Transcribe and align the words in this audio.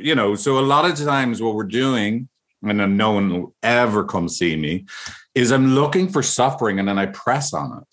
you 0.00 0.14
know, 0.14 0.34
so 0.34 0.58
a 0.58 0.60
lot 0.60 0.88
of 0.88 0.98
times 0.98 1.40
what 1.40 1.54
we're 1.54 1.64
doing, 1.64 2.28
and 2.62 2.96
no 2.96 3.12
one 3.12 3.32
will 3.32 3.54
ever 3.62 4.04
come 4.04 4.28
see 4.28 4.56
me, 4.56 4.86
is 5.34 5.50
I'm 5.50 5.74
looking 5.74 6.08
for 6.08 6.22
suffering 6.22 6.78
and 6.78 6.88
then 6.88 6.98
I 6.98 7.06
press 7.06 7.52
on 7.52 7.78
it. 7.78 7.84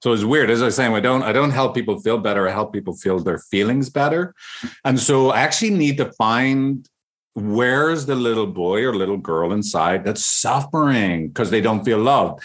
So 0.00 0.12
it's 0.12 0.22
weird. 0.22 0.48
As 0.48 0.62
I 0.62 0.66
was 0.66 0.76
saying, 0.76 0.94
I 0.94 1.00
don't 1.00 1.22
I 1.22 1.32
don't 1.32 1.50
help 1.50 1.74
people 1.74 2.00
feel 2.00 2.18
better. 2.18 2.48
I 2.48 2.52
help 2.52 2.72
people 2.72 2.94
feel 2.94 3.18
their 3.18 3.38
feelings 3.38 3.90
better. 3.90 4.34
And 4.84 4.98
so 4.98 5.30
I 5.30 5.40
actually 5.40 5.70
need 5.70 5.96
to 5.96 6.12
find 6.12 6.88
where's 7.34 8.06
the 8.06 8.14
little 8.14 8.46
boy 8.46 8.84
or 8.84 8.94
little 8.94 9.16
girl 9.16 9.52
inside 9.52 10.04
that's 10.04 10.24
suffering 10.24 11.28
because 11.28 11.50
they 11.50 11.60
don't 11.60 11.84
feel 11.84 11.98
loved. 11.98 12.42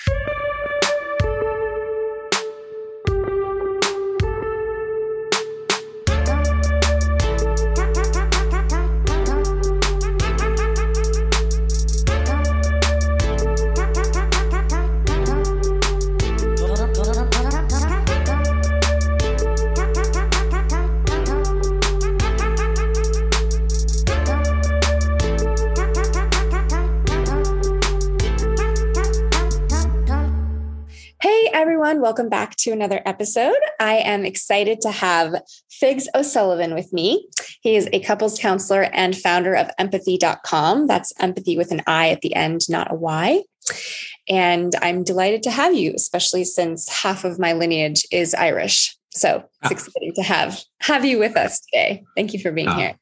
Welcome 32.14 32.30
back 32.30 32.56
to 32.58 32.70
another 32.70 33.02
episode. 33.08 33.58
I 33.80 33.96
am 33.96 34.24
excited 34.24 34.82
to 34.82 34.92
have 34.92 35.42
Figs 35.72 36.08
O'Sullivan 36.14 36.76
with 36.76 36.94
me. 36.94 37.28
He 37.62 37.76
is 37.76 37.90
a 37.92 38.02
couples 38.02 38.38
counselor 38.38 38.84
and 38.84 39.18
founder 39.18 39.56
of 39.56 39.72
empathi.com. 39.80 40.86
That's 40.86 41.12
empathy 41.20 41.58
with 41.58 41.72
an 41.72 41.82
I 41.88 42.12
at 42.12 42.22
the 42.22 42.36
end, 42.36 42.70
not 42.70 42.92
a 42.92 42.96
Y. 42.96 43.42
And 44.30 44.74
I'm 44.80 45.04
delighted 45.04 45.42
to 45.42 45.50
have 45.50 45.74
you, 45.74 45.94
especially 45.96 46.44
since 46.44 46.88
half 46.88 47.24
of 47.24 47.40
my 47.40 47.54
lineage 47.54 48.06
is 48.12 48.36
Irish. 48.36 48.96
So 49.10 49.38
it's 49.38 49.48
ah. 49.64 49.70
exciting 49.72 50.14
to 50.14 50.22
have 50.22 50.62
have 50.82 51.06
you 51.06 51.18
with 51.18 51.36
us 51.36 51.62
today. 51.62 52.04
Thank 52.16 52.34
you 52.34 52.40
for 52.40 52.52
being 52.52 52.68
ah. 52.68 52.78
here. 52.78 52.96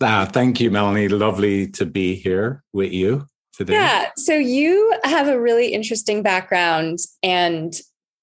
Ah, 0.00 0.28
thank 0.32 0.60
you, 0.60 0.70
Melanie. 0.70 1.08
Lovely 1.08 1.66
to 1.72 1.86
be 1.86 2.14
here 2.14 2.62
with 2.72 2.92
you 2.92 3.26
today. 3.52 3.72
Yeah. 3.72 4.10
So 4.16 4.34
you 4.34 4.96
have 5.02 5.26
a 5.26 5.40
really 5.40 5.72
interesting 5.72 6.22
background 6.22 7.00
and 7.20 7.72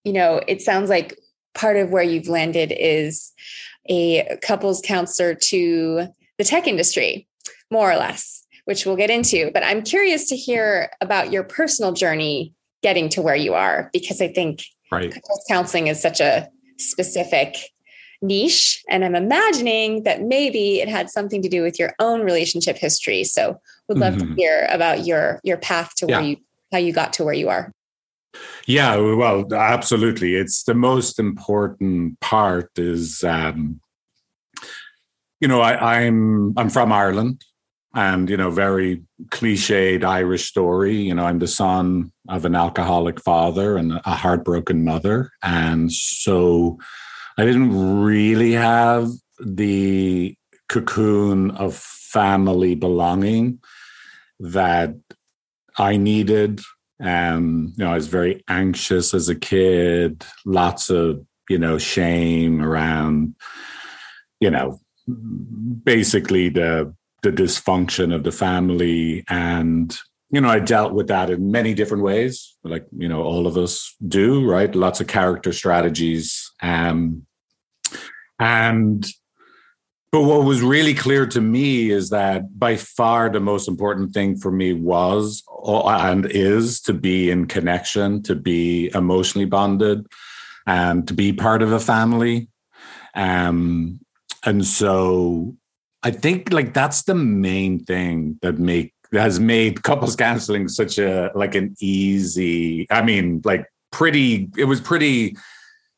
you 0.04 0.14
know, 0.14 0.42
it 0.48 0.62
sounds 0.62 0.90
like 0.90 1.18
part 1.54 1.78
of 1.78 1.92
where 1.92 2.04
you've 2.04 2.28
landed 2.28 2.74
is 2.76 3.32
a 3.90 4.38
couples 4.42 4.82
counselor 4.84 5.36
to 5.36 6.08
the 6.38 6.44
tech 6.44 6.68
industry, 6.68 7.28
more 7.70 7.92
or 7.92 7.98
less, 7.98 8.46
which 8.66 8.86
we'll 8.86 8.96
get 8.96 9.10
into. 9.10 9.52
But 9.54 9.64
I'm 9.64 9.82
curious 9.84 10.30
to 10.30 10.36
hear 10.36 10.92
about 11.02 11.32
your 11.32 11.44
personal 11.44 11.92
journey 11.92 12.54
getting 12.82 13.10
to 13.10 13.22
where 13.22 13.36
you 13.36 13.54
are, 13.54 13.90
because 13.94 14.22
I 14.22 14.28
think 14.28 14.64
right. 14.92 15.14
couples 15.14 15.46
counseling 15.48 15.88
is 15.88 16.02
such 16.02 16.20
a 16.20 16.50
specific 16.78 17.58
niche. 18.22 18.84
And 18.90 19.04
I'm 19.04 19.16
imagining 19.16 20.04
that 20.04 20.22
maybe 20.22 20.80
it 20.80 20.88
had 20.88 21.10
something 21.10 21.42
to 21.42 21.50
do 21.50 21.62
with 21.64 21.80
your 21.80 21.94
own 22.00 22.22
relationship 22.22 22.78
history. 22.78 23.24
So 23.24 23.60
would 23.88 23.98
love 23.98 24.16
mm-hmm. 24.16 24.36
to 24.36 24.36
hear 24.36 24.68
about 24.72 25.06
your 25.06 25.42
your 25.44 25.58
path 25.58 25.96
to 25.98 26.06
yeah. 26.08 26.18
where 26.18 26.26
you 26.30 26.38
how 26.72 26.78
you 26.78 26.94
got 26.94 27.14
to 27.14 27.24
where 27.24 27.34
you 27.34 27.50
are. 27.50 27.72
Yeah, 28.66 28.96
well, 28.98 29.54
absolutely. 29.54 30.36
It's 30.36 30.64
the 30.64 30.74
most 30.74 31.20
important 31.20 32.20
part 32.20 32.70
is 32.78 33.24
um, 33.24 33.82
you 35.40 35.48
know, 35.48 35.62
I, 35.62 35.98
I'm 35.98 36.54
I'm 36.58 36.70
from 36.70 36.92
Ireland 36.92 37.44
and 37.94 38.30
you 38.30 38.38
know, 38.38 38.50
very 38.50 39.04
cliched 39.30 40.04
Irish 40.04 40.48
story. 40.48 40.96
You 40.96 41.16
know, 41.16 41.26
I'm 41.26 41.40
the 41.40 41.48
son 41.48 42.12
of 42.30 42.46
an 42.46 42.56
alcoholic 42.56 43.20
father 43.20 43.76
and 43.76 43.94
a 44.06 44.16
heartbroken 44.16 44.86
mother. 44.86 45.32
And 45.44 45.92
so 45.92 46.78
I 47.38 47.46
didn't 47.46 48.02
really 48.02 48.54
have 48.54 49.10
the 49.44 50.36
cocoon 50.70 51.52
of 51.52 51.76
family 51.76 52.76
belonging 52.76 53.60
that 54.40 54.96
I 55.78 55.98
needed 55.98 56.62
um, 57.02 57.74
you 57.78 57.84
know, 57.84 57.92
I 57.92 57.96
was 57.96 58.08
very 58.08 58.44
anxious 58.48 59.14
as 59.14 59.30
a 59.30 59.36
kid, 59.36 60.24
lots 60.46 60.90
of, 60.90 61.26
you 61.50 61.58
know, 61.58 61.78
shame 61.78 62.62
around, 62.62 63.36
you 64.40 64.52
know, 64.52 64.80
basically 65.84 66.50
the 66.50 66.94
the 67.24 67.32
dysfunction 67.32 68.14
of 68.14 68.24
the 68.24 68.32
family. 68.32 69.24
And, 69.30 69.96
you 70.32 70.42
know, 70.42 70.50
I 70.50 70.60
dealt 70.60 70.94
with 70.94 71.08
that 71.08 71.30
in 71.30 71.52
many 71.52 71.74
different 71.74 72.04
ways, 72.04 72.58
like, 72.64 72.88
you 72.98 73.08
know, 73.08 73.22
all 73.22 73.46
of 73.46 73.58
us 73.58 73.96
do, 74.08 74.44
right? 74.50 74.74
Lots 74.74 75.02
of 75.02 75.08
character 75.08 75.54
strategies. 75.54 76.52
Um, 76.64 77.28
and 78.40 79.06
but 80.12 80.24
what 80.24 80.44
was 80.44 80.62
really 80.62 80.94
clear 80.94 81.26
to 81.26 81.40
me 81.40 81.90
is 81.90 82.10
that 82.10 82.60
by 82.60 82.76
far 82.76 83.30
the 83.30 83.40
most 83.40 83.70
important 83.70 84.14
thing 84.14 84.36
for 84.36 84.52
me 84.52 84.74
was 84.74 85.42
and 85.66 86.26
is 86.26 86.82
to 86.82 86.94
be 86.94 87.32
in 87.32 87.46
connection, 87.46 88.22
to 88.24 88.36
be 88.36 88.92
emotionally 88.94 89.46
bonded, 89.46 90.06
and 90.68 91.08
to 91.08 91.14
be 91.14 91.32
part 91.32 91.62
of 91.62 91.72
a 91.72 91.80
family. 91.80 92.50
Um, 93.16 94.02
and 94.44 94.66
so 94.66 95.56
I 96.04 96.12
think 96.12 96.52
like 96.52 96.74
that's 96.74 97.04
the 97.04 97.16
main 97.16 97.86
thing 97.86 98.38
that 98.42 98.60
make 98.60 98.94
has 99.14 99.40
made 99.40 99.84
couples 99.84 100.18
counseling 100.18 100.68
such 100.68 100.98
a 100.98 101.32
like 101.36 101.56
an 101.56 101.74
easy, 101.80 102.86
I 102.92 103.02
mean, 103.02 103.42
like 103.46 103.66
pretty, 103.92 104.50
it 104.58 104.66
was 104.66 104.82
pretty 104.82 105.38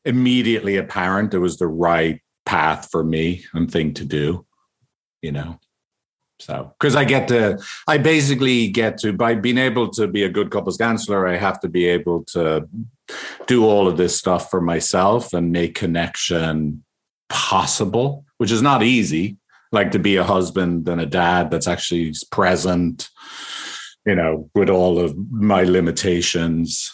immediately 0.06 0.78
apparent 0.78 1.34
it 1.34 1.40
was 1.40 1.58
the 1.58 1.68
right 1.68 2.20
path 2.46 2.90
for 2.92 3.04
me 3.04 3.46
and 3.54 3.72
thing 3.72 3.94
to 3.96 4.06
do, 4.06 4.46
you 5.22 5.32
know. 5.32 5.60
So, 6.40 6.74
because 6.78 6.96
I 6.96 7.06
get 7.06 7.28
to, 7.30 7.64
I 7.88 7.98
basically 7.98 8.68
get 8.68 8.98
to, 9.00 9.14
by 9.14 9.36
being 9.36 9.58
able 9.58 9.90
to 9.92 10.08
be 10.08 10.24
a 10.24 10.30
good 10.30 10.52
couples 10.52 10.78
counselor, 10.78 11.28
I 11.28 11.38
have 11.38 11.60
to 11.62 11.70
be 11.70 11.86
able 11.86 12.26
to 12.34 12.68
do 13.48 13.66
all 13.66 13.88
of 13.88 13.98
this 13.98 14.18
stuff 14.18 14.50
for 14.50 14.60
myself 14.60 15.34
and 15.34 15.52
make 15.52 15.76
connection 15.76 16.84
possible, 17.30 18.26
which 18.38 18.52
is 18.52 18.62
not 18.62 18.84
easy. 18.84 19.38
Like 19.72 19.92
to 19.92 20.00
be 20.00 20.18
a 20.18 20.24
husband 20.24 20.88
and 20.90 21.02
a 21.02 21.06
dad 21.06 21.50
that's 21.50 21.68
actually 21.68 22.14
present, 22.30 23.10
you 24.06 24.16
know, 24.16 24.50
with 24.54 24.70
all 24.70 25.00
of 25.00 25.16
my 25.32 25.64
limitations. 25.64 26.92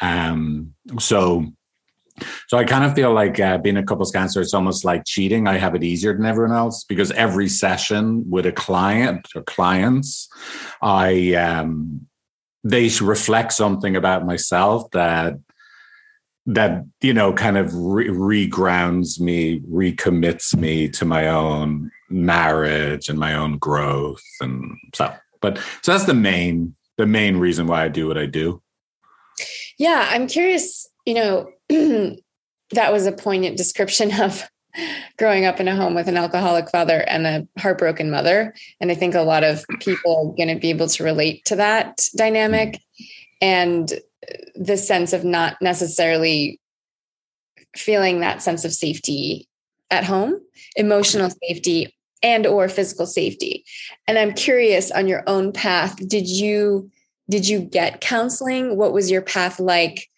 Um, 0.00 0.74
so 0.98 1.46
so 2.48 2.58
I 2.58 2.64
kind 2.64 2.84
of 2.84 2.94
feel 2.94 3.12
like 3.12 3.40
uh, 3.40 3.58
being 3.58 3.76
a 3.76 3.82
couples 3.82 4.12
counselor, 4.12 4.42
it's 4.42 4.54
almost 4.54 4.84
like 4.84 5.04
cheating. 5.04 5.48
I 5.48 5.58
have 5.58 5.74
it 5.74 5.82
easier 5.82 6.12
than 6.14 6.26
everyone 6.26 6.56
else 6.56 6.84
because 6.84 7.10
every 7.12 7.48
session 7.48 8.28
with 8.30 8.46
a 8.46 8.52
client 8.52 9.28
or 9.34 9.42
clients, 9.42 10.28
I 10.80 11.34
um, 11.34 12.06
they 12.62 12.88
reflect 13.00 13.52
something 13.52 13.96
about 13.96 14.24
myself 14.24 14.90
that 14.92 15.34
that 16.46 16.84
you 17.00 17.14
know 17.14 17.32
kind 17.32 17.56
of 17.56 17.74
re- 17.74 18.08
regrounds 18.08 19.18
me, 19.20 19.60
recommits 19.60 20.56
me 20.56 20.88
to 20.90 21.04
my 21.04 21.28
own 21.28 21.90
marriage 22.10 23.08
and 23.08 23.18
my 23.18 23.34
own 23.34 23.58
growth, 23.58 24.22
and 24.40 24.76
so. 24.94 25.12
But 25.40 25.58
so 25.82 25.92
that's 25.92 26.04
the 26.04 26.14
main 26.14 26.74
the 26.96 27.06
main 27.06 27.36
reason 27.36 27.66
why 27.66 27.84
I 27.84 27.88
do 27.88 28.06
what 28.06 28.16
I 28.18 28.26
do. 28.26 28.62
Yeah, 29.78 30.08
I'm 30.10 30.26
curious. 30.26 30.88
You 31.04 31.14
know, 31.14 31.50
that 32.70 32.92
was 32.92 33.06
a 33.06 33.12
poignant 33.12 33.56
description 33.56 34.12
of 34.20 34.48
growing 35.18 35.44
up 35.44 35.60
in 35.60 35.68
a 35.68 35.76
home 35.76 35.94
with 35.94 36.08
an 36.08 36.16
alcoholic 36.16 36.68
father 36.68 37.04
and 37.06 37.26
a 37.26 37.46
heartbroken 37.60 38.10
mother. 38.10 38.54
And 38.80 38.90
I 38.90 38.94
think 38.94 39.14
a 39.14 39.22
lot 39.22 39.44
of 39.44 39.64
people 39.80 40.32
are 40.32 40.36
going 40.36 40.54
to 40.54 40.60
be 40.60 40.70
able 40.70 40.88
to 40.88 41.04
relate 41.04 41.44
to 41.46 41.56
that 41.56 42.08
dynamic 42.16 42.80
and 43.40 43.92
the 44.54 44.76
sense 44.76 45.12
of 45.12 45.24
not 45.24 45.60
necessarily 45.60 46.60
feeling 47.76 48.20
that 48.20 48.42
sense 48.42 48.64
of 48.64 48.72
safety 48.72 49.48
at 49.90 50.04
home, 50.04 50.40
emotional 50.76 51.30
safety 51.46 51.94
and 52.22 52.46
or 52.46 52.68
physical 52.68 53.06
safety. 53.06 53.64
And 54.08 54.18
I'm 54.18 54.32
curious 54.32 54.90
on 54.90 55.06
your 55.06 55.22
own 55.26 55.52
path, 55.52 55.96
did 56.08 56.28
you 56.28 56.90
did 57.30 57.48
you 57.48 57.60
get 57.60 58.02
counseling? 58.02 58.76
What 58.76 58.92
was 58.92 59.10
your 59.10 59.22
path 59.22 59.58
like 59.58 60.10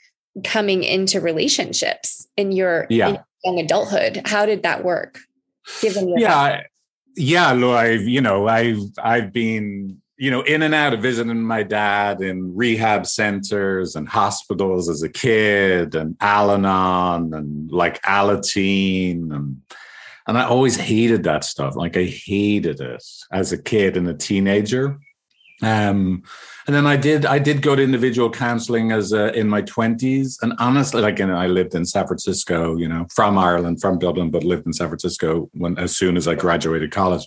coming 0.45 0.83
into 0.85 1.21
relationships 1.21 2.27
in 2.37 2.53
your, 2.53 2.87
yeah. 2.91 3.09
in 3.09 3.19
young 3.45 3.59
adulthood. 3.61 4.23
How 4.25 4.47
did 4.47 4.63
that 4.63 4.85
work? 4.85 5.21
Given 5.81 6.09
your 6.09 6.19
yeah, 6.19 6.63
yeah, 7.17 7.53
Lou, 7.53 7.73
I've 7.73 8.03
you 8.03 8.21
know 8.21 8.47
I've 8.47 8.79
I've 9.03 9.33
been 9.33 10.01
you 10.17 10.31
know 10.31 10.43
in 10.43 10.63
and 10.63 10.75
out 10.75 10.95
of 10.95 11.03
visiting 11.03 11.43
my 11.43 11.65
dad 11.65 12.21
in 12.21 12.55
rehab 12.55 13.07
centers 13.07 13.97
and 13.97 14.09
hospitals 14.09 14.89
as 14.89 15.03
a 15.03 15.09
kid 15.09 15.95
and 15.95 16.17
Al-Anon 16.21 17.35
and 17.35 17.71
like 17.73 18.01
Alateen 18.03 19.35
and 19.35 19.61
And 20.27 20.37
I 20.37 20.45
always 20.45 20.77
hated 20.77 21.23
that 21.25 21.45
stuff. 21.45 21.77
Like 21.77 21.97
I 21.97 22.05
hated 22.05 22.81
it 22.81 23.05
as 23.33 23.53
a 23.53 23.63
kid 23.63 23.97
and 23.97 24.09
a 24.09 24.15
teenager. 24.15 24.99
Um, 25.63 26.25
and 26.67 26.75
then 26.75 26.87
I 26.87 26.97
did 26.97 27.25
I 27.27 27.39
did 27.39 27.63
go 27.63 27.77
to 27.77 27.83
individual 27.83 28.29
counseling 28.31 28.91
as 28.91 29.13
a, 29.13 29.33
in 29.39 29.49
my 29.49 29.63
twenties, 29.63 30.39
and 30.43 30.53
honestly, 30.59 31.01
like 31.01 31.19
you 31.19 31.27
know, 31.27 31.37
I 31.37 31.47
lived 31.47 31.75
in 31.75 31.85
San 31.85 32.07
Francisco, 32.07 32.77
you 32.77 32.89
know, 32.89 33.07
from 33.15 33.39
Ireland, 33.39 33.81
from 33.81 33.99
Dublin, 33.99 34.31
but 34.31 34.45
lived 34.45 34.67
in 34.67 34.73
San 34.73 34.89
Francisco 34.89 35.49
when 35.55 35.79
as 35.79 35.97
soon 35.97 36.17
as 36.17 36.27
I 36.27 36.35
graduated 36.35 36.91
college, 36.91 37.27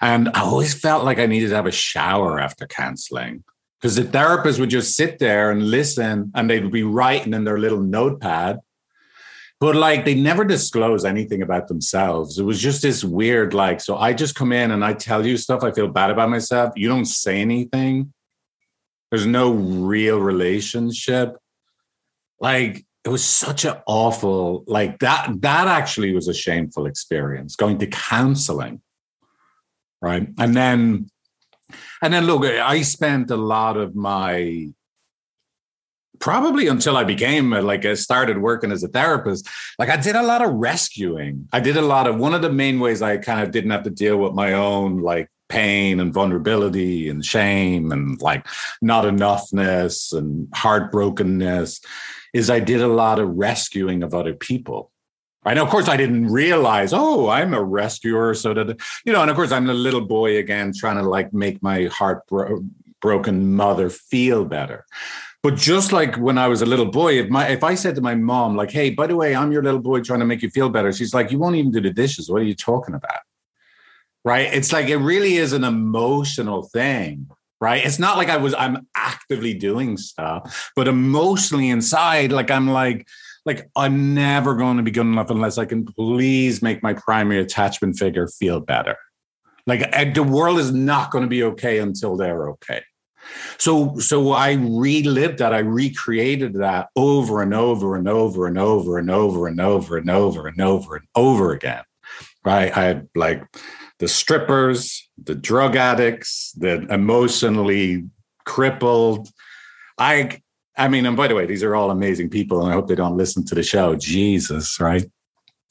and 0.00 0.28
I 0.34 0.40
always 0.40 0.74
felt 0.74 1.04
like 1.04 1.18
I 1.18 1.26
needed 1.26 1.50
to 1.50 1.56
have 1.56 1.66
a 1.66 1.72
shower 1.72 2.40
after 2.40 2.66
counseling 2.66 3.44
because 3.80 3.96
the 3.96 4.04
therapist 4.04 4.58
would 4.58 4.70
just 4.70 4.96
sit 4.96 5.18
there 5.18 5.50
and 5.50 5.70
listen, 5.70 6.32
and 6.34 6.48
they'd 6.48 6.72
be 6.72 6.82
writing 6.82 7.34
in 7.34 7.44
their 7.44 7.58
little 7.58 7.80
notepad, 7.80 8.58
but 9.60 9.76
like 9.76 10.04
they 10.04 10.14
never 10.14 10.42
disclose 10.42 11.04
anything 11.04 11.42
about 11.42 11.68
themselves. 11.68 12.38
It 12.38 12.44
was 12.44 12.60
just 12.60 12.82
this 12.82 13.04
weird, 13.04 13.54
like, 13.54 13.80
so 13.80 13.96
I 13.96 14.14
just 14.14 14.34
come 14.34 14.52
in 14.52 14.70
and 14.70 14.84
I 14.84 14.94
tell 14.94 15.24
you 15.24 15.36
stuff. 15.36 15.62
I 15.62 15.70
feel 15.70 15.86
bad 15.86 16.10
about 16.10 16.30
myself. 16.30 16.72
You 16.76 16.88
don't 16.88 17.04
say 17.04 17.40
anything. 17.40 18.12
There's 19.14 19.26
no 19.26 19.52
real 19.52 20.18
relationship. 20.18 21.36
Like 22.40 22.84
it 23.04 23.10
was 23.10 23.24
such 23.24 23.64
an 23.64 23.76
awful, 23.86 24.64
like 24.66 24.98
that, 24.98 25.30
that 25.42 25.68
actually 25.68 26.12
was 26.12 26.26
a 26.26 26.34
shameful 26.34 26.86
experience 26.86 27.54
going 27.54 27.78
to 27.78 27.86
counseling. 27.86 28.82
Right. 30.02 30.26
And 30.36 30.56
then, 30.56 31.06
and 32.02 32.12
then 32.12 32.26
look, 32.26 32.42
I 32.44 32.82
spent 32.82 33.30
a 33.30 33.36
lot 33.36 33.76
of 33.76 33.94
my 33.94 34.70
probably 36.18 36.66
until 36.66 36.96
I 36.96 37.04
became 37.04 37.52
uh, 37.52 37.62
like 37.62 37.84
I 37.84 37.94
started 37.94 38.38
working 38.38 38.72
as 38.72 38.82
a 38.82 38.88
therapist, 38.88 39.48
like 39.78 39.90
I 39.90 39.96
did 39.96 40.16
a 40.16 40.24
lot 40.24 40.42
of 40.44 40.52
rescuing. 40.54 41.48
I 41.52 41.60
did 41.60 41.76
a 41.76 41.82
lot 41.82 42.08
of 42.08 42.16
one 42.16 42.34
of 42.34 42.42
the 42.42 42.50
main 42.50 42.80
ways 42.80 43.00
I 43.00 43.18
kind 43.18 43.44
of 43.44 43.52
didn't 43.52 43.70
have 43.70 43.84
to 43.84 43.90
deal 43.90 44.16
with 44.16 44.32
my 44.32 44.54
own 44.54 45.02
like 45.02 45.28
pain 45.54 46.00
and 46.00 46.12
vulnerability 46.12 47.08
and 47.08 47.24
shame 47.24 47.92
and 47.92 48.20
like 48.20 48.44
not 48.82 49.04
enoughness 49.04 50.12
and 50.12 50.48
heartbrokenness 50.48 51.80
is 52.32 52.50
I 52.50 52.58
did 52.58 52.82
a 52.82 52.88
lot 52.88 53.20
of 53.20 53.28
rescuing 53.28 54.02
of 54.02 54.14
other 54.14 54.34
people. 54.34 54.90
Right. 55.44 55.54
Now, 55.54 55.62
of 55.62 55.68
course, 55.68 55.88
I 55.88 55.96
didn't 55.96 56.32
realize, 56.32 56.92
oh, 56.92 57.28
I'm 57.28 57.54
a 57.54 57.62
rescuer. 57.62 58.34
So 58.34 58.54
that, 58.54 58.80
you 59.04 59.12
know, 59.12 59.20
and 59.20 59.30
of 59.30 59.36
course, 59.36 59.52
I'm 59.52 59.68
a 59.68 59.74
little 59.74 60.00
boy 60.00 60.38
again, 60.38 60.72
trying 60.74 60.96
to 60.96 61.02
like 61.02 61.32
make 61.32 61.62
my 61.62 61.84
heartbroken 61.84 63.54
mother 63.54 63.90
feel 63.90 64.44
better. 64.46 64.86
But 65.42 65.56
just 65.56 65.92
like 65.92 66.16
when 66.16 66.38
I 66.38 66.48
was 66.48 66.62
a 66.62 66.66
little 66.66 66.90
boy, 66.90 67.18
if 67.20 67.28
my 67.28 67.46
if 67.48 67.62
I 67.62 67.74
said 67.74 67.94
to 67.96 68.00
my 68.00 68.14
mom, 68.14 68.56
like, 68.56 68.70
hey, 68.70 68.88
by 68.90 69.06
the 69.06 69.16
way, 69.16 69.36
I'm 69.36 69.52
your 69.52 69.62
little 69.62 69.84
boy 69.90 70.00
trying 70.00 70.20
to 70.20 70.26
make 70.26 70.42
you 70.42 70.48
feel 70.48 70.70
better, 70.70 70.90
she's 70.92 71.12
like, 71.12 71.30
you 71.30 71.38
won't 71.38 71.56
even 71.56 71.70
do 71.70 71.82
the 71.82 71.90
dishes. 71.90 72.30
What 72.30 72.40
are 72.40 72.46
you 72.46 72.54
talking 72.56 72.94
about? 72.94 73.20
Right. 74.24 74.52
It's 74.52 74.72
like 74.72 74.88
it 74.88 74.96
really 74.96 75.34
is 75.36 75.52
an 75.52 75.64
emotional 75.64 76.62
thing. 76.62 77.28
Right. 77.60 77.84
It's 77.84 77.98
not 77.98 78.18
like 78.18 78.28
I 78.28 78.36
was 78.36 78.54
I'm 78.54 78.86
actively 78.94 79.54
doing 79.54 79.96
stuff, 79.96 80.70
but 80.76 80.88
emotionally 80.88 81.70
inside, 81.70 82.32
like 82.32 82.50
I'm 82.50 82.68
like, 82.68 83.06
like 83.46 83.70
I'm 83.76 84.14
never 84.14 84.54
going 84.54 84.78
to 84.78 84.82
be 84.82 84.90
good 84.90 85.02
enough 85.02 85.30
unless 85.30 85.58
I 85.58 85.64
can 85.64 85.84
please 85.84 86.62
make 86.62 86.82
my 86.82 86.94
primary 86.94 87.40
attachment 87.40 87.96
figure 87.96 88.28
feel 88.28 88.60
better. 88.60 88.96
Like 89.66 90.14
the 90.14 90.22
world 90.22 90.58
is 90.58 90.72
not 90.72 91.10
going 91.10 91.22
to 91.22 91.28
be 91.28 91.42
okay 91.44 91.78
until 91.78 92.16
they're 92.16 92.50
okay. 92.50 92.82
So 93.58 93.98
so 93.98 94.32
I 94.32 94.52
relived 94.52 95.38
that, 95.38 95.54
I 95.54 95.60
recreated 95.60 96.54
that 96.54 96.88
over 96.96 97.40
and 97.40 97.54
over 97.54 97.96
and 97.96 98.08
over 98.08 98.46
and 98.46 98.58
over 98.58 98.98
and 98.98 99.10
over 99.10 99.46
and 99.46 99.60
over 99.60 99.96
and 99.96 100.10
over 100.10 100.46
and 100.46 100.48
over 100.48 100.48
and 100.48 100.60
over 100.60 100.96
and 100.96 101.06
over 101.14 101.52
again. 101.52 101.84
Right. 102.44 102.76
I 102.76 103.02
like 103.14 103.42
the 104.04 104.08
strippers, 104.08 105.08
the 105.16 105.34
drug 105.34 105.76
addicts, 105.76 106.52
the 106.58 106.86
emotionally 106.92 108.04
crippled. 108.44 109.30
I 109.96 110.42
I 110.76 110.88
mean, 110.88 111.06
and 111.06 111.16
by 111.16 111.26
the 111.28 111.34
way, 111.34 111.46
these 111.46 111.62
are 111.62 111.74
all 111.74 111.90
amazing 111.90 112.28
people, 112.28 112.60
and 112.60 112.70
I 112.70 112.74
hope 112.74 112.86
they 112.86 112.96
don't 112.96 113.16
listen 113.16 113.46
to 113.46 113.54
the 113.54 113.62
show. 113.62 113.96
Jesus, 113.96 114.78
right? 114.78 115.06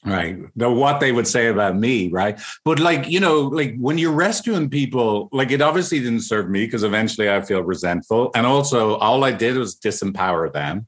right 0.05 0.37
the 0.57 0.69
what 0.69 0.99
they 0.99 1.13
would 1.13 1.25
say 1.25 1.47
about 1.47 1.77
me 1.77 2.09
right 2.09 2.37
but 2.65 2.77
like 2.77 3.07
you 3.07 3.21
know 3.21 3.43
like 3.43 3.73
when 3.77 3.97
you're 3.97 4.11
rescuing 4.11 4.69
people 4.69 5.29
like 5.31 5.49
it 5.49 5.61
obviously 5.61 5.97
didn't 5.97 6.19
serve 6.19 6.49
me 6.49 6.65
because 6.65 6.83
eventually 6.83 7.31
i 7.31 7.39
feel 7.39 7.61
resentful 7.63 8.29
and 8.35 8.45
also 8.45 8.95
all 8.95 9.23
i 9.23 9.31
did 9.31 9.55
was 9.55 9.79
disempower 9.79 10.51
them 10.51 10.85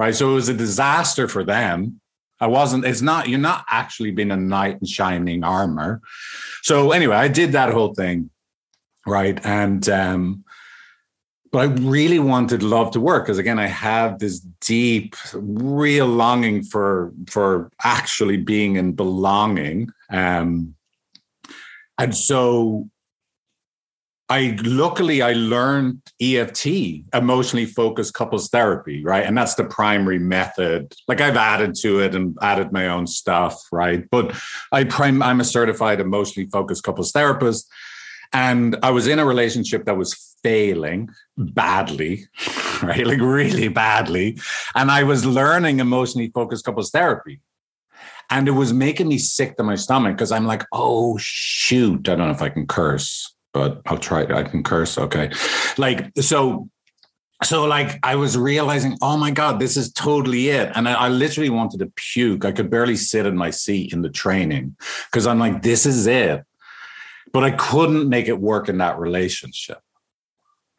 right 0.00 0.16
so 0.16 0.32
it 0.32 0.34
was 0.34 0.48
a 0.48 0.54
disaster 0.54 1.28
for 1.28 1.44
them 1.44 2.00
i 2.40 2.46
wasn't 2.46 2.84
it's 2.84 3.02
not 3.02 3.28
you're 3.28 3.38
not 3.38 3.64
actually 3.68 4.10
being 4.10 4.30
a 4.30 4.36
knight 4.36 4.78
in 4.80 4.86
shining 4.86 5.44
armor 5.44 6.00
so 6.62 6.92
anyway 6.92 7.16
i 7.16 7.28
did 7.28 7.52
that 7.52 7.72
whole 7.72 7.94
thing 7.94 8.30
right 9.06 9.44
and 9.44 9.88
um 9.88 10.44
but 11.52 11.58
I 11.60 11.72
really 11.72 12.18
wanted 12.18 12.62
love 12.62 12.90
to 12.90 13.00
work 13.00 13.24
because 13.24 13.38
again, 13.38 13.58
I 13.58 13.66
have 13.66 14.18
this 14.18 14.40
deep, 14.60 15.16
real 15.32 16.06
longing 16.06 16.62
for 16.62 17.14
for 17.28 17.70
actually 17.82 18.36
being 18.36 18.76
and 18.76 18.94
belonging. 18.94 19.88
Um, 20.10 20.74
and 21.98 22.14
so 22.14 22.90
I 24.28 24.56
luckily 24.62 25.22
I 25.22 25.34
learned 25.34 26.02
EFT, 26.20 26.66
emotionally 27.14 27.66
focused 27.66 28.14
couples 28.14 28.48
therapy, 28.48 29.04
right? 29.04 29.24
And 29.24 29.38
that's 29.38 29.54
the 29.54 29.64
primary 29.64 30.18
method. 30.18 30.94
Like 31.06 31.20
I've 31.20 31.36
added 31.36 31.76
to 31.82 32.00
it 32.00 32.14
and 32.14 32.36
added 32.42 32.72
my 32.72 32.88
own 32.88 33.06
stuff, 33.06 33.62
right? 33.70 34.04
But 34.10 34.34
I 34.72 34.84
prime 34.84 35.22
I'm 35.22 35.40
a 35.40 35.44
certified 35.44 36.00
emotionally 36.00 36.48
focused 36.50 36.82
couples 36.82 37.12
therapist. 37.12 37.70
And 38.32 38.76
I 38.82 38.90
was 38.90 39.06
in 39.06 39.20
a 39.20 39.24
relationship 39.24 39.84
that 39.84 39.96
was 39.96 40.36
failing 40.42 41.10
badly, 41.38 42.24
right? 42.82 43.06
Like 43.06 43.20
really 43.20 43.68
badly. 43.68 44.38
And 44.74 44.90
I 44.90 45.04
was 45.04 45.24
learning 45.24 45.78
emotionally 45.78 46.32
focused 46.34 46.64
couples 46.64 46.90
therapy. 46.90 47.40
And 48.28 48.48
it 48.48 48.52
was 48.52 48.72
making 48.72 49.06
me 49.06 49.18
sick 49.18 49.56
to 49.56 49.62
my 49.62 49.76
stomach 49.76 50.16
because 50.16 50.32
I'm 50.32 50.46
like, 50.46 50.64
oh, 50.72 51.16
shoot. 51.18 52.08
I 52.08 52.16
don't 52.16 52.26
know 52.26 52.30
if 52.30 52.42
I 52.42 52.48
can 52.48 52.66
curse, 52.66 53.35
but 53.56 53.80
I'll 53.86 53.98
try. 53.98 54.22
I 54.22 54.42
can 54.42 54.62
curse. 54.62 54.98
Okay. 54.98 55.30
Like, 55.78 56.10
so 56.20 56.68
so 57.42 57.64
like 57.64 57.98
I 58.02 58.14
was 58.16 58.36
realizing, 58.38 58.96
oh 59.02 59.16
my 59.16 59.30
God, 59.30 59.60
this 59.60 59.76
is 59.76 59.92
totally 59.92 60.48
it. 60.48 60.72
And 60.74 60.88
I, 60.88 60.94
I, 60.94 61.08
literally 61.08 61.50
wanted 61.50 61.80
to 61.80 61.92
puke. 61.94 62.46
I 62.46 62.52
could 62.52 62.70
barely 62.70 62.96
sit 62.96 63.26
in 63.26 63.36
my 63.36 63.50
seat 63.50 63.92
in 63.92 64.00
the 64.00 64.08
training 64.08 64.74
because 65.10 65.26
I'm 65.26 65.38
like, 65.38 65.60
this 65.62 65.84
is 65.84 66.06
it. 66.06 66.42
But 67.34 67.44
I 67.44 67.50
couldn't 67.50 68.08
make 68.08 68.28
it 68.28 68.40
work 68.40 68.70
in 68.70 68.78
that 68.78 68.98
relationship 68.98 69.80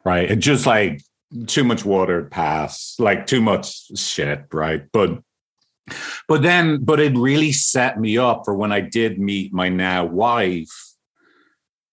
right? 0.08 0.30
It 0.30 0.36
just 0.36 0.66
like 0.66 1.02
too 1.46 1.64
much 1.64 1.84
water 1.84 2.24
pass, 2.24 2.96
like 2.98 3.26
too 3.26 3.40
much 3.40 3.96
shit, 3.98 4.46
right? 4.52 4.84
But 4.92 5.22
but 6.26 6.42
then, 6.42 6.82
but 6.82 7.00
it 7.00 7.16
really 7.16 7.52
set 7.52 7.98
me 7.98 8.18
up 8.18 8.42
for 8.44 8.54
when 8.54 8.72
I 8.72 8.80
did 8.80 9.18
meet 9.18 9.52
my 9.52 9.68
now 9.68 10.04
wife. 10.04 10.74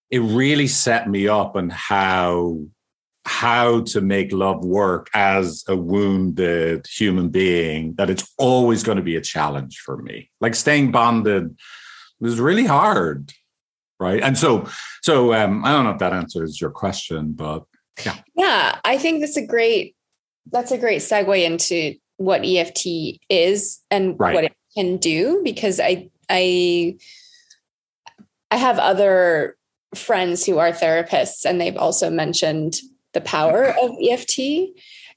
It 0.10 0.20
really 0.20 0.68
set 0.68 1.10
me 1.10 1.28
up 1.28 1.56
on 1.56 1.70
how 1.70 2.60
how 3.26 3.82
to 3.82 4.02
make 4.02 4.32
love 4.32 4.64
work 4.64 5.10
as 5.16 5.64
a 5.68 5.76
wounded 5.76 6.86
human 6.88 7.30
being. 7.30 7.96
That 7.96 8.10
it's 8.10 8.32
always 8.38 8.84
going 8.84 8.98
to 8.98 9.04
be 9.04 9.16
a 9.16 9.22
challenge 9.22 9.80
for 9.80 9.98
me. 9.98 10.30
Like 10.42 10.56
staying 10.56 10.92
bonded 10.92 11.58
was 12.20 12.40
really 12.40 12.66
hard, 12.66 13.34
right? 14.00 14.22
And 14.22 14.38
so, 14.38 14.68
so 15.02 15.34
um, 15.34 15.66
I 15.66 15.72
don't 15.72 15.86
know 15.86 15.92
if 15.92 16.00
that 16.00 16.14
answers 16.14 16.62
your 16.62 16.70
question, 16.70 17.34
but 17.34 17.64
yeah. 18.06 18.16
Yeah. 18.36 18.80
I 18.84 18.98
think 18.98 19.22
that's 19.22 19.38
a 19.38 19.46
great 19.46 19.96
that's 20.52 20.72
a 20.72 20.78
great 20.78 21.02
segue 21.02 21.44
into 21.44 21.96
what 22.18 22.46
EFT 22.46 23.20
is 23.30 23.82
and 23.90 24.20
right. 24.20 24.36
what 24.36 24.44
it 24.44 24.54
can 24.76 24.98
do 24.98 25.42
because 25.44 25.80
I 25.80 26.10
I 26.30 26.98
I 28.52 28.58
have 28.58 28.78
other 28.78 29.58
friends 29.98 30.46
who 30.46 30.58
are 30.58 30.72
therapists 30.72 31.46
and 31.46 31.60
they've 31.60 31.78
also 31.78 32.10
mentioned 32.10 32.76
the 33.14 33.22
power 33.22 33.66
of 33.82 33.92
EFT. 34.02 34.40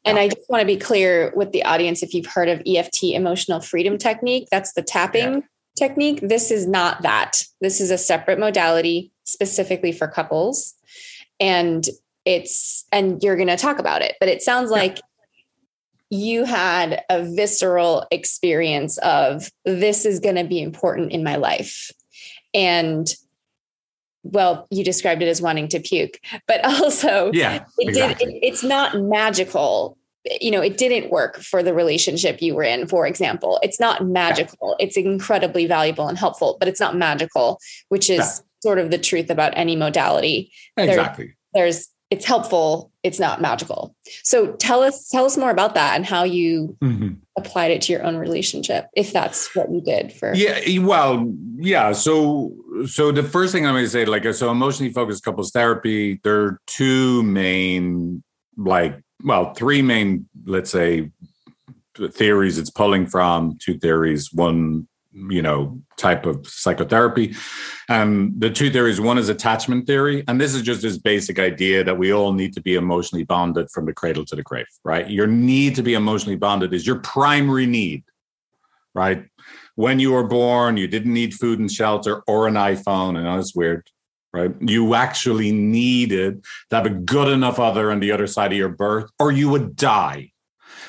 And 0.05 0.17
yeah. 0.17 0.23
I 0.23 0.29
just 0.29 0.49
want 0.49 0.61
to 0.61 0.67
be 0.67 0.77
clear 0.77 1.33
with 1.35 1.53
the 1.53 1.65
audience 1.65 2.03
if 2.03 2.15
you've 2.15 2.27
heard 2.27 2.49
of 2.49 2.63
EFT 2.67 3.05
emotional 3.05 3.61
freedom 3.61 3.99
technique, 3.99 4.49
that's 4.51 4.73
the 4.73 4.83
tapping 4.83 5.35
yeah. 5.35 5.41
technique. 5.77 6.21
This 6.23 6.51
is 6.51 6.67
not 6.67 7.03
that. 7.03 7.43
This 7.61 7.81
is 7.81 7.91
a 7.91 7.99
separate 7.99 8.39
modality 8.39 9.13
specifically 9.25 9.93
for 9.93 10.09
couples. 10.09 10.75
And 11.41 11.87
it's 12.29 12.85
and 12.93 13.23
you're 13.23 13.37
going 13.37 13.49
to 13.49 13.57
talk 13.57 13.79
about 13.79 14.03
it 14.03 14.17
but 14.21 14.29
it 14.29 14.43
sounds 14.43 14.71
like 14.71 14.99
you 16.11 16.45
had 16.45 17.03
a 17.09 17.23
visceral 17.23 18.07
experience 18.11 18.99
of 18.99 19.51
this 19.65 20.05
is 20.05 20.21
going 20.21 20.37
to 20.37 20.45
be 20.45 20.61
important 20.61 21.11
in 21.11 21.25
my 21.25 21.37
life 21.37 21.91
and 22.53 23.15
well 24.23 24.67
you 24.71 24.85
described 24.85 25.23
it 25.23 25.29
as 25.29 25.41
wanting 25.41 25.69
to 25.69 25.81
puke 25.81 26.21
but 26.47 26.65
also 26.65 27.31
yeah 27.33 27.65
it 27.79 27.89
exactly. 27.89 28.27
did 28.27 28.35
it, 28.35 28.47
it's 28.47 28.63
not 28.63 29.01
magical 29.01 29.97
you 30.41 30.51
know, 30.51 30.61
it 30.61 30.77
didn't 30.77 31.11
work 31.11 31.39
for 31.39 31.63
the 31.63 31.75
relationship 31.75 32.43
you 32.43 32.55
were 32.55 32.63
in, 32.63 32.87
for 32.87 33.07
example. 33.07 33.59
It's 33.63 33.81
not 33.81 34.05
magical. 34.05 34.77
It's 34.79 34.97
incredibly 34.97 35.67
valuable 35.67 36.09
and 36.09 36.19
helpful, 36.19 36.57
but 36.59 36.69
it's 36.69 36.81
not 36.81 36.97
magical, 36.97 37.59
which 37.89 38.11
is 38.11 38.19
yeah. 38.19 38.35
sort 38.63 38.79
of 38.79 38.91
the 38.91 38.99
truth 38.99 39.31
about 39.31 39.53
any 39.57 39.77
modality. 39.77 40.53
Exactly. 40.77 41.35
There, 41.55 41.65
there's 41.65 41.89
it's 42.11 42.25
helpful, 42.25 42.91
it's 43.03 43.19
not 43.19 43.41
magical. 43.43 43.95
So 44.23 44.53
tell 44.53 44.83
us 44.83 45.09
tell 45.09 45.27
us 45.27 45.37
more 45.37 45.51
about 45.51 45.75
that 45.75 45.95
and 45.95 46.07
how 46.07 46.25
you 46.25 46.77
mm-hmm. 46.81 47.15
Applied 47.39 47.71
it 47.71 47.83
to 47.83 47.93
your 47.93 48.03
own 48.05 48.17
relationship, 48.17 48.87
if 48.95 49.13
that's 49.13 49.55
what 49.55 49.71
you 49.71 49.81
did 49.81 50.13
for 50.13 50.35
Yeah, 50.35 50.61
eh, 50.65 50.79
well, 50.79 51.33
yeah. 51.57 51.93
So 51.93 52.55
so 52.87 53.11
the 53.13 53.23
first 53.23 53.53
thing 53.53 53.67
I'm 53.67 53.75
gonna 53.75 53.89
say, 53.89 54.05
like 54.05 54.31
so 54.35 54.51
emotionally 54.51 54.93
focused 54.93 55.25
couples 55.25 55.51
therapy, 55.51 56.21
there 56.23 56.41
are 56.41 56.61
two 56.67 57.23
main 57.23 58.23
like 58.57 59.01
well, 59.25 59.55
three 59.55 59.83
main, 59.83 60.29
let's 60.45 60.71
say, 60.71 61.11
theories 62.13 62.59
it's 62.59 62.71
pulling 62.71 63.07
from, 63.07 63.59
two 63.61 63.79
theories. 63.79 64.33
One, 64.33 64.89
you 65.31 65.43
know, 65.43 65.81
type 65.97 66.27
of 66.27 66.47
psychotherapy. 66.47 67.35
And 67.89 68.41
the 68.41 68.51
two 68.51 68.71
theories 68.71 69.01
one 69.01 69.19
is 69.19 69.29
attachment 69.29 69.87
theory. 69.87 70.25
And 70.29 70.41
this 70.41 70.55
is 70.55 70.63
just 70.63 70.83
this 70.83 70.99
basic 70.99 71.39
idea 71.39 71.85
that 71.85 71.99
we 71.99 72.13
all 72.13 72.33
need 72.33 72.53
to 72.55 72.61
be 72.61 72.75
emotionally 72.75 73.25
bonded 73.25 73.71
from 73.71 73.87
the 73.87 73.93
cradle 73.93 74.25
to 74.27 74.37
the 74.37 74.43
grave, 74.43 74.67
right? 74.85 75.09
Your 75.09 75.27
need 75.27 75.75
to 75.77 75.83
be 75.83 75.95
emotionally 75.95 76.37
bonded 76.37 76.73
is 76.73 76.87
your 76.87 77.01
primary 77.01 77.67
need, 77.67 78.05
right? 78.95 79.25
When 79.75 80.01
you 80.01 80.13
were 80.13 80.27
born, 80.27 80.77
you 80.77 80.89
didn't 80.89 81.13
need 81.13 81.35
food 81.35 81.59
and 81.61 81.71
shelter 81.71 82.23
or 82.27 82.49
an 82.49 82.55
iPhone. 82.55 83.23
Know 83.23 83.39
it's 83.39 83.55
weird 83.55 83.89
right? 84.33 84.51
You 84.61 84.95
actually 84.95 85.53
needed 85.53 86.45
to 86.71 86.77
have 86.77 86.87
a 86.87 86.91
good 86.91 87.29
enough 87.29 87.59
other 87.59 87.91
on 87.91 88.01
the 88.01 88.13
other 88.13 88.27
side 88.27 88.53
of 88.53 88.59
your 88.59 88.69
birth, 88.69 89.11
or 89.19 89.33
you 89.33 89.49
would 89.49 89.77
die. 89.77 90.33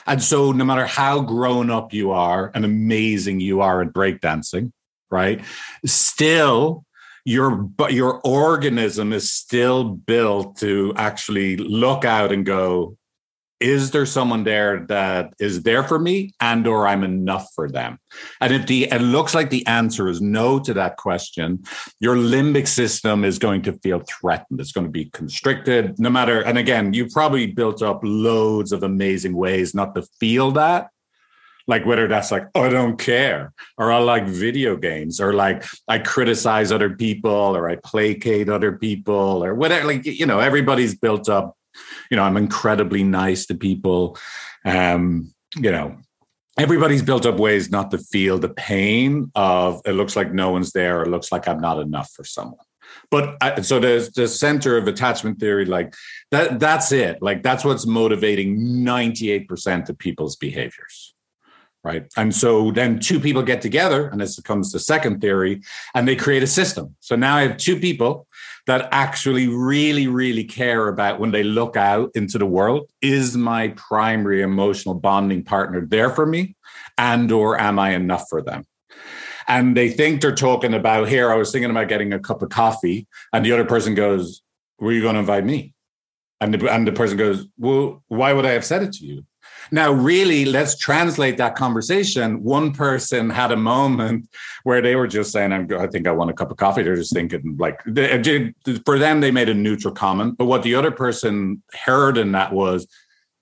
And 0.10 0.24
so, 0.24 0.52
no 0.52 0.66
matter 0.66 0.88
how 0.88 1.22
grown 1.22 1.70
up 1.70 1.94
you 1.94 2.12
are 2.12 2.52
and 2.56 2.66
amazing 2.66 3.40
you 3.40 3.62
are 3.62 3.84
at 3.84 3.94
breakdancing, 3.94 4.72
right? 5.12 5.40
Still, 5.86 6.84
your 7.26 7.52
but 7.52 7.94
your 7.94 8.20
organism 8.24 9.14
is 9.14 9.32
still 9.32 9.84
built 9.84 10.58
to 10.58 10.94
actually 10.96 11.58
look 11.58 12.06
out 12.06 12.32
and 12.32 12.44
go, 12.44 12.98
is 13.60 13.92
there 13.92 14.06
someone 14.06 14.44
there 14.44 14.86
that 14.88 15.34
is 15.40 15.64
there 15.64 15.84
for 15.84 16.00
me 16.00 16.32
and 16.40 16.66
or 16.66 16.88
i'm 16.88 17.04
enough 17.04 17.50
for 17.54 17.70
them? 17.70 18.00
And 18.42 18.54
if 18.54 18.68
the 18.68 18.86
it 18.92 19.02
looks 19.02 19.36
like 19.36 19.50
the 19.50 19.66
answer 19.68 20.08
is 20.08 20.22
no 20.22 20.60
to 20.60 20.74
that 20.74 20.98
question 20.98 21.64
your 22.00 22.16
limbic 22.16 22.68
system 22.68 23.26
is 23.26 23.38
going 23.40 23.62
to 23.64 23.74
feel 23.74 24.02
threatened. 24.02 24.60
It's 24.60 24.72
going 24.72 24.88
to 24.88 24.92
be 24.92 25.06
constricted. 25.06 26.00
No 26.00 26.10
matter 26.10 26.42
and 26.42 26.58
again 26.58 26.94
you've 26.94 27.12
probably 27.12 27.48
built 27.48 27.82
up 27.82 28.00
loads 28.04 28.72
of 28.72 28.84
amazing 28.84 29.36
ways 29.36 29.76
not 29.76 29.96
to 29.96 30.04
feel 30.20 30.52
that. 30.52 30.90
Like 31.68 31.86
whether 31.86 32.08
that's 32.08 32.32
like 32.32 32.48
oh, 32.56 32.64
i 32.64 32.70
don't 32.70 32.98
care 32.98 33.54
or 33.78 33.92
i 33.92 34.00
like 34.00 34.26
video 34.26 34.76
games 34.76 35.22
or 35.22 35.34
like 35.34 35.64
i 35.88 36.00
criticize 36.00 36.72
other 36.72 36.96
people 36.96 37.30
or 37.30 37.70
i 37.70 37.76
placate 37.76 38.50
other 38.50 38.72
people 38.72 39.44
or 39.44 39.54
whatever 39.54 39.86
like 39.86 40.04
you 40.04 40.26
know 40.26 40.40
everybody's 40.40 40.96
built 40.98 41.30
up 41.30 41.59
you 42.10 42.18
know, 42.18 42.24
I'm 42.24 42.38
incredibly 42.38 43.04
nice 43.04 43.46
to 43.48 43.56
people. 43.56 44.18
Um, 44.66 45.34
you 45.56 45.72
know, 45.72 45.98
everybody's 46.58 47.02
built 47.02 47.26
up 47.26 47.38
ways 47.38 47.72
not 47.72 47.92
to 47.92 47.98
feel 47.98 48.38
the 48.38 48.50
pain 48.50 49.32
of 49.36 49.82
it 49.86 49.94
looks 49.94 50.16
like 50.16 50.34
no 50.34 50.52
one's 50.52 50.72
there 50.72 51.00
or 51.00 51.04
it 51.04 51.10
looks 51.10 51.32
like 51.32 51.48
I'm 51.48 51.60
not 51.60 51.80
enough 51.80 52.12
for 52.12 52.24
someone. 52.24 52.66
But 53.12 53.38
I, 53.42 53.62
so 53.62 53.80
there's 53.80 54.12
the 54.12 54.28
center 54.28 54.78
of 54.78 54.88
attachment 54.88 55.40
theory, 55.40 55.66
like 55.66 55.94
that, 56.32 56.60
that's 56.60 56.92
it. 56.92 57.22
Like 57.22 57.44
that's 57.44 57.64
what's 57.64 57.86
motivating 57.86 58.58
98% 58.58 59.90
of 59.90 59.98
people's 59.98 60.36
behaviors 60.36 61.14
right? 61.84 62.06
And 62.18 62.36
so 62.36 62.72
then 62.72 63.00
two 63.00 63.20
people 63.20 63.42
get 63.42 63.62
together, 63.62 64.08
and 64.10 64.20
this 64.20 64.40
comes 64.42 64.72
to 64.72 64.80
second 64.80 65.22
theory, 65.22 65.62
and 65.96 66.08
they 66.08 66.16
create 66.16 66.44
a 66.44 66.48
system. 66.48 66.96
So 67.00 67.16
now 67.16 67.38
I 67.38 67.44
have 67.44 67.58
two 67.58 67.80
people 67.80 68.28
that 68.70 68.88
actually 68.92 69.48
really, 69.48 70.06
really 70.06 70.44
care 70.44 70.90
about 70.90 71.20
when 71.20 71.32
they 71.32 71.42
look 71.42 71.76
out 71.76 72.12
into 72.14 72.38
the 72.38 72.46
world. 72.46 72.88
Is 73.02 73.36
my 73.36 73.70
primary 73.70 74.44
emotional 74.44 74.94
bonding 74.94 75.44
partner 75.44 75.84
there 75.84 76.12
for 76.12 76.28
me? 76.28 76.56
And 76.96 77.32
or 77.32 77.60
am 77.60 77.80
I 77.80 77.96
enough 77.96 78.26
for 78.30 78.44
them? 78.44 78.66
And 79.48 79.76
they 79.76 79.90
think 79.90 80.22
they're 80.22 80.36
talking 80.36 80.76
about 80.76 81.08
here. 81.08 81.32
I 81.32 81.36
was 81.36 81.52
thinking 81.52 81.72
about 81.72 81.88
getting 81.88 82.14
a 82.14 82.20
cup 82.20 82.44
of 82.44 82.50
coffee, 82.50 83.08
and 83.34 83.44
the 83.44 83.52
other 83.54 83.66
person 83.66 83.96
goes, 83.96 84.44
Were 84.78 84.92
you 84.92 85.02
going 85.02 85.16
to 85.16 85.22
invite 85.22 85.46
me? 85.46 85.74
And 86.40 86.54
the, 86.54 86.72
and 86.72 86.88
the 86.88 86.92
person 86.92 87.18
goes, 87.18 87.48
Well, 87.58 88.04
why 88.08 88.34
would 88.34 88.46
I 88.46 88.52
have 88.52 88.66
said 88.66 88.84
it 88.84 88.94
to 88.94 89.06
you? 89.06 89.26
Now, 89.72 89.92
really, 89.92 90.46
let's 90.46 90.78
translate 90.78 91.38
that 91.38 91.56
conversation. 91.56 92.44
One 92.44 92.74
person 92.74 93.30
had 93.30 93.52
a 93.52 93.58
moment 93.58 94.30
where 94.64 94.82
they 94.82 94.96
were 94.96 95.08
just 95.08 95.32
saying, 95.32 95.52
i 95.54 95.88
think 95.88 96.08
I 96.08 96.12
want 96.12 96.30
a 96.30 96.34
cup 96.34 96.52
of 96.52 96.58
coffee. 96.58 96.84
They're 96.84 96.96
just 96.96 97.14
thinking, 97.14 97.56
like, 97.58 97.80
uh, 97.88 98.18
they, 98.18 98.54
for 98.86 98.98
them, 98.98 99.22
they 99.22 99.32
made 99.32 99.50
a 99.50 99.54
neutral 99.54 99.94
comment. 99.94 100.38
But 100.38 100.46
what 100.46 100.64
the 100.64 100.76
other 100.76 100.92
person 100.92 101.62
heard 101.86 102.18
in 102.18 102.32
that 102.34 102.54
was, 102.54 102.88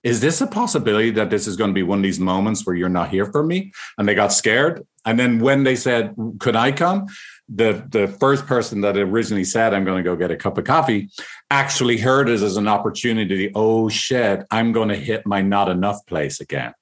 is 0.04 0.22
this 0.22 0.42
a 0.42 0.48
possibility 0.48 1.12
that 1.12 1.30
this 1.30 1.48
is 1.48 1.58
going 1.58 1.72
to 1.72 1.74
be 1.74 1.84
one 1.84 2.00
of 2.00 2.04
these 2.04 2.20
moments 2.20 2.66
where 2.66 2.76
you're 2.76 2.90
not 2.90 3.10
here 3.10 3.26
for 3.26 3.44
me? 3.44 3.72
And 3.98 4.08
they 4.08 4.16
got 4.16 4.32
scared. 4.32 4.86
And 5.06 5.18
then 5.18 5.40
when 5.40 5.64
they 5.64 5.76
said, 5.76 6.14
could 6.40 6.56
I 6.56 6.72
come? 6.72 7.08
The 7.50 7.86
the 7.90 8.08
first 8.08 8.46
person 8.46 8.82
that 8.82 8.98
originally 8.98 9.44
said 9.44 9.74
i'm 9.74 9.86
going 9.86 10.04
to 10.04 10.10
go 10.10 10.16
get 10.16 10.32
a 10.32 10.36
cup 10.36 10.58
of 10.58 10.66
coffee 10.66 11.10
actually 11.50 11.98
heard 11.98 12.28
it 12.28 12.42
as 12.42 12.58
an 12.58 12.68
opportunity. 12.68 13.52
Oh 13.56 13.90
shit 13.90 14.46
i'm 14.52 14.72
going 14.72 14.90
to 14.90 14.96
hit 14.96 15.26
my 15.26 15.42
not 15.42 15.70
enough 15.70 16.06
place 16.06 16.42
again. 16.42 16.74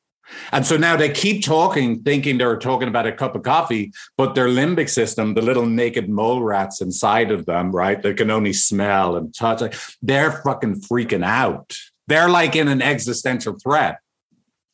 And 0.51 0.65
so 0.65 0.75
now 0.75 0.95
they 0.95 1.09
keep 1.09 1.45
talking 1.45 2.01
thinking 2.01 2.39
they're 2.39 2.57
talking 2.57 2.87
about 2.87 3.05
a 3.05 3.11
cup 3.11 3.35
of 3.35 3.43
coffee 3.43 3.91
but 4.17 4.33
their 4.33 4.47
limbic 4.47 4.89
system 4.89 5.35
the 5.35 5.41
little 5.41 5.67
naked 5.67 6.09
mole 6.09 6.41
rats 6.41 6.81
inside 6.81 7.29
of 7.29 7.45
them 7.45 7.71
right 7.71 8.01
they 8.01 8.15
can 8.15 8.31
only 8.31 8.53
smell 8.53 9.17
and 9.17 9.35
touch 9.35 9.61
they're 10.01 10.31
fucking 10.43 10.81
freaking 10.81 11.23
out. 11.23 11.75
They're 12.07 12.29
like 12.29 12.55
in 12.55 12.67
an 12.67 12.81
existential 12.81 13.57
threat 13.63 13.99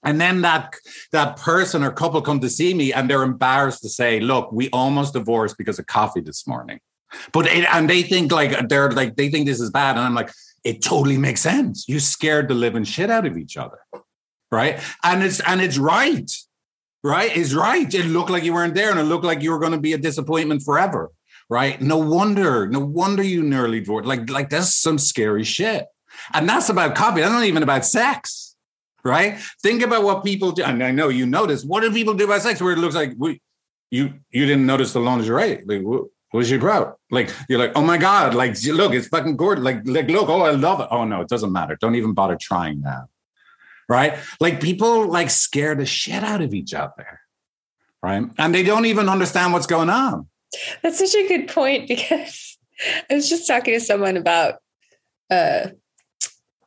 and 0.04 0.20
then 0.20 0.42
that 0.42 0.74
that 1.12 1.38
person 1.38 1.84
or 1.84 1.92
couple 1.92 2.22
come 2.22 2.40
to 2.40 2.50
see 2.50 2.74
me 2.74 2.92
and 2.92 3.10
they're 3.10 3.24
embarrassed 3.24 3.82
to 3.84 3.90
say, 3.90 4.20
look, 4.20 4.52
we 4.52 4.70
almost 4.72 5.14
divorced 5.14 5.58
because 5.58 5.78
of 5.80 5.86
coffee 5.86 6.22
this 6.22 6.48
morning. 6.48 6.80
But 7.34 7.46
it, 7.48 7.66
and 7.72 7.90
they 7.90 8.02
think 8.02 8.32
like 8.32 8.68
they're 8.68 8.92
like 8.92 9.16
they 9.16 9.30
think 9.30 9.46
this 9.46 9.60
is 9.60 9.70
bad. 9.70 9.98
And 9.98 10.06
I'm 10.06 10.16
like, 10.16 10.32
it 10.64 10.82
totally 10.82 11.18
makes 11.18 11.42
sense. 11.42 11.88
You 11.88 12.00
scared 12.00 12.48
the 12.48 12.56
living 12.56 12.84
shit 12.84 13.10
out 13.10 13.26
of 13.26 13.38
each 13.38 13.58
other. 13.58 13.80
Right. 14.52 14.80
And 15.04 15.24
it's 15.24 15.40
and 15.42 15.62
it's 15.62 15.78
right. 15.78 16.32
Right. 17.04 17.36
It's 17.36 17.54
right. 17.54 17.92
It 17.94 18.06
looked 18.06 18.30
like 18.30 18.44
you 18.44 18.54
weren't 18.54 18.76
there 18.76 18.92
and 18.92 19.00
it 19.00 19.04
looked 19.04 19.26
like 19.26 19.42
you 19.42 19.52
were 19.52 19.60
going 19.60 19.72
to 19.72 19.80
be 19.80 19.94
a 19.94 19.98
disappointment 19.98 20.64
forever. 20.64 21.12
Right. 21.50 21.82
No 21.82 21.98
wonder, 21.98 22.68
no 22.68 22.80
wonder 22.80 23.24
you 23.24 23.44
nearly 23.44 23.82
divorced. 23.82 24.08
Like, 24.08 24.30
like 24.30 24.50
that's 24.50 24.74
some 24.74 24.98
scary 24.98 25.44
shit. 25.44 25.86
And 26.34 26.48
that's 26.48 26.70
about 26.70 26.96
coffee. 26.96 27.22
That's 27.22 27.34
not 27.34 27.44
even 27.44 27.64
about 27.64 27.86
sex 27.86 28.51
right? 29.04 29.40
Think 29.62 29.82
about 29.82 30.04
what 30.04 30.24
people 30.24 30.52
do. 30.52 30.64
And 30.64 30.84
I 30.84 30.92
know 30.92 31.10
you 31.10 31.26
notice. 31.26 31.64
What 31.64 31.82
do 31.82 31.92
people 31.92 32.14
do 32.14 32.26
about 32.26 32.42
sex 32.42 32.62
where 32.62 32.74
it 32.74 32.80
looks 32.80 32.96
like 32.96 33.14
we, 33.18 33.42
you 33.90 34.14
you 34.30 34.46
didn't 34.46 34.66
notice 34.66 34.94
the 34.94 35.00
lingerie? 35.00 35.64
Like, 35.66 35.82
what, 35.82 36.06
was 36.34 36.48
she 36.48 36.58
proud? 36.58 36.96
Like 37.10 37.30
you're 37.50 37.60
like, 37.60 37.74
oh 37.76 37.82
my 37.82 37.98
god, 37.98 38.34
like 38.34 38.56
look, 38.64 38.94
it's 38.94 39.08
fucking 39.08 39.36
gorgeous. 39.36 39.64
Like 39.64 39.82
like 39.86 40.08
look, 40.08 40.30
oh 40.30 40.42
I 40.42 40.52
love 40.52 40.80
it. 40.80 40.88
Oh 40.90 41.04
no, 41.04 41.22
it 41.22 41.28
doesn't 41.28 41.52
matter. 41.52 41.78
Don't 41.80 41.96
even 41.96 42.14
bother 42.14 42.38
trying 42.40 42.82
now, 42.82 43.10
right? 43.90 44.18
Like 44.40 44.62
people 44.62 45.08
like 45.08 45.30
scare 45.30 45.76
the 45.76 45.86
shit 45.86 46.24
out 46.24 46.42
of 46.42 46.54
each 46.54 46.74
other, 46.74 47.20
right? 48.02 48.24
And 48.38 48.56
they 48.56 48.64
don't 48.64 48.86
even 48.86 49.10
understand 49.10 49.52
what's 49.52 49.68
going 49.68 49.90
on. 49.90 50.28
That's 50.82 51.00
such 51.00 51.16
a 51.16 51.28
good 51.28 51.50
point 51.50 51.88
because 51.88 52.58
I 53.10 53.16
was 53.16 53.30
just 53.30 53.48
talking 53.48 53.74
to 53.74 53.82
someone 53.82 54.16
about 54.16 54.56
uh 55.30 55.68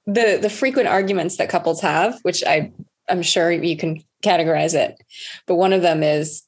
the 0.06 0.38
the 0.40 0.50
frequent 0.50 0.88
arguments 0.88 1.36
that 1.36 1.48
couples 1.48 1.80
have, 1.80 2.18
which 2.22 2.42
I 2.44 2.72
I'm 3.08 3.22
sure 3.22 3.50
you 3.50 3.76
can 3.76 4.02
categorize 4.24 4.74
it, 4.74 5.02
but 5.46 5.56
one 5.56 5.72
of 5.72 5.82
them 5.82 6.02
is 6.02 6.42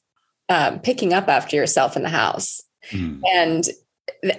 um, 0.49 0.79
picking 0.79 1.13
up 1.13 1.27
after 1.27 1.55
yourself 1.55 1.95
in 1.95 2.03
the 2.03 2.09
house, 2.09 2.61
mm. 2.91 3.21
and 3.33 3.67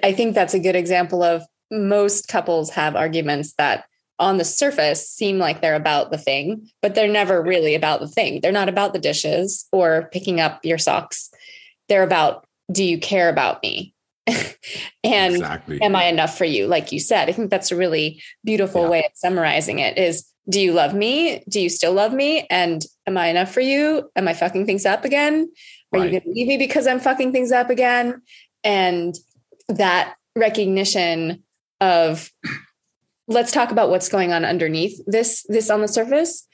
I 0.03 0.13
think 0.13 0.35
that's 0.35 0.55
a 0.55 0.61
good 0.61 0.77
example 0.77 1.23
of 1.23 1.43
most 1.71 2.29
couples 2.29 2.71
have 2.71 2.97
arguments 2.97 3.55
that 3.59 3.85
on 4.19 4.39
the 4.39 4.45
surface 4.45 5.09
seem 5.09 5.39
like 5.39 5.61
they're 5.61 5.75
about 5.75 6.11
the 6.11 6.19
thing, 6.19 6.69
but 6.83 6.95
they're 6.95 7.07
never 7.07 7.43
really 7.43 7.75
about 7.75 8.01
the 8.01 8.09
thing. 8.09 8.41
They're 8.41 8.51
not 8.51 8.69
about 8.69 8.93
the 8.93 8.99
dishes 8.99 9.67
or 9.71 10.09
picking 10.13 10.41
up 10.41 10.65
your 10.65 10.79
socks. 10.79 11.31
They're 11.89 12.03
about 12.03 12.45
do 12.71 12.85
you 12.85 12.99
care 12.99 13.29
about 13.29 13.63
me? 13.63 13.95
and 15.05 15.35
exactly. 15.37 15.81
am 15.83 15.97
I 15.97 16.05
enough 16.05 16.37
for 16.37 16.45
you? 16.45 16.67
Like 16.67 16.93
you 16.93 17.01
said, 17.01 17.29
I 17.29 17.33
think 17.33 17.51
that's 17.51 17.71
a 17.71 17.77
really 17.77 18.23
beautiful 18.45 18.83
yeah. 18.83 18.89
way 18.89 18.99
of 19.01 19.13
summarizing 19.15 19.79
it 19.79 19.99
is 19.99 20.27
do 20.49 20.61
you 20.61 20.73
love 20.73 20.95
me? 20.95 21.43
Do 21.49 21.61
you 21.61 21.69
still 21.69 21.93
love 21.93 22.13
me? 22.13 22.47
And 22.49 22.83
am 23.07 23.19
I 23.19 23.29
enough 23.29 23.53
for 23.53 23.61
you? 23.61 24.11
Am 24.17 24.27
I 24.27 24.35
fucking 24.35 24.65
things 24.67 24.87
up 24.87 25.05
again? 25.05 25.51
Are 25.93 26.01
right. 26.01 26.05
you 26.05 26.21
going 26.21 26.23
to 26.23 26.31
leave 26.31 26.49
me 26.49 26.57
because 26.57 26.87
I'm 26.87 27.01
fucking 27.01 27.33
things 27.33 27.53
up 27.53 27.69
again? 27.69 28.23
And 28.65 29.15
that 29.69 30.15
recognition 30.35 31.43
of 31.81 32.31
let's 33.27 33.53
talk 33.53 33.71
about 33.71 33.91
what's 33.91 34.09
going 34.09 34.33
on 34.33 34.45
underneath 34.45 34.99
this 35.07 35.45
this 35.49 35.71
on 35.71 35.81
the 35.81 35.89
surface 35.89 36.47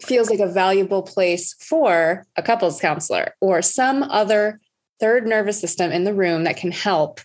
feels 0.00 0.30
like 0.30 0.40
a 0.40 0.50
valuable 0.50 1.02
place 1.02 1.54
for 1.60 2.24
a 2.36 2.42
couples 2.42 2.80
counselor 2.80 3.34
or 3.40 3.60
some 3.60 4.02
other 4.04 4.60
third 5.00 5.26
nervous 5.26 5.60
system 5.60 5.90
in 5.90 6.04
the 6.04 6.14
room 6.14 6.44
that 6.44 6.56
can 6.56 6.72
help 6.72 7.20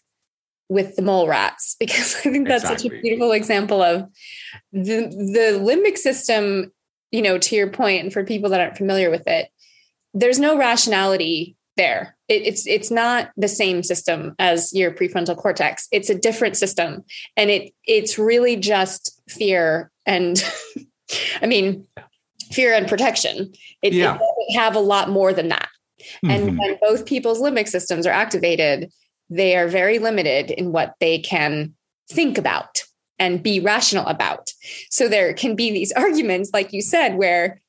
with 0.67 0.95
the 0.95 1.01
mole 1.01 1.27
rats 1.27 1.75
because 1.79 2.15
I 2.15 2.31
think 2.31 2.47
that's 2.47 2.63
exactly. 2.63 2.89
such 2.89 2.97
a 2.97 3.01
beautiful 3.01 3.31
example 3.31 3.81
of 3.81 4.09
the 4.71 5.07
the 5.07 5.59
limbic 5.59 5.97
system, 5.97 6.71
you 7.11 7.21
know, 7.21 7.37
to 7.37 7.55
your 7.55 7.69
point, 7.69 8.03
and 8.03 8.13
for 8.13 8.23
people 8.23 8.49
that 8.51 8.61
aren't 8.61 8.77
familiar 8.77 9.09
with 9.09 9.27
it, 9.27 9.49
there's 10.13 10.39
no 10.39 10.57
rationality 10.57 11.55
there. 11.77 12.15
It, 12.27 12.43
it's 12.43 12.65
it's 12.65 12.91
not 12.91 13.31
the 13.37 13.47
same 13.47 13.83
system 13.83 14.35
as 14.39 14.73
your 14.73 14.91
prefrontal 14.91 15.37
cortex. 15.37 15.87
It's 15.91 16.09
a 16.09 16.17
different 16.17 16.57
system, 16.57 17.03
and 17.37 17.49
it 17.49 17.73
it's 17.85 18.17
really 18.17 18.55
just 18.55 19.21
fear 19.29 19.91
and, 20.05 20.43
I 21.41 21.45
mean, 21.45 21.87
fear 22.51 22.73
and 22.73 22.87
protection. 22.87 23.53
It, 23.81 23.93
yeah. 23.93 24.17
it 24.19 24.57
have 24.57 24.75
a 24.75 24.79
lot 24.79 25.09
more 25.09 25.33
than 25.33 25.49
that. 25.49 25.69
Mm-hmm. 26.23 26.29
And 26.29 26.57
when 26.57 26.77
both 26.81 27.05
people's 27.05 27.41
limbic 27.41 27.67
systems 27.67 28.05
are 28.05 28.11
activated, 28.11 28.91
they 29.29 29.55
are 29.55 29.67
very 29.67 29.99
limited 29.99 30.51
in 30.51 30.71
what 30.71 30.95
they 30.99 31.19
can 31.19 31.73
think 32.09 32.37
about 32.37 32.83
and 33.17 33.41
be 33.41 33.59
rational 33.59 34.05
about. 34.05 34.51
So 34.89 35.07
there 35.07 35.33
can 35.33 35.55
be 35.55 35.71
these 35.71 35.91
arguments, 35.95 36.51
like 36.53 36.73
you 36.73 36.81
said, 36.81 37.15
where 37.15 37.61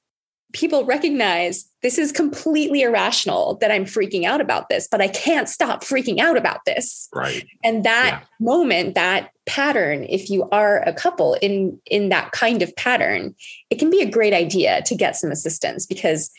people 0.52 0.84
recognize 0.84 1.68
this 1.82 1.98
is 1.98 2.12
completely 2.12 2.82
irrational 2.82 3.56
that 3.60 3.70
I'm 3.70 3.84
freaking 3.84 4.24
out 4.24 4.40
about 4.40 4.68
this, 4.68 4.88
but 4.90 5.00
I 5.00 5.08
can't 5.08 5.48
stop 5.48 5.82
freaking 5.82 6.18
out 6.18 6.36
about 6.36 6.60
this. 6.64 7.08
Right. 7.14 7.46
And 7.62 7.84
that 7.84 8.20
yeah. 8.22 8.26
moment, 8.40 8.94
that 8.94 9.30
pattern, 9.44 10.04
if 10.08 10.30
you 10.30 10.48
are 10.50 10.82
a 10.88 10.92
couple 10.92 11.34
in 11.42 11.78
in 11.86 12.08
that 12.08 12.32
kind 12.32 12.62
of 12.62 12.74
pattern, 12.76 13.34
it 13.70 13.78
can 13.78 13.90
be 13.90 14.00
a 14.00 14.10
great 14.10 14.32
idea 14.32 14.82
to 14.82 14.94
get 14.94 15.16
some 15.16 15.30
assistance 15.30 15.84
because 15.84 16.30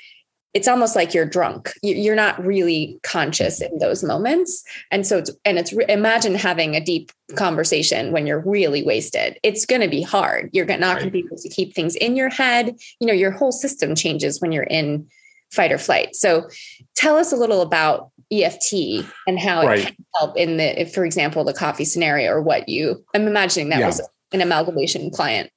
it's 0.53 0.67
almost 0.67 0.95
like 0.95 1.13
you're 1.13 1.25
drunk. 1.25 1.71
You're 1.83 2.15
not 2.15 2.43
really 2.43 2.99
conscious 3.03 3.61
in 3.61 3.77
those 3.79 4.03
moments. 4.03 4.63
And 4.91 5.05
so, 5.05 5.19
it's, 5.19 5.31
and 5.45 5.59
it's, 5.59 5.71
imagine 5.73 6.35
having 6.35 6.75
a 6.75 6.83
deep 6.83 7.11
conversation 7.35 8.11
when 8.11 8.25
you're 8.25 8.43
really 8.45 8.83
wasted. 8.83 9.37
It's 9.43 9.65
going 9.65 9.81
to 9.81 9.87
be 9.87 10.01
hard. 10.01 10.49
You're 10.53 10.65
not 10.65 10.79
right. 10.79 10.95
going 10.95 11.05
to 11.05 11.11
be 11.11 11.19
able 11.19 11.37
to 11.37 11.49
keep 11.49 11.75
things 11.75 11.95
in 11.95 12.15
your 12.15 12.29
head. 12.29 12.75
You 12.99 13.07
know, 13.07 13.13
your 13.13 13.31
whole 13.31 13.51
system 13.51 13.93
changes 13.93 14.41
when 14.41 14.51
you're 14.51 14.63
in 14.63 15.07
fight 15.51 15.71
or 15.71 15.77
flight. 15.77 16.15
So 16.15 16.49
tell 16.95 17.17
us 17.17 17.31
a 17.31 17.37
little 17.37 17.61
about 17.61 18.09
EFT 18.31 19.05
and 19.27 19.39
how 19.39 19.65
right. 19.65 19.79
it 19.79 19.85
can 19.85 20.05
help 20.15 20.37
in 20.37 20.57
the, 20.57 20.81
if, 20.81 20.93
for 20.93 21.05
example, 21.05 21.43
the 21.43 21.53
coffee 21.53 21.85
scenario 21.85 22.31
or 22.31 22.41
what 22.41 22.67
you, 22.67 23.03
I'm 23.13 23.27
imagining 23.27 23.69
that 23.69 23.79
yeah. 23.79 23.87
was 23.87 24.01
an 24.33 24.41
amalgamation 24.41 25.09
client. 25.11 25.51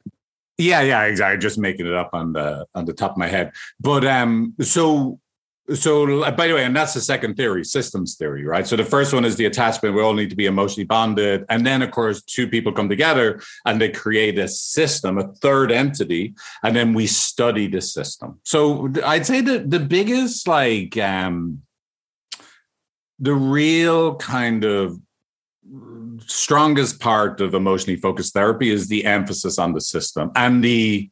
Yeah, 0.61 0.83
yeah, 0.83 1.05
exactly. 1.05 1.40
Just 1.40 1.59
making 1.59 1.87
it 1.87 1.95
up 1.95 2.11
on 2.12 2.35
the 2.35 2.67
on 2.75 2.85
the 2.85 2.93
top 2.93 3.12
of 3.12 3.17
my 3.17 3.29
head. 3.29 3.52
But 3.81 4.05
um, 4.05 4.55
so 4.61 5.19
so 5.75 6.31
by 6.33 6.49
the 6.49 6.55
way, 6.55 6.64
and 6.64 6.76
that's 6.76 6.95
the 6.95 7.00
second 7.00 7.37
theory, 7.37 7.64
systems 7.64 8.17
theory, 8.17 8.45
right? 8.45 8.67
So 8.67 8.76
the 8.76 8.85
first 8.85 9.14
one 9.14 9.25
is 9.25 9.37
the 9.37 9.47
attachment. 9.47 9.95
We 9.95 10.02
all 10.02 10.12
need 10.12 10.29
to 10.31 10.37
be 10.37 10.45
emotionally 10.47 10.85
bonded, 10.85 11.47
and 11.49 11.67
then 11.67 11.81
of 11.81 11.93
course 11.93 12.23
two 12.23 12.47
people 12.47 12.73
come 12.73 12.90
together 12.90 13.40
and 13.64 13.81
they 13.81 13.88
create 13.90 14.38
a 14.38 14.49
system, 14.49 15.17
a 15.17 15.33
third 15.37 15.73
entity, 15.73 16.35
and 16.62 16.76
then 16.76 16.93
we 16.93 17.07
study 17.07 17.67
the 17.67 17.81
system. 17.81 18.38
So 18.45 18.93
I'd 19.05 19.25
say 19.26 19.40
that 19.40 19.71
the 19.71 19.81
biggest 19.81 20.47
like 20.47 20.99
um, 20.99 21.62
the 23.19 23.35
real 23.35 24.17
kind 24.17 24.64
of 24.64 25.00
strongest 26.27 27.00
part 27.00 27.41
of 27.41 27.55
emotionally 27.55 27.99
focused 27.99 28.35
therapy 28.35 28.71
is 28.71 28.89
the 28.89 29.05
emphasis 29.05 29.59
on 29.59 29.73
the 29.73 29.81
system 29.81 30.31
and 30.35 30.62
the 30.62 31.11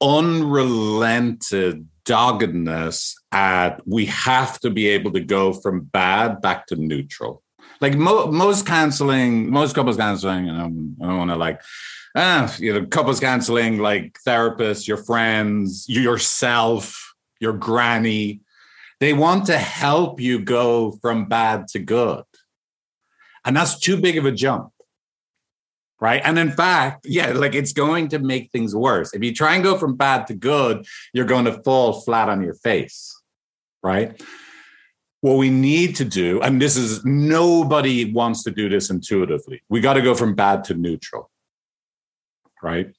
unrelented 0.00 1.86
doggedness 2.04 3.16
at 3.32 3.80
we 3.86 4.06
have 4.06 4.58
to 4.60 4.70
be 4.70 4.88
able 4.88 5.12
to 5.12 5.20
go 5.20 5.52
from 5.52 5.80
bad 5.80 6.40
back 6.40 6.66
to 6.66 6.76
neutral. 6.76 7.42
Like 7.80 7.96
mo- 7.96 8.30
most 8.32 8.66
counseling, 8.66 9.50
most 9.50 9.74
couples 9.74 9.96
counseling, 9.96 10.46
you 10.46 10.52
know, 10.52 10.64
I 11.02 11.06
don't 11.06 11.18
want 11.18 11.30
to 11.30 11.36
like, 11.36 11.60
ah, 12.16 12.54
you 12.58 12.72
know, 12.72 12.86
couples 12.86 13.20
counseling, 13.20 13.78
like 13.78 14.18
therapists, 14.26 14.88
your 14.88 14.96
friends, 14.96 15.86
yourself, 15.88 17.14
your 17.40 17.52
granny, 17.52 18.40
they 19.00 19.12
want 19.12 19.46
to 19.46 19.58
help 19.58 20.20
you 20.20 20.40
go 20.40 20.92
from 21.02 21.26
bad 21.26 21.68
to 21.68 21.78
good. 21.78 22.24
And 23.48 23.56
that's 23.56 23.78
too 23.78 23.96
big 23.96 24.18
of 24.18 24.26
a 24.26 24.30
jump. 24.30 24.72
Right. 26.00 26.20
And 26.22 26.38
in 26.38 26.50
fact, 26.50 27.06
yeah, 27.08 27.32
like 27.32 27.54
it's 27.54 27.72
going 27.72 28.08
to 28.08 28.18
make 28.18 28.52
things 28.52 28.76
worse. 28.76 29.14
If 29.14 29.24
you 29.24 29.32
try 29.34 29.54
and 29.54 29.64
go 29.64 29.78
from 29.78 29.96
bad 29.96 30.26
to 30.26 30.34
good, 30.34 30.86
you're 31.14 31.24
going 31.24 31.46
to 31.46 31.62
fall 31.62 32.02
flat 32.02 32.28
on 32.28 32.42
your 32.42 32.52
face. 32.52 33.18
Right. 33.82 34.22
What 35.22 35.38
we 35.38 35.48
need 35.48 35.96
to 35.96 36.04
do, 36.04 36.42
and 36.42 36.60
this 36.60 36.76
is 36.76 37.02
nobody 37.06 38.12
wants 38.12 38.44
to 38.44 38.50
do 38.50 38.68
this 38.68 38.90
intuitively, 38.90 39.62
we 39.70 39.80
got 39.80 39.94
to 39.94 40.02
go 40.02 40.14
from 40.14 40.34
bad 40.34 40.62
to 40.64 40.74
neutral. 40.74 41.30
Right. 42.62 42.92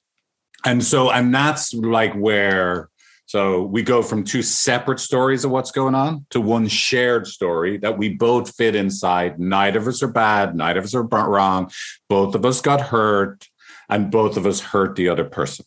And 0.66 0.82
so, 0.84 1.12
and 1.12 1.32
that's 1.32 1.72
like 1.72 2.14
where 2.14 2.90
so 3.30 3.62
we 3.62 3.84
go 3.84 4.02
from 4.02 4.24
two 4.24 4.42
separate 4.42 4.98
stories 4.98 5.44
of 5.44 5.52
what's 5.52 5.70
going 5.70 5.94
on 5.94 6.26
to 6.30 6.40
one 6.40 6.66
shared 6.66 7.28
story 7.28 7.78
that 7.78 7.96
we 7.96 8.08
both 8.08 8.56
fit 8.56 8.74
inside. 8.74 9.38
Neither 9.38 9.78
of 9.78 9.86
us 9.86 10.02
are 10.02 10.08
bad. 10.08 10.56
Neither 10.56 10.80
of 10.80 10.86
us 10.86 10.96
are 10.96 11.04
wrong. 11.04 11.70
Both 12.08 12.34
of 12.34 12.44
us 12.44 12.60
got 12.60 12.80
hurt 12.80 13.48
and 13.88 14.10
both 14.10 14.36
of 14.36 14.46
us 14.46 14.58
hurt 14.58 14.96
the 14.96 15.08
other 15.08 15.22
person. 15.22 15.64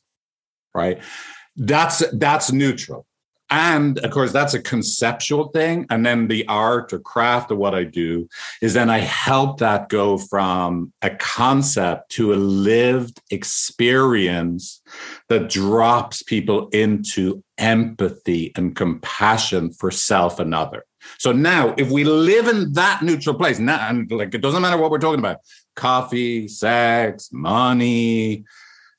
Right. 0.76 1.02
That's, 1.56 2.04
that's 2.12 2.52
neutral. 2.52 3.06
And 3.50 4.00
of 4.00 4.12
course, 4.12 4.32
that's 4.32 4.56
a 4.56 4.62
conceptual 4.62 5.50
thing. 5.50 5.86
And 5.90 6.06
then 6.06 6.28
the 6.28 6.46
art 6.48 6.92
or 6.92 7.00
craft 7.00 7.52
of 7.52 7.60
what 7.60 7.76
I 7.76 7.84
do 7.84 8.28
is 8.62 8.74
then 8.74 8.90
I 8.90 8.98
help 8.98 9.60
that 9.60 9.90
go 9.90 10.18
from 10.18 10.92
a 11.02 11.12
concept 11.12 12.10
to 12.14 12.34
a 12.34 12.36
lived 12.36 13.22
experience 13.30 14.82
that 15.34 15.50
drops 15.50 16.24
people 16.24 16.70
into 16.70 17.44
empathy 17.58 18.52
and 18.56 18.76
compassion 18.76 19.72
for 19.72 19.92
self 19.92 20.40
and 20.40 20.54
other. 20.54 20.86
So 21.18 21.32
now, 21.32 21.76
if 21.78 21.90
we 21.90 22.04
live 22.04 22.48
in 22.48 22.74
that 22.74 23.02
neutral 23.02 23.36
place, 23.36 23.60
now, 23.60 23.90
and 23.90 24.10
like 24.12 24.34
it 24.34 24.42
doesn't 24.42 24.62
matter 24.62 24.78
what 24.78 24.92
we're 24.92 25.00
talking 25.00 25.20
about 25.20 25.38
coffee, 25.76 26.48
sex, 26.48 27.30
money, 27.32 28.46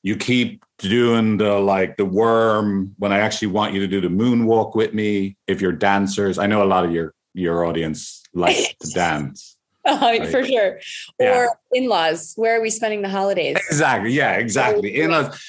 you 0.03 0.15
keep 0.15 0.63
doing 0.77 1.37
the 1.37 1.57
like 1.59 1.97
the 1.97 2.05
worm 2.05 2.93
when 2.99 3.11
I 3.11 3.19
actually 3.19 3.47
want 3.47 3.73
you 3.73 3.79
to 3.79 3.87
do 3.87 4.01
the 4.01 4.07
moonwalk 4.07 4.75
with 4.75 4.93
me. 4.93 5.37
If 5.47 5.61
you're 5.61 5.71
dancers, 5.71 6.37
I 6.37 6.47
know 6.47 6.63
a 6.63 6.65
lot 6.65 6.85
of 6.85 6.91
your 6.91 7.13
your 7.33 7.65
audience 7.65 8.23
like 8.33 8.77
to 8.81 8.91
dance. 8.91 9.57
Oh, 9.87 9.99
right? 9.99 10.27
for 10.27 10.43
sure. 10.43 10.79
Yeah. 11.19 11.37
Or 11.37 11.59
in-laws. 11.71 12.33
Where 12.35 12.57
are 12.57 12.61
we 12.61 12.71
spending 12.71 13.03
the 13.03 13.09
holidays? 13.09 13.57
Exactly. 13.69 14.11
Yeah, 14.11 14.33
exactly. 14.33 14.99
In-laws. 14.99 15.39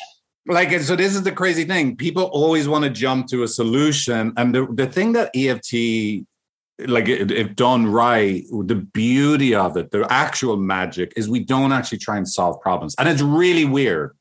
Like, 0.47 0.71
so 0.81 0.95
this 0.95 1.15
is 1.15 1.23
the 1.23 1.33
crazy 1.33 1.65
thing. 1.65 1.97
People 1.97 2.25
always 2.25 2.69
want 2.69 2.85
to 2.85 2.91
jump 2.91 3.27
to 3.29 3.43
a 3.43 3.49
solution. 3.49 4.33
And 4.37 4.55
the, 4.55 4.67
the 4.73 4.87
thing 4.87 5.13
that 5.13 5.31
EFT, 5.35 6.25
like 6.89 7.09
if 7.09 7.57
done 7.57 7.87
right, 7.87 8.45
the 8.51 8.77
beauty 8.77 9.55
of 9.55 9.77
it, 9.77 9.91
the 9.91 10.07
actual 10.11 10.57
magic 10.57 11.13
is 11.17 11.29
we 11.29 11.41
don't 11.41 11.73
actually 11.73 11.99
try 11.99 12.17
and 12.17 12.29
solve 12.29 12.61
problems. 12.61 12.95
And 12.99 13.09
it's 13.09 13.23
really 13.23 13.65
weird 13.65 14.16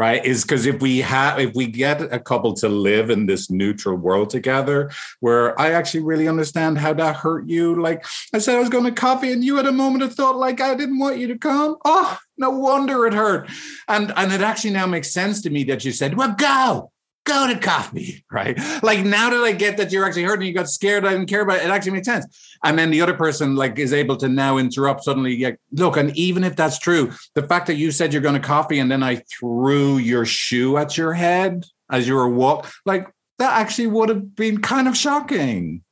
right? 0.00 0.24
Is 0.24 0.44
because 0.44 0.64
if 0.64 0.80
we 0.80 1.00
have 1.00 1.38
if 1.38 1.54
we 1.54 1.66
get 1.66 2.00
a 2.00 2.18
couple 2.18 2.54
to 2.54 2.70
live 2.70 3.10
in 3.10 3.26
this 3.26 3.50
neutral 3.50 3.96
world 3.96 4.30
together 4.30 4.90
where 5.20 5.58
i 5.60 5.72
actually 5.72 6.00
really 6.00 6.26
understand 6.26 6.78
how 6.78 6.94
that 6.94 7.16
hurt 7.16 7.46
you 7.46 7.78
like 7.78 8.06
i 8.32 8.38
said 8.38 8.56
i 8.56 8.60
was 8.60 8.70
going 8.70 8.84
to 8.84 8.92
coffee 8.92 9.30
and 9.30 9.44
you 9.44 9.56
had 9.56 9.66
a 9.66 9.72
moment 9.72 10.02
of 10.02 10.14
thought 10.14 10.36
like 10.36 10.58
i 10.58 10.74
didn't 10.74 10.98
want 10.98 11.18
you 11.18 11.28
to 11.28 11.36
come. 11.36 11.76
Oh 11.84 12.18
no 12.38 12.48
wonder 12.48 13.06
it 13.06 13.12
hurt. 13.12 13.50
And 13.88 14.10
and 14.16 14.32
it 14.32 14.40
actually 14.40 14.70
now 14.70 14.86
makes 14.86 15.12
sense 15.12 15.42
to 15.42 15.50
me 15.50 15.64
that 15.64 15.84
you 15.84 15.92
said 15.92 16.16
well 16.16 16.32
go 16.32 16.90
go 17.24 17.46
to 17.52 17.58
coffee, 17.58 18.24
right? 18.30 18.58
Like 18.82 19.04
now 19.04 19.30
that 19.30 19.42
I 19.42 19.52
get 19.52 19.76
that 19.76 19.92
you're 19.92 20.04
actually 20.04 20.24
hurt 20.24 20.38
and 20.38 20.46
you 20.46 20.54
got 20.54 20.68
scared, 20.68 21.04
I 21.04 21.10
didn't 21.10 21.28
care 21.28 21.42
about 21.42 21.58
it, 21.58 21.64
it 21.64 21.70
actually 21.70 21.92
makes 21.92 22.06
sense. 22.06 22.56
And 22.64 22.78
then 22.78 22.90
the 22.90 23.00
other 23.00 23.14
person 23.14 23.56
like 23.56 23.78
is 23.78 23.92
able 23.92 24.16
to 24.18 24.28
now 24.28 24.58
interrupt 24.58 25.04
suddenly. 25.04 25.34
Yeah, 25.34 25.52
look, 25.72 25.96
and 25.96 26.16
even 26.16 26.44
if 26.44 26.56
that's 26.56 26.78
true, 26.78 27.12
the 27.34 27.42
fact 27.42 27.66
that 27.66 27.74
you 27.74 27.90
said 27.90 28.12
you're 28.12 28.22
going 28.22 28.40
to 28.40 28.46
coffee 28.46 28.78
and 28.78 28.90
then 28.90 29.02
I 29.02 29.16
threw 29.38 29.98
your 29.98 30.24
shoe 30.24 30.76
at 30.76 30.96
your 30.96 31.12
head 31.12 31.64
as 31.90 32.08
you 32.08 32.14
were 32.14 32.28
walk, 32.28 32.70
like 32.86 33.08
that 33.38 33.60
actually 33.60 33.88
would 33.88 34.08
have 34.08 34.34
been 34.34 34.60
kind 34.60 34.88
of 34.88 34.96
shocking, 34.96 35.82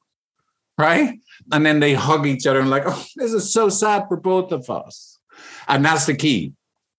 right? 0.77 1.19
And 1.53 1.65
then 1.65 1.81
they 1.81 1.95
hug 1.95 2.27
each 2.27 2.47
other 2.47 2.61
and 2.61 2.71
like, 2.71 2.85
oh, 2.87 3.05
this 3.17 3.33
is 3.33 3.53
so 3.53 3.69
sad 3.69 4.07
for 4.09 4.17
both 4.17 4.53
of 4.53 4.69
us. 4.71 5.19
And 5.67 5.85
that's 5.85 6.07
the 6.07 6.15
key. 6.15 6.53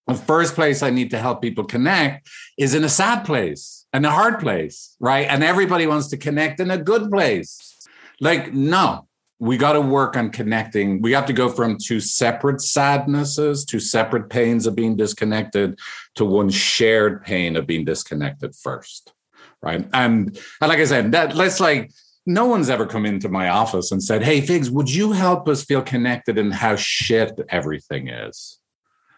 The 0.07 0.15
first 0.15 0.55
place 0.55 0.81
I 0.81 0.89
need 0.89 1.11
to 1.11 1.19
help 1.19 1.41
people 1.41 1.65
connect 1.65 2.27
is 2.57 2.73
in 2.73 2.83
a 2.83 2.89
sad 2.89 3.25
place 3.25 3.78
and 3.93 4.05
a 4.05 4.11
hard 4.11 4.39
place, 4.39 4.95
right? 4.99 5.27
And 5.27 5.43
everybody 5.43 5.87
wants 5.87 6.07
to 6.09 6.17
connect 6.17 6.59
in 6.59 6.71
a 6.71 6.77
good 6.77 7.09
place. 7.09 7.87
Like, 8.19 8.53
no, 8.53 9.07
we 9.39 9.57
got 9.57 9.73
to 9.73 9.81
work 9.81 10.17
on 10.17 10.29
connecting. 10.29 11.01
We 11.01 11.13
have 11.13 11.25
to 11.27 11.33
go 11.33 11.49
from 11.49 11.77
two 11.77 11.99
separate 11.99 12.61
sadnesses, 12.61 13.65
two 13.65 13.79
separate 13.79 14.29
pains 14.29 14.67
of 14.67 14.75
being 14.75 14.97
disconnected 14.97 15.79
to 16.15 16.25
one 16.25 16.49
shared 16.49 17.23
pain 17.23 17.55
of 17.55 17.65
being 17.65 17.85
disconnected 17.85 18.53
first. 18.55 19.13
right? 19.61 19.87
And 19.93 20.37
and 20.61 20.69
like 20.69 20.79
I 20.79 20.85
said, 20.85 21.11
that 21.13 21.35
let's 21.35 21.59
like 21.59 21.91
no 22.25 22.45
one's 22.45 22.69
ever 22.69 22.85
come 22.85 23.05
into 23.05 23.29
my 23.29 23.49
office 23.49 23.91
and 23.91 24.03
said, 24.03 24.23
"Hey, 24.23 24.41
Figs, 24.41 24.69
would 24.69 24.89
you 24.93 25.13
help 25.13 25.47
us 25.47 25.63
feel 25.63 25.81
connected 25.81 26.37
in 26.37 26.51
how 26.51 26.75
shit 26.75 27.39
everything 27.49 28.09
is?" 28.09 28.59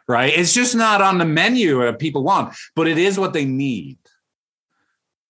Right? 0.07 0.33
It's 0.37 0.53
just 0.53 0.75
not 0.75 1.01
on 1.01 1.17
the 1.17 1.25
menu 1.25 1.79
that 1.79 1.99
people 1.99 2.23
want, 2.23 2.55
but 2.75 2.87
it 2.87 2.97
is 2.97 3.17
what 3.19 3.33
they 3.33 3.45
need 3.45 3.97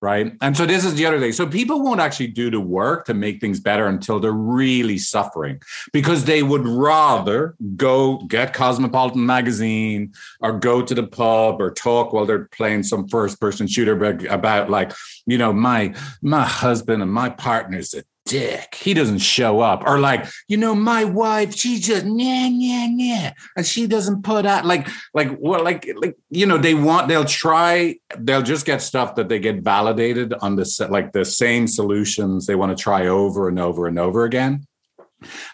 right? 0.01 0.33
And 0.41 0.57
so 0.57 0.65
this 0.65 0.83
is 0.83 0.95
the 0.95 1.05
other 1.05 1.19
thing. 1.19 1.31
So 1.31 1.45
people 1.45 1.81
won't 1.81 1.99
actually 1.99 2.27
do 2.27 2.49
the 2.49 2.59
work 2.59 3.05
to 3.05 3.13
make 3.13 3.39
things 3.39 3.59
better 3.59 3.85
until 3.85 4.19
they're 4.19 4.31
really 4.31 4.97
suffering 4.97 5.61
because 5.93 6.25
they 6.25 6.41
would 6.41 6.67
rather 6.67 7.55
go 7.75 8.17
get 8.27 8.53
Cosmopolitan 8.53 9.25
magazine 9.25 10.13
or 10.39 10.53
go 10.53 10.81
to 10.81 10.95
the 10.95 11.05
pub 11.05 11.61
or 11.61 11.71
talk 11.71 12.13
while 12.13 12.25
they're 12.25 12.45
playing 12.45 12.83
some 12.83 13.07
first 13.07 13.39
person 13.39 13.67
shooter 13.67 13.93
about 14.27 14.69
like, 14.69 14.91
you 15.27 15.37
know, 15.37 15.53
my 15.53 15.93
my 16.21 16.43
husband 16.43 17.03
and 17.03 17.11
my 17.11 17.29
partner's 17.29 17.93
a 17.93 18.03
dick. 18.31 18.75
He 18.75 18.93
doesn't 18.93 19.17
show 19.17 19.59
up. 19.59 19.83
Or 19.85 19.99
like, 19.99 20.25
you 20.47 20.55
know, 20.55 20.73
my 20.73 21.03
wife, 21.03 21.53
she 21.53 21.79
just 21.79 22.05
yeah, 22.05 22.47
yeah, 22.47 22.87
yeah. 22.89 23.33
And 23.57 23.65
she 23.65 23.87
doesn't 23.87 24.23
put 24.23 24.45
out 24.45 24.65
like, 24.65 24.87
like 25.13 25.37
what, 25.37 25.65
like, 25.65 25.85
like, 25.97 26.15
you 26.29 26.45
know, 26.45 26.57
they 26.57 26.73
want, 26.73 27.09
they'll 27.09 27.25
try, 27.25 27.97
they'll 28.17 28.41
just 28.41 28.65
get 28.65 28.81
stuff 28.81 29.15
that 29.15 29.27
they 29.27 29.37
get 29.37 29.63
validated 29.63 30.33
on 30.35 30.55
the 30.55 30.87
like 30.89 31.11
the 31.11 31.25
same 31.25 31.67
solutions 31.67 32.45
they 32.45 32.55
want 32.55 32.75
to 32.75 32.81
try 32.81 33.07
over 33.07 33.49
and 33.49 33.59
over 33.59 33.85
and 33.85 33.99
over 33.99 34.23
again. 34.23 34.65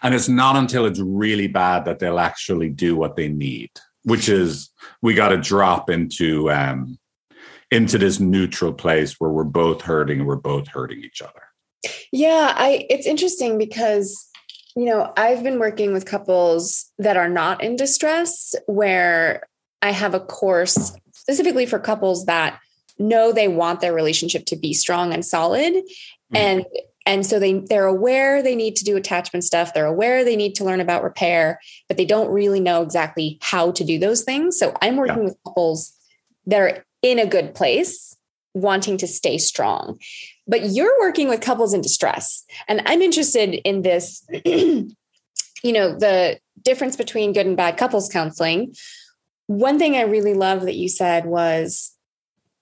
And 0.00 0.14
it's 0.14 0.28
not 0.28 0.54
until 0.54 0.86
it's 0.86 1.00
really 1.00 1.48
bad 1.48 1.84
that 1.86 1.98
they'll 1.98 2.20
actually 2.20 2.68
do 2.68 2.94
what 2.94 3.16
they 3.16 3.28
need, 3.28 3.70
which 4.04 4.28
is 4.28 4.70
we 5.02 5.14
got 5.14 5.30
to 5.30 5.36
drop 5.36 5.90
into 5.90 6.50
um 6.52 6.96
into 7.70 7.98
this 7.98 8.18
neutral 8.20 8.72
place 8.72 9.16
where 9.18 9.30
we're 9.30 9.44
both 9.44 9.82
hurting 9.82 10.20
and 10.20 10.28
we're 10.28 10.36
both 10.36 10.68
hurting 10.68 11.02
each 11.02 11.20
other. 11.20 11.47
Yeah, 12.12 12.52
I 12.56 12.86
it's 12.90 13.06
interesting 13.06 13.58
because 13.58 14.28
you 14.76 14.84
know, 14.84 15.12
I've 15.16 15.42
been 15.42 15.58
working 15.58 15.92
with 15.92 16.06
couples 16.06 16.88
that 16.98 17.16
are 17.16 17.28
not 17.28 17.64
in 17.64 17.74
distress 17.74 18.54
where 18.66 19.48
I 19.82 19.90
have 19.90 20.14
a 20.14 20.20
course 20.20 20.92
specifically 21.12 21.66
for 21.66 21.80
couples 21.80 22.26
that 22.26 22.60
know 22.98 23.32
they 23.32 23.48
want 23.48 23.80
their 23.80 23.92
relationship 23.92 24.44
to 24.46 24.56
be 24.56 24.72
strong 24.72 25.12
and 25.12 25.24
solid 25.24 25.72
mm-hmm. 25.72 26.36
and 26.36 26.64
and 27.06 27.24
so 27.24 27.38
they 27.38 27.60
they're 27.60 27.86
aware 27.86 28.42
they 28.42 28.56
need 28.56 28.76
to 28.76 28.84
do 28.84 28.96
attachment 28.96 29.44
stuff 29.44 29.72
they're 29.72 29.86
aware 29.86 30.24
they 30.24 30.36
need 30.36 30.54
to 30.54 30.64
learn 30.64 30.80
about 30.80 31.04
repair 31.04 31.60
but 31.86 31.96
they 31.96 32.04
don't 32.04 32.32
really 32.32 32.60
know 32.60 32.82
exactly 32.82 33.38
how 33.40 33.70
to 33.70 33.84
do 33.84 33.98
those 33.98 34.22
things 34.22 34.58
so 34.58 34.74
i'm 34.82 34.96
working 34.96 35.18
yeah. 35.18 35.24
with 35.24 35.36
couples 35.44 35.92
that 36.46 36.60
are 36.60 36.84
in 37.02 37.18
a 37.18 37.26
good 37.26 37.54
place 37.54 38.16
wanting 38.54 38.96
to 38.96 39.06
stay 39.06 39.38
strong 39.38 39.98
but 40.48 40.70
you're 40.70 40.98
working 41.00 41.28
with 41.28 41.40
couples 41.40 41.74
in 41.74 41.80
distress. 41.80 42.44
And 42.66 42.82
I'm 42.86 43.02
interested 43.02 43.54
in 43.54 43.82
this, 43.82 44.26
you 44.44 44.94
know, 45.64 45.96
the 45.96 46.40
difference 46.62 46.96
between 46.96 47.32
good 47.32 47.46
and 47.46 47.56
bad 47.56 47.76
couples 47.76 48.08
counseling. 48.08 48.74
One 49.46 49.78
thing 49.78 49.94
I 49.94 50.02
really 50.02 50.34
love 50.34 50.62
that 50.62 50.74
you 50.74 50.88
said 50.88 51.26
was 51.26 51.94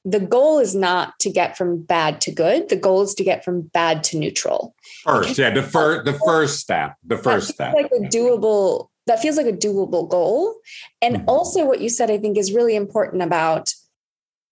the 0.05 0.20
goal 0.20 0.59
is 0.59 0.75
not 0.75 1.18
to 1.20 1.31
get 1.31 1.57
from 1.57 1.83
bad 1.83 2.20
to 2.22 2.33
good. 2.33 2.68
The 2.68 2.77
goal 2.77 3.03
is 3.03 3.14
to 3.14 3.25
get 3.25 3.44
from 3.44 3.62
bad 3.62 4.05
to 4.05 4.18
neutral. 4.18 4.75
First, 5.03 5.38
yeah, 5.38 5.51
the 5.51 5.62
first 5.62 6.05
the 6.05 6.12
first 6.12 6.61
step, 6.61 6.94
the 7.05 7.18
first 7.18 7.49
step. 7.49 7.75
Like 7.75 7.87
a 7.87 8.05
doable 8.05 8.88
that 9.07 9.20
feels 9.20 9.37
like 9.37 9.46
a 9.46 9.53
doable 9.53 10.09
goal. 10.09 10.55
And 11.03 11.16
mm-hmm. 11.16 11.29
also 11.29 11.64
what 11.64 11.81
you 11.81 11.88
said 11.88 12.11
I 12.11 12.18
think 12.18 12.38
is 12.38 12.53
really 12.53 12.77
important 12.77 13.22
about 13.22 13.75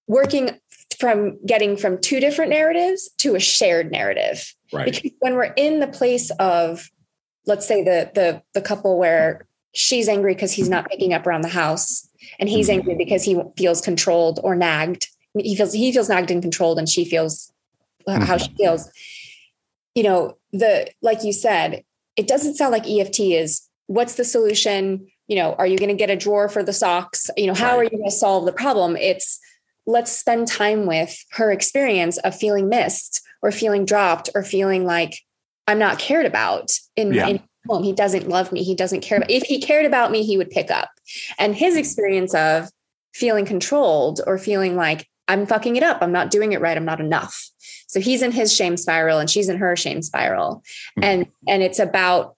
working 0.08 0.58
from 0.94 1.38
getting 1.44 1.76
from 1.76 2.00
two 2.00 2.20
different 2.20 2.50
narratives 2.50 3.11
to 3.18 3.35
a 3.35 3.40
shared 3.40 3.90
narrative. 3.90 4.54
Right. 4.72 4.87
Because 4.87 5.11
when 5.20 5.35
we're 5.35 5.52
in 5.57 5.80
the 5.80 5.87
place 5.87 6.30
of, 6.38 6.88
let's 7.46 7.66
say 7.66 7.83
the 7.83 8.11
the 8.14 8.42
the 8.54 8.61
couple 8.61 8.98
where 8.98 9.46
she's 9.74 10.09
angry 10.09 10.35
because 10.35 10.52
he's 10.52 10.68
not 10.68 10.88
picking 10.88 11.12
up 11.12 11.26
around 11.26 11.42
the 11.42 11.48
house, 11.48 12.09
and 12.38 12.48
he's 12.48 12.68
mm-hmm. 12.68 12.80
angry 12.80 12.94
because 12.96 13.22
he 13.22 13.40
feels 13.57 13.80
controlled 13.80 14.40
or 14.42 14.54
nagged. 14.54 15.09
He 15.37 15.57
feels 15.57 15.72
he 15.72 15.92
feels 15.92 16.09
nagged 16.09 16.30
and 16.30 16.42
controlled, 16.42 16.78
and 16.78 16.88
she 16.88 17.04
feels 17.04 17.52
mm-hmm. 18.07 18.22
how 18.22 18.37
she 18.37 18.52
feels. 18.54 18.90
You 19.94 20.02
know, 20.02 20.38
the 20.52 20.90
like 21.02 21.22
you 21.22 21.33
said, 21.33 21.85
it 22.16 22.26
doesn't 22.26 22.57
sound 22.57 22.72
like 22.72 22.88
EFT 22.88 23.20
is 23.20 23.68
what's 23.87 24.14
the 24.14 24.24
solution. 24.24 25.07
You 25.26 25.37
know, 25.37 25.54
are 25.54 25.66
you 25.66 25.78
going 25.78 25.90
to 25.90 25.94
get 25.94 26.11
a 26.11 26.16
drawer 26.16 26.48
for 26.48 26.62
the 26.62 26.72
socks? 26.72 27.30
You 27.37 27.46
know, 27.46 27.54
how 27.54 27.70
right. 27.70 27.78
are 27.78 27.85
you 27.85 27.90
going 27.90 28.04
to 28.04 28.11
solve 28.11 28.44
the 28.44 28.52
problem? 28.52 28.96
It's 28.96 29.40
let's 29.86 30.12
spend 30.12 30.48
time 30.48 30.86
with 30.86 31.16
her 31.32 31.50
experience 31.52 32.18
of 32.18 32.34
feeling 32.34 32.68
missed 32.68 33.22
or 33.42 33.52
feeling 33.52 33.84
dropped 33.84 34.30
or 34.34 34.42
feeling 34.42 34.84
like 34.84 35.18
I'm 35.66 35.78
not 35.78 35.98
cared 35.98 36.26
about 36.26 36.70
in, 36.96 37.12
yeah. 37.12 37.28
in 37.28 37.42
home. 37.66 37.82
He 37.82 37.92
doesn't 37.92 38.28
love 38.28 38.52
me. 38.52 38.62
He 38.62 38.74
doesn't 38.74 39.00
care 39.00 39.18
about 39.18 39.30
if 39.30 39.44
he 39.44 39.60
cared 39.60 39.86
about 39.86 40.10
me, 40.10 40.24
he 40.24 40.36
would 40.36 40.50
pick 40.50 40.70
up. 40.70 40.90
And 41.38 41.54
his 41.54 41.76
experience 41.76 42.34
of 42.34 42.68
feeling 43.14 43.46
controlled 43.46 44.20
or 44.26 44.38
feeling 44.38 44.76
like 44.76 45.08
I'm 45.28 45.46
fucking 45.46 45.76
it 45.76 45.82
up. 45.82 45.98
I'm 46.02 46.12
not 46.12 46.30
doing 46.30 46.52
it 46.52 46.60
right. 46.60 46.76
I'm 46.76 46.84
not 46.84 47.00
enough. 47.00 47.50
So 47.86 48.00
he's 48.00 48.22
in 48.22 48.32
his 48.32 48.52
shame 48.52 48.76
spiral 48.76 49.18
and 49.18 49.30
she's 49.30 49.48
in 49.48 49.58
her 49.58 49.76
shame 49.76 50.02
spiral. 50.02 50.62
Mm-hmm. 50.98 51.04
And 51.04 51.26
and 51.48 51.62
it's 51.62 51.78
about 51.78 52.36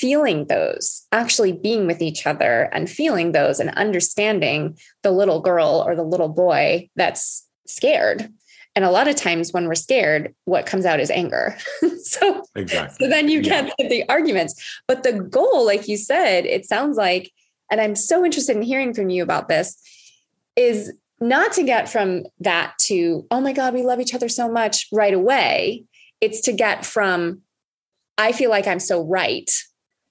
feeling 0.00 0.46
those, 0.46 1.06
actually 1.10 1.52
being 1.52 1.86
with 1.86 2.00
each 2.00 2.26
other 2.26 2.68
and 2.72 2.88
feeling 2.88 3.32
those 3.32 3.58
and 3.58 3.70
understanding 3.70 4.78
the 5.02 5.10
little 5.10 5.40
girl 5.40 5.82
or 5.84 5.96
the 5.96 6.04
little 6.04 6.28
boy 6.28 6.88
that's 6.94 7.46
scared. 7.66 8.32
And 8.76 8.84
a 8.84 8.90
lot 8.90 9.08
of 9.08 9.16
times 9.16 9.52
when 9.52 9.66
we're 9.66 9.74
scared, 9.74 10.34
what 10.44 10.66
comes 10.66 10.86
out 10.86 11.00
is 11.00 11.10
anger. 11.10 11.56
so, 12.02 12.44
exactly. 12.54 12.96
so 13.00 13.10
then 13.10 13.28
you 13.28 13.42
get 13.42 13.72
the 13.78 14.04
arguments. 14.08 14.80
But 14.86 15.02
the 15.02 15.14
goal, 15.14 15.66
like 15.66 15.88
you 15.88 15.96
said, 15.96 16.46
it 16.46 16.64
sounds 16.64 16.96
like, 16.96 17.32
and 17.70 17.80
I'm 17.80 17.96
so 17.96 18.24
interested 18.24 18.56
in 18.56 18.62
hearing 18.62 18.94
from 18.94 19.10
you 19.10 19.22
about 19.24 19.48
this, 19.48 19.76
is 20.54 20.92
not 21.20 21.52
to 21.54 21.64
get 21.64 21.88
from 21.88 22.22
that 22.38 22.74
to, 22.82 23.26
oh 23.32 23.40
my 23.40 23.52
God, 23.52 23.74
we 23.74 23.82
love 23.82 23.98
each 23.98 24.14
other 24.14 24.28
so 24.28 24.48
much 24.48 24.86
right 24.92 25.14
away. 25.14 25.84
It's 26.20 26.42
to 26.42 26.52
get 26.52 26.86
from, 26.86 27.40
I 28.16 28.30
feel 28.30 28.50
like 28.50 28.68
I'm 28.68 28.80
so 28.80 29.02
right 29.02 29.50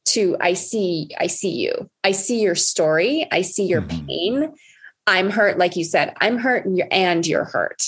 to 0.07 0.37
I 0.39 0.53
see 0.53 1.09
I 1.19 1.27
see 1.27 1.51
you. 1.51 1.89
I 2.03 2.11
see 2.11 2.41
your 2.41 2.55
story. 2.55 3.27
I 3.31 3.41
see 3.41 3.65
your 3.65 3.81
mm-hmm. 3.81 4.07
pain. 4.07 4.53
I'm 5.05 5.29
hurt 5.29 5.57
like 5.57 5.75
you 5.75 5.83
said. 5.83 6.13
I'm 6.19 6.37
hurt 6.37 6.65
and 6.65 6.77
you're, 6.77 6.87
and 6.91 7.25
you're 7.25 7.45
hurt. 7.45 7.83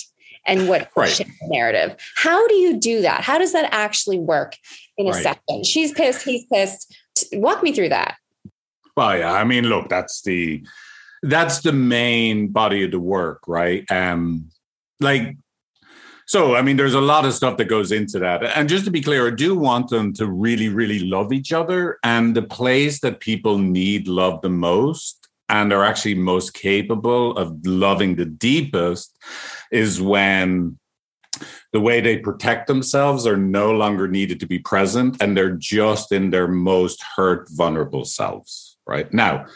And 0.46 0.68
what 0.68 0.90
right. 0.96 1.22
narrative. 1.44 1.96
How 2.16 2.48
do 2.48 2.56
you 2.56 2.80
do 2.80 3.02
that? 3.02 3.22
How 3.22 3.38
does 3.38 3.54
that 3.54 3.70
actually 3.72 4.18
work 4.18 4.56
in 4.98 5.06
a 5.06 5.12
right. 5.12 5.22
second? 5.22 5.66
She's 5.66 5.92
pissed, 5.92 6.24
he's 6.24 6.46
pissed. 6.46 6.96
Walk 7.34 7.62
me 7.62 7.74
through 7.74 7.90
that. 7.90 8.16
Well, 8.96 9.18
yeah, 9.18 9.34
I 9.34 9.44
mean, 9.44 9.66
look, 9.66 9.90
that's 9.90 10.22
the 10.22 10.66
that's 11.22 11.62
the 11.62 11.74
main 11.74 12.48
body 12.48 12.86
of 12.86 12.92
the 12.92 13.00
work, 13.00 13.44
right? 13.48 13.90
Um 13.92 14.50
like 15.00 15.36
so, 16.30 16.56
I 16.56 16.62
mean, 16.62 16.78
there's 16.78 16.94
a 16.94 17.02
lot 17.02 17.26
of 17.26 17.34
stuff 17.34 17.58
that 17.58 17.66
goes 17.66 17.92
into 17.92 18.20
that. 18.20 18.44
And 18.56 18.70
just 18.70 18.86
to 18.86 18.92
be 18.92 19.02
clear, 19.02 19.26
I 19.26 19.32
do 19.32 19.56
want 19.56 19.90
them 19.90 20.14
to 20.14 20.28
really, 20.28 20.70
really 20.70 21.00
love 21.00 21.34
each 21.34 21.52
other. 21.52 21.98
And 22.04 22.36
the 22.36 22.44
place 22.44 23.00
that 23.00 23.20
people 23.20 23.58
need 23.58 24.08
love 24.08 24.44
the 24.44 24.50
most 24.50 25.28
and 25.50 25.74
are 25.74 25.84
actually 25.84 26.14
most 26.14 26.54
capable 26.54 27.36
of 27.36 27.66
loving 27.66 28.16
the 28.16 28.26
deepest 28.26 29.18
is 29.72 30.00
when 30.00 30.78
the 31.74 31.80
way 31.80 32.00
they 32.00 32.20
protect 32.20 32.68
themselves 32.68 33.26
are 33.26 33.36
no 33.36 33.72
longer 33.72 34.08
needed 34.08 34.40
to 34.42 34.46
be 34.46 34.60
present 34.60 35.18
and 35.24 35.36
they're 35.36 35.58
just 35.58 36.12
in 36.12 36.30
their 36.30 36.48
most 36.48 37.02
hurt, 37.16 37.50
vulnerable 37.50 38.06
selves. 38.06 38.78
Right 38.86 39.12
now, 39.12 39.48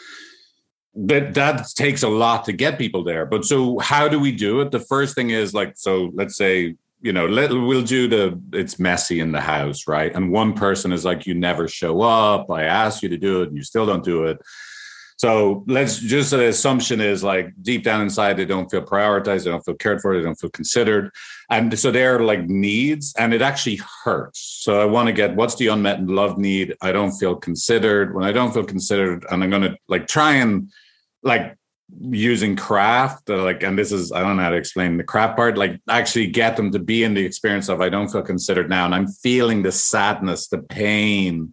that 0.96 1.34
that 1.34 1.66
takes 1.74 2.02
a 2.02 2.08
lot 2.08 2.44
to 2.44 2.52
get 2.52 2.78
people 2.78 3.02
there. 3.02 3.26
But 3.26 3.44
so 3.44 3.78
how 3.78 4.08
do 4.08 4.20
we 4.20 4.32
do 4.32 4.60
it? 4.60 4.70
The 4.70 4.80
first 4.80 5.14
thing 5.14 5.30
is 5.30 5.54
like 5.54 5.74
so 5.76 6.10
let's 6.14 6.36
say 6.36 6.76
you 7.00 7.12
know 7.12 7.26
let, 7.26 7.50
we'll 7.50 7.82
do 7.82 8.08
the 8.08 8.40
it's 8.52 8.78
messy 8.78 9.20
in 9.20 9.32
the 9.32 9.40
house 9.40 9.86
right? 9.88 10.14
And 10.14 10.30
one 10.30 10.54
person 10.54 10.92
is 10.92 11.04
like 11.04 11.26
you 11.26 11.34
never 11.34 11.68
show 11.68 12.02
up. 12.02 12.50
I 12.50 12.64
asked 12.64 13.02
you 13.02 13.08
to 13.08 13.18
do 13.18 13.42
it 13.42 13.48
and 13.48 13.56
you 13.56 13.64
still 13.64 13.86
don't 13.86 14.04
do 14.04 14.24
it. 14.24 14.38
So 15.16 15.64
let's 15.68 15.98
just 15.98 16.30
the 16.30 16.48
assumption 16.48 17.00
is 17.00 17.22
like 17.22 17.52
deep 17.62 17.82
down 17.82 18.00
inside 18.00 18.36
they 18.36 18.44
don't 18.44 18.70
feel 18.70 18.82
prioritized 18.82 19.44
they 19.44 19.50
don't 19.50 19.64
feel 19.64 19.76
cared 19.76 20.00
for 20.00 20.16
they 20.16 20.22
don't 20.22 20.38
feel 20.38 20.50
considered. 20.50 21.10
And 21.50 21.76
so 21.76 21.90
they're 21.90 22.20
like 22.20 22.46
needs 22.46 23.14
and 23.18 23.34
it 23.34 23.42
actually 23.42 23.80
hurts. 24.04 24.40
So 24.60 24.80
i 24.80 24.84
want 24.84 25.08
to 25.08 25.12
get 25.12 25.34
what's 25.34 25.56
the 25.56 25.68
unmet 25.68 26.06
love 26.06 26.38
need? 26.38 26.76
I 26.80 26.92
don't 26.92 27.12
feel 27.12 27.34
considered. 27.34 28.14
When 28.14 28.24
i 28.24 28.30
don't 28.30 28.54
feel 28.54 28.64
considered 28.64 29.26
and 29.28 29.42
i'm 29.42 29.50
going 29.50 29.62
to 29.62 29.76
like 29.88 30.06
try 30.06 30.34
and 30.34 30.70
like 31.24 31.56
using 32.00 32.56
craft 32.56 33.28
uh, 33.28 33.42
like 33.42 33.62
and 33.62 33.78
this 33.78 33.92
is 33.92 34.10
i 34.12 34.20
don't 34.20 34.36
know 34.36 34.42
how 34.42 34.50
to 34.50 34.56
explain 34.56 34.96
the 34.96 35.04
craft 35.04 35.36
part 35.36 35.58
like 35.58 35.80
actually 35.88 36.26
get 36.26 36.56
them 36.56 36.70
to 36.70 36.78
be 36.78 37.04
in 37.04 37.14
the 37.14 37.24
experience 37.24 37.68
of 37.68 37.80
i 37.80 37.88
don't 37.88 38.08
feel 38.08 38.22
considered 38.22 38.70
now 38.70 38.84
and 38.84 38.94
i'm 38.94 39.06
feeling 39.06 39.62
the 39.62 39.72
sadness 39.72 40.48
the 40.48 40.58
pain 40.58 41.52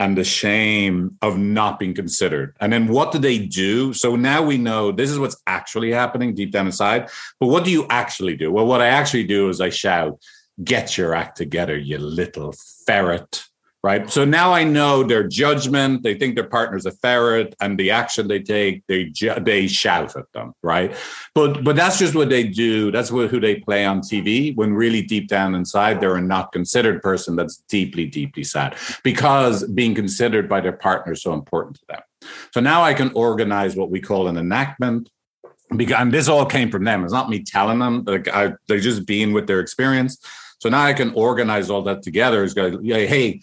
and 0.00 0.16
the 0.16 0.24
shame 0.24 1.14
of 1.20 1.36
not 1.36 1.78
being 1.78 1.92
considered. 1.92 2.56
And 2.58 2.72
then 2.72 2.88
what 2.88 3.12
do 3.12 3.18
they 3.18 3.38
do? 3.38 3.92
So 3.92 4.16
now 4.16 4.42
we 4.42 4.56
know 4.56 4.92
this 4.92 5.10
is 5.10 5.18
what's 5.18 5.36
actually 5.46 5.92
happening 5.92 6.34
deep 6.34 6.52
down 6.52 6.64
inside. 6.64 7.10
But 7.38 7.48
what 7.48 7.66
do 7.66 7.70
you 7.70 7.86
actually 7.90 8.34
do? 8.34 8.50
Well, 8.50 8.64
what 8.64 8.80
I 8.80 8.86
actually 8.86 9.24
do 9.24 9.50
is 9.50 9.60
I 9.60 9.68
shout, 9.68 10.18
Get 10.62 10.98
your 10.98 11.14
act 11.14 11.36
together, 11.38 11.78
you 11.78 11.96
little 11.96 12.52
ferret 12.86 13.44
right? 13.82 14.10
So 14.10 14.24
now 14.24 14.52
I 14.52 14.64
know 14.64 15.02
their 15.02 15.26
judgment. 15.26 16.02
They 16.02 16.14
think 16.14 16.34
their 16.34 16.48
partner's 16.48 16.86
a 16.86 16.90
ferret, 16.90 17.54
and 17.60 17.78
the 17.78 17.90
action 17.90 18.28
they 18.28 18.40
take, 18.40 18.86
they 18.86 19.04
ju- 19.04 19.34
they 19.40 19.66
shout 19.66 20.16
at 20.16 20.30
them, 20.32 20.52
right? 20.62 20.94
But 21.34 21.64
but 21.64 21.76
that's 21.76 21.98
just 21.98 22.14
what 22.14 22.28
they 22.28 22.44
do. 22.44 22.90
That's 22.90 23.10
what 23.10 23.30
who 23.30 23.40
they 23.40 23.56
play 23.56 23.84
on 23.84 24.00
TV. 24.00 24.54
When 24.54 24.74
really 24.74 25.02
deep 25.02 25.28
down 25.28 25.54
inside, 25.54 26.00
they're 26.00 26.16
a 26.16 26.20
not 26.20 26.52
considered 26.52 27.02
person 27.02 27.36
that's 27.36 27.58
deeply 27.68 28.06
deeply 28.06 28.44
sad 28.44 28.76
because 29.02 29.66
being 29.68 29.94
considered 29.94 30.48
by 30.48 30.60
their 30.60 30.72
partner 30.72 31.12
is 31.12 31.22
so 31.22 31.32
important 31.32 31.76
to 31.76 31.84
them. 31.88 32.00
So 32.52 32.60
now 32.60 32.82
I 32.82 32.94
can 32.94 33.10
organize 33.14 33.76
what 33.76 33.90
we 33.90 34.00
call 34.00 34.28
an 34.28 34.36
enactment. 34.36 35.08
Because, 35.74 36.00
and 36.00 36.12
this 36.12 36.28
all 36.28 36.44
came 36.46 36.68
from 36.68 36.82
them. 36.82 37.04
It's 37.04 37.12
not 37.12 37.30
me 37.30 37.44
telling 37.44 37.78
them. 37.78 38.02
Like 38.04 38.26
I, 38.26 38.54
they're 38.66 38.80
just 38.80 39.06
being 39.06 39.32
with 39.32 39.46
their 39.46 39.60
experience. 39.60 40.18
So 40.58 40.68
now 40.68 40.82
I 40.82 40.92
can 40.92 41.12
organize 41.14 41.70
all 41.70 41.82
that 41.82 42.02
together. 42.02 42.42
Is 42.42 42.54
go, 42.54 42.78
hey, 42.82 43.40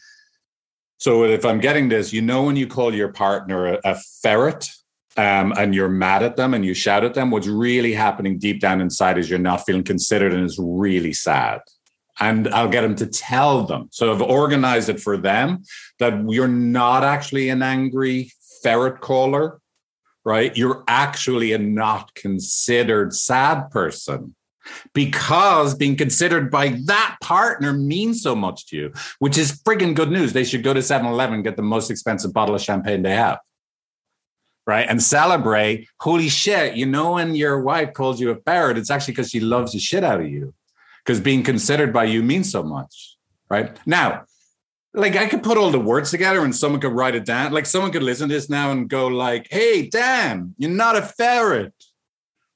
so 0.97 1.23
if 1.23 1.45
I'm 1.45 1.60
getting 1.60 1.89
this, 1.89 2.12
you 2.12 2.21
know, 2.21 2.43
when 2.43 2.55
you 2.55 2.67
call 2.67 2.93
your 2.93 3.10
partner 3.10 3.73
a, 3.73 3.79
a 3.83 3.95
ferret 4.21 4.69
um, 5.15 5.53
and 5.57 5.73
you're 5.75 5.89
mad 5.89 6.23
at 6.23 6.38
them 6.38 6.53
and 6.53 6.65
you 6.65 6.73
shout 6.73 7.03
at 7.03 7.13
them, 7.13 7.29
what's 7.29 7.47
really 7.47 7.93
happening 7.93 8.39
deep 8.39 8.60
down 8.60 8.81
inside 8.81 9.17
is 9.17 9.29
you're 9.29 9.39
not 9.39 9.65
feeling 9.65 9.83
considered 9.83 10.33
and 10.33 10.43
it's 10.43 10.57
really 10.60 11.13
sad. 11.13 11.62
And 12.19 12.47
I'll 12.47 12.69
get 12.69 12.81
them 12.81 12.95
to 12.95 13.05
tell 13.05 13.63
them. 13.63 13.89
So 13.91 14.12
I've 14.12 14.23
organized 14.23 14.89
it 14.89 14.99
for 14.99 15.17
them 15.17 15.63
that 15.99 16.25
you're 16.27 16.47
not 16.47 17.03
actually 17.03 17.49
an 17.49 17.62
angry 17.62 18.31
ferret 18.63 19.01
caller, 19.01 19.60
right? 20.25 20.57
You're 20.57 20.83
actually 20.88 21.53
a 21.53 21.60
not 21.60 22.15
considered 22.15 23.13
sad 23.13 23.69
person 23.69 24.36
because 24.93 25.75
being 25.75 25.95
considered 25.95 26.49
by 26.51 26.77
that 26.86 27.17
partner 27.21 27.73
means 27.73 28.21
so 28.21 28.36
much 28.36 28.67
to 28.67 28.77
you, 28.77 28.93
which 29.19 29.38
is 29.38 29.62
friggin' 29.63 29.95
good 29.95 30.12
news. 30.12 30.34
They 30.34 30.43
should 30.43 30.63
go 30.63 30.73
to 30.73 30.82
7 30.82 31.08
Eleven, 31.08 31.43
get 31.43 31.56
the 31.56 31.62
most 31.62 31.91
expensive 31.91 32.34
bottle 32.34 32.56
of 32.56 32.62
champagne 32.62 33.01
they 33.01 33.15
have. 33.15 33.39
Right. 34.65 34.88
And 34.89 35.01
celebrate. 35.01 35.88
Holy 36.01 36.27
shit. 36.27 36.75
You 36.75 36.86
know, 36.86 37.13
when 37.13 37.36
your 37.36 37.62
wife 37.62 37.93
calls 37.93 38.19
you 38.19 38.32
a 38.32 38.36
ferret, 38.36 38.77
it's 38.77 38.91
actually 38.91 39.13
because 39.13 39.30
she 39.30 39.39
loves 39.39 39.71
the 39.71 39.80
shit 39.80 40.03
out 40.03 40.19
of 40.19 40.27
you. 40.27 40.53
Because 41.06 41.21
being 41.21 41.41
considered 41.41 41.93
by 41.93 42.03
you 42.03 42.21
means 42.21 42.51
so 42.51 42.63
much. 42.63 43.15
Right. 43.49 43.77
Now, 43.86 44.25
like 44.93 45.15
I 45.15 45.27
could 45.27 45.43
put 45.43 45.58
all 45.58 45.71
the 45.71 45.80
words 45.80 46.12
together 46.12 46.43
and 46.43 46.53
someone 46.53 46.82
could 46.82 46.91
write 46.91 47.15
it 47.15 47.23
down. 47.23 47.53
Like 47.53 47.65
someone 47.65 47.91
could 47.91 48.03
listen 48.03 48.27
to 48.27 48.36
this 48.36 48.49
now 48.49 48.71
and 48.71 48.89
go, 48.89 49.08
like, 49.08 49.47
hey, 49.49 49.88
Dan, 49.88 50.53
you're 50.58 50.69
not 50.69 50.97
a 50.97 51.01
ferret. 51.01 51.73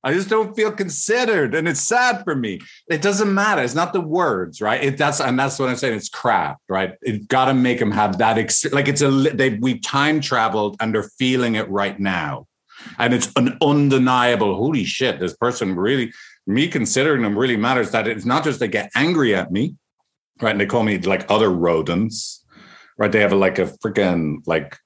I 0.03 0.13
just 0.13 0.29
don't 0.29 0.55
feel 0.55 0.71
considered, 0.71 1.53
and 1.53 1.67
it's 1.67 1.81
sad 1.81 2.23
for 2.23 2.35
me. 2.35 2.59
It 2.89 3.01
doesn't 3.01 3.31
matter. 3.31 3.61
It's 3.61 3.75
not 3.75 3.93
the 3.93 4.01
words, 4.01 4.59
right? 4.59 4.83
It 4.83 4.97
that's 4.97 5.19
and 5.19 5.37
that's 5.37 5.59
what 5.59 5.69
I'm 5.69 5.75
saying. 5.75 5.95
It's 5.95 6.09
craft, 6.09 6.61
right? 6.67 6.95
It 7.01 7.27
got 7.27 7.45
to 7.45 7.53
make 7.53 7.77
them 7.77 7.91
have 7.91 8.17
that. 8.17 8.37
Ex- 8.37 8.71
like 8.71 8.87
it's 8.87 9.01
a 9.01 9.11
they 9.11 9.59
we 9.61 9.79
time 9.79 10.19
traveled 10.19 10.77
and 10.79 10.93
they're 10.93 11.09
feeling 11.19 11.55
it 11.55 11.69
right 11.69 11.99
now, 11.99 12.47
and 12.97 13.13
it's 13.13 13.31
an 13.35 13.57
undeniable. 13.61 14.55
Holy 14.55 14.85
shit! 14.85 15.19
This 15.19 15.35
person 15.35 15.75
really 15.75 16.11
me 16.47 16.67
considering 16.67 17.21
them 17.21 17.37
really 17.37 17.57
matters. 17.57 17.91
That 17.91 18.07
it's 18.07 18.25
not 18.25 18.43
just 18.43 18.59
they 18.59 18.67
get 18.67 18.91
angry 18.95 19.35
at 19.35 19.51
me, 19.51 19.75
right? 20.41 20.51
And 20.51 20.59
they 20.59 20.65
call 20.65 20.83
me 20.83 20.97
like 20.97 21.29
other 21.29 21.51
rodents, 21.51 22.43
right? 22.97 23.11
They 23.11 23.19
have 23.19 23.33
a, 23.33 23.35
like 23.35 23.59
a 23.59 23.65
freaking 23.65 24.37
like 24.47 24.79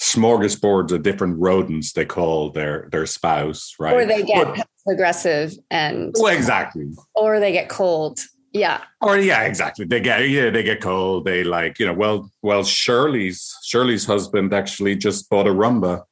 smorgasbords 0.00 0.92
of 0.92 1.02
different 1.02 1.38
rodents 1.38 1.92
they 1.92 2.04
call 2.04 2.50
their 2.50 2.88
their 2.90 3.06
spouse, 3.06 3.74
right? 3.78 3.94
Or 3.94 4.04
they 4.04 4.22
get 4.22 4.56
but, 4.56 4.66
aggressive 4.92 5.54
and 5.70 6.14
well, 6.18 6.34
exactly. 6.34 6.90
Or 7.14 7.40
they 7.40 7.52
get 7.52 7.68
cold. 7.68 8.20
Yeah. 8.52 8.82
Or 9.00 9.16
yeah, 9.16 9.42
exactly. 9.42 9.86
They 9.86 10.00
get 10.00 10.28
yeah, 10.28 10.50
they 10.50 10.62
get 10.62 10.80
cold. 10.80 11.24
They 11.24 11.44
like, 11.44 11.78
you 11.78 11.86
know, 11.86 11.94
well, 11.94 12.30
well, 12.42 12.64
Shirley's 12.64 13.56
Shirley's 13.62 14.04
husband 14.04 14.52
actually 14.52 14.96
just 14.96 15.30
bought 15.30 15.46
a 15.46 15.50
Roomba, 15.50 16.02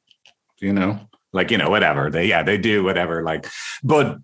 you 0.59 0.73
know 0.73 0.99
like 1.33 1.51
you 1.51 1.57
know 1.57 1.69
whatever. 1.69 2.09
They 2.09 2.25
yeah 2.25 2.43
they 2.43 2.57
do 2.57 2.83
whatever 2.83 3.23
like 3.23 3.47
but 3.83 4.17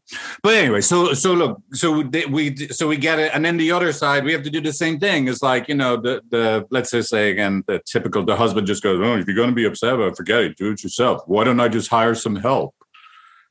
but 0.43 0.53
anyway 0.53 0.81
so 0.81 1.13
so 1.13 1.33
look 1.33 1.61
so 1.73 2.03
they, 2.03 2.25
we 2.25 2.55
so 2.67 2.87
we 2.87 2.97
get 2.97 3.19
it. 3.19 3.31
And 3.33 3.43
then 3.45 3.57
the 3.57 3.71
other 3.71 3.91
side 3.91 4.23
we 4.23 4.33
have 4.33 4.43
to 4.43 4.49
do 4.49 4.61
the 4.61 4.73
same 4.73 4.99
thing. 4.99 5.27
It's 5.27 5.41
like 5.41 5.67
you 5.67 5.75
know 5.75 5.97
the 5.97 6.21
the 6.29 6.67
let's 6.69 6.91
just 6.91 7.09
say 7.09 7.31
again 7.31 7.63
the 7.67 7.79
typical 7.85 8.23
the 8.23 8.35
husband 8.35 8.67
just 8.67 8.83
goes 8.83 8.99
oh 9.01 9.17
if 9.17 9.25
you're 9.27 9.35
going 9.35 9.49
to 9.49 9.55
be 9.55 9.65
upset 9.65 9.93
about 9.93 10.09
it, 10.09 10.17
forget 10.17 10.41
it. 10.41 10.57
Do 10.57 10.71
it 10.71 10.83
yourself. 10.83 11.21
Why 11.27 11.43
don't 11.43 11.59
i 11.59 11.67
just 11.67 11.89
hire 11.89 12.15
some 12.15 12.35
help? 12.35 12.75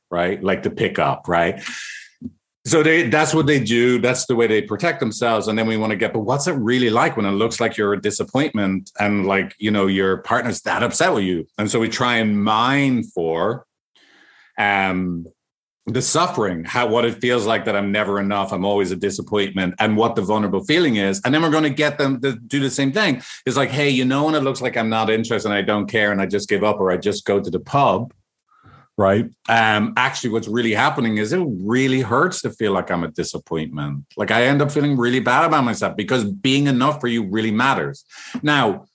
Right? 0.09 0.41
Like 0.41 0.63
the 0.63 0.71
pickup 0.71 1.27
right 1.27 1.61
so 2.67 2.83
they 2.83 3.09
that's 3.09 3.33
what 3.33 3.47
they 3.47 3.59
do. 3.59 3.99
That's 3.99 4.25
the 4.25 4.35
way 4.35 4.45
they 4.45 4.61
protect 4.61 4.99
themselves. 4.99 5.47
And 5.47 5.57
then 5.57 5.67
we 5.67 5.77
want 5.77 5.91
to 5.91 5.95
get 5.95 6.11
but 6.11 6.19
what's 6.19 6.47
it 6.47 6.53
really 6.53 6.89
like 6.89 7.15
when 7.15 7.25
it 7.25 7.31
looks 7.31 7.61
like 7.61 7.77
you're 7.77 7.93
a 7.93 8.01
disappointment 8.01 8.91
and 8.99 9.25
like 9.25 9.55
you 9.57 9.71
know 9.71 9.87
your 9.87 10.17
partner's 10.17 10.61
that 10.63 10.83
upset 10.83 11.13
with 11.13 11.23
you? 11.23 11.47
And 11.57 11.71
so 11.71 11.79
we 11.79 11.87
try 11.87 12.17
and 12.17 12.43
mine 12.43 13.03
for 13.03 13.65
um 14.57 15.25
the 15.85 16.01
suffering 16.01 16.65
how 16.65 16.85
what 16.85 17.05
it 17.05 17.21
feels 17.21 17.45
like 17.45 17.63
that 17.63 17.73
i'm 17.73 17.93
never 17.93 18.19
enough 18.19 18.51
i'm 18.51 18.65
always 18.65 18.91
a 18.91 18.95
disappointment 18.95 19.73
and 19.79 19.95
what 19.95 20.15
the 20.15 20.21
vulnerable 20.21 20.61
feeling 20.65 20.97
is. 20.97 21.21
And 21.23 21.33
then 21.33 21.41
we're 21.41 21.51
going 21.51 21.63
to 21.63 21.69
get 21.69 21.97
them 21.97 22.19
to 22.21 22.33
do 22.33 22.59
the 22.59 22.69
same 22.69 22.91
thing. 22.91 23.21
It's 23.45 23.55
like 23.55 23.69
hey 23.69 23.89
you 23.89 24.03
know 24.03 24.25
when 24.25 24.35
it 24.35 24.43
looks 24.43 24.61
like 24.61 24.75
i'm 24.75 24.89
not 24.89 25.09
interested 25.09 25.47
and 25.47 25.57
i 25.57 25.61
don't 25.61 25.87
care 25.87 26.11
and 26.11 26.21
i 26.21 26.25
just 26.25 26.49
give 26.49 26.63
up 26.63 26.81
or 26.81 26.91
i 26.91 26.97
just 26.97 27.23
go 27.23 27.39
to 27.39 27.49
the 27.49 27.61
pub 27.61 28.11
right? 28.97 29.25
Um, 29.47 29.93
actually, 29.95 30.31
what's 30.31 30.47
really 30.47 30.73
happening 30.73 31.17
is 31.17 31.31
it 31.31 31.45
really 31.47 32.01
hurts 32.01 32.41
to 32.41 32.49
feel 32.49 32.71
like 32.71 32.89
I'm 32.89 33.03
a 33.03 33.09
disappointment. 33.09 34.05
Like 34.17 34.31
I 34.31 34.43
end 34.43 34.61
up 34.61 34.71
feeling 34.71 34.97
really 34.97 35.19
bad 35.19 35.45
about 35.45 35.63
myself 35.63 35.95
because 35.95 36.25
being 36.25 36.67
enough 36.67 36.99
for 36.99 37.07
you 37.07 37.23
really 37.29 37.51
matters. 37.51 38.03
Now, 38.41 38.85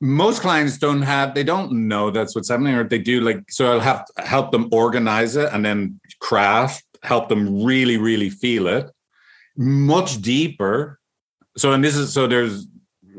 most 0.00 0.42
clients 0.42 0.78
don't 0.78 1.02
have, 1.02 1.34
they 1.34 1.44
don't 1.44 1.72
know 1.88 2.10
that's 2.10 2.34
what's 2.34 2.50
happening, 2.50 2.74
or 2.74 2.84
they 2.84 2.98
do 2.98 3.20
like, 3.20 3.42
so 3.48 3.72
I'll 3.72 3.80
have 3.80 4.04
help 4.18 4.50
them 4.50 4.68
organize 4.72 5.36
it 5.36 5.48
and 5.52 5.64
then 5.64 6.00
craft, 6.20 6.84
help 7.02 7.28
them 7.28 7.64
really, 7.64 7.96
really 7.96 8.30
feel 8.30 8.66
it 8.66 8.90
much 9.56 10.20
deeper. 10.20 10.98
So, 11.56 11.72
and 11.72 11.82
this 11.82 11.96
is, 11.96 12.12
so 12.12 12.26
there's, 12.26 12.66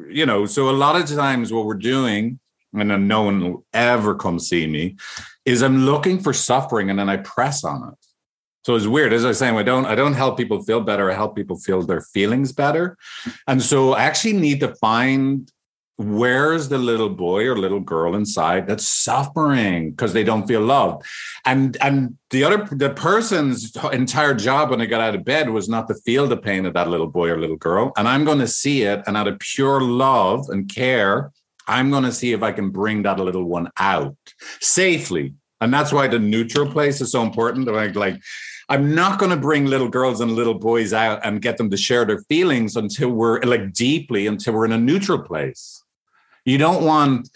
you 0.07 0.25
know, 0.25 0.45
so 0.45 0.69
a 0.69 0.71
lot 0.71 1.01
of 1.01 1.09
times 1.09 1.51
what 1.51 1.65
we're 1.65 1.73
doing, 1.73 2.39
and 2.73 2.91
then 2.91 3.07
no 3.07 3.23
one 3.23 3.43
will 3.43 3.65
ever 3.73 4.13
come 4.13 4.37
see 4.37 4.67
me, 4.67 4.97
is 5.47 5.63
I'm 5.63 5.85
looking 5.85 6.19
for 6.19 6.33
suffering 6.33 6.89
and 6.89 6.99
then 6.99 7.09
I 7.09 7.17
press 7.17 7.63
on 7.63 7.89
it. 7.93 8.05
So 8.65 8.75
it's 8.75 8.85
weird. 8.85 9.13
As 9.13 9.23
I 9.23 9.29
was 9.29 9.39
saying, 9.39 9.55
I 9.55 9.63
don't 9.63 9.85
I 9.85 9.95
don't 9.95 10.13
help 10.13 10.37
people 10.37 10.61
feel 10.61 10.81
better. 10.81 11.09
I 11.09 11.13
help 11.13 11.37
people 11.37 11.57
feel 11.57 11.81
their 11.81 12.01
feelings 12.01 12.51
better. 12.51 12.97
And 13.47 13.61
so 13.61 13.93
I 13.93 14.03
actually 14.03 14.33
need 14.33 14.59
to 14.59 14.75
find 14.75 15.49
where's 15.95 16.67
the 16.67 16.77
little 16.77 17.09
boy 17.09 17.47
or 17.47 17.57
little 17.57 17.79
girl 17.79 18.13
inside 18.13 18.67
that's 18.67 18.87
suffering 18.87 19.91
because 19.91 20.13
they 20.13 20.23
don't 20.23 20.47
feel 20.47 20.61
loved 20.61 21.03
and 21.43 21.75
and 21.81 22.15
the 22.29 22.43
other 22.43 22.67
the 22.69 22.91
person's 22.91 23.75
entire 23.91 24.35
job 24.35 24.69
when 24.69 24.77
they 24.77 24.85
got 24.85 25.01
out 25.01 25.15
of 25.15 25.25
bed 25.25 25.49
was 25.49 25.67
not 25.67 25.87
to 25.87 25.95
feel 26.05 26.27
the 26.27 26.37
pain 26.37 26.67
of 26.67 26.75
that 26.75 26.87
little 26.87 27.07
boy 27.07 27.27
or 27.27 27.39
little 27.39 27.55
girl 27.55 27.91
and 27.97 28.07
i'm 28.07 28.23
going 28.23 28.37
to 28.37 28.47
see 28.47 28.83
it 28.83 29.01
and 29.07 29.17
out 29.17 29.27
of 29.27 29.39
pure 29.39 29.81
love 29.81 30.49
and 30.49 30.69
care 30.69 31.31
I'm 31.67 31.89
going 31.89 32.03
to 32.03 32.11
see 32.11 32.33
if 32.33 32.43
I 32.43 32.51
can 32.51 32.69
bring 32.69 33.03
that 33.03 33.19
little 33.19 33.43
one 33.43 33.69
out 33.77 34.15
safely. 34.61 35.33
And 35.59 35.73
that's 35.73 35.91
why 35.91 36.07
the 36.07 36.19
neutral 36.19 36.69
place 36.69 37.01
is 37.01 37.11
so 37.11 37.23
important. 37.23 37.67
Like, 37.67 37.95
like 37.95 38.21
I'm 38.69 38.93
not 38.93 39.19
going 39.19 39.31
to 39.31 39.37
bring 39.37 39.65
little 39.65 39.89
girls 39.89 40.21
and 40.21 40.33
little 40.33 40.53
boys 40.53 40.93
out 40.93 41.19
and 41.23 41.41
get 41.41 41.57
them 41.57 41.69
to 41.69 41.77
share 41.77 42.05
their 42.05 42.19
feelings 42.29 42.75
until 42.75 43.09
we're 43.09 43.41
like 43.41 43.73
deeply 43.73 44.27
until 44.27 44.53
we're 44.53 44.65
in 44.65 44.71
a 44.71 44.77
neutral 44.77 45.19
place. 45.19 45.83
You 46.45 46.57
don't 46.57 46.83
want 46.83 47.29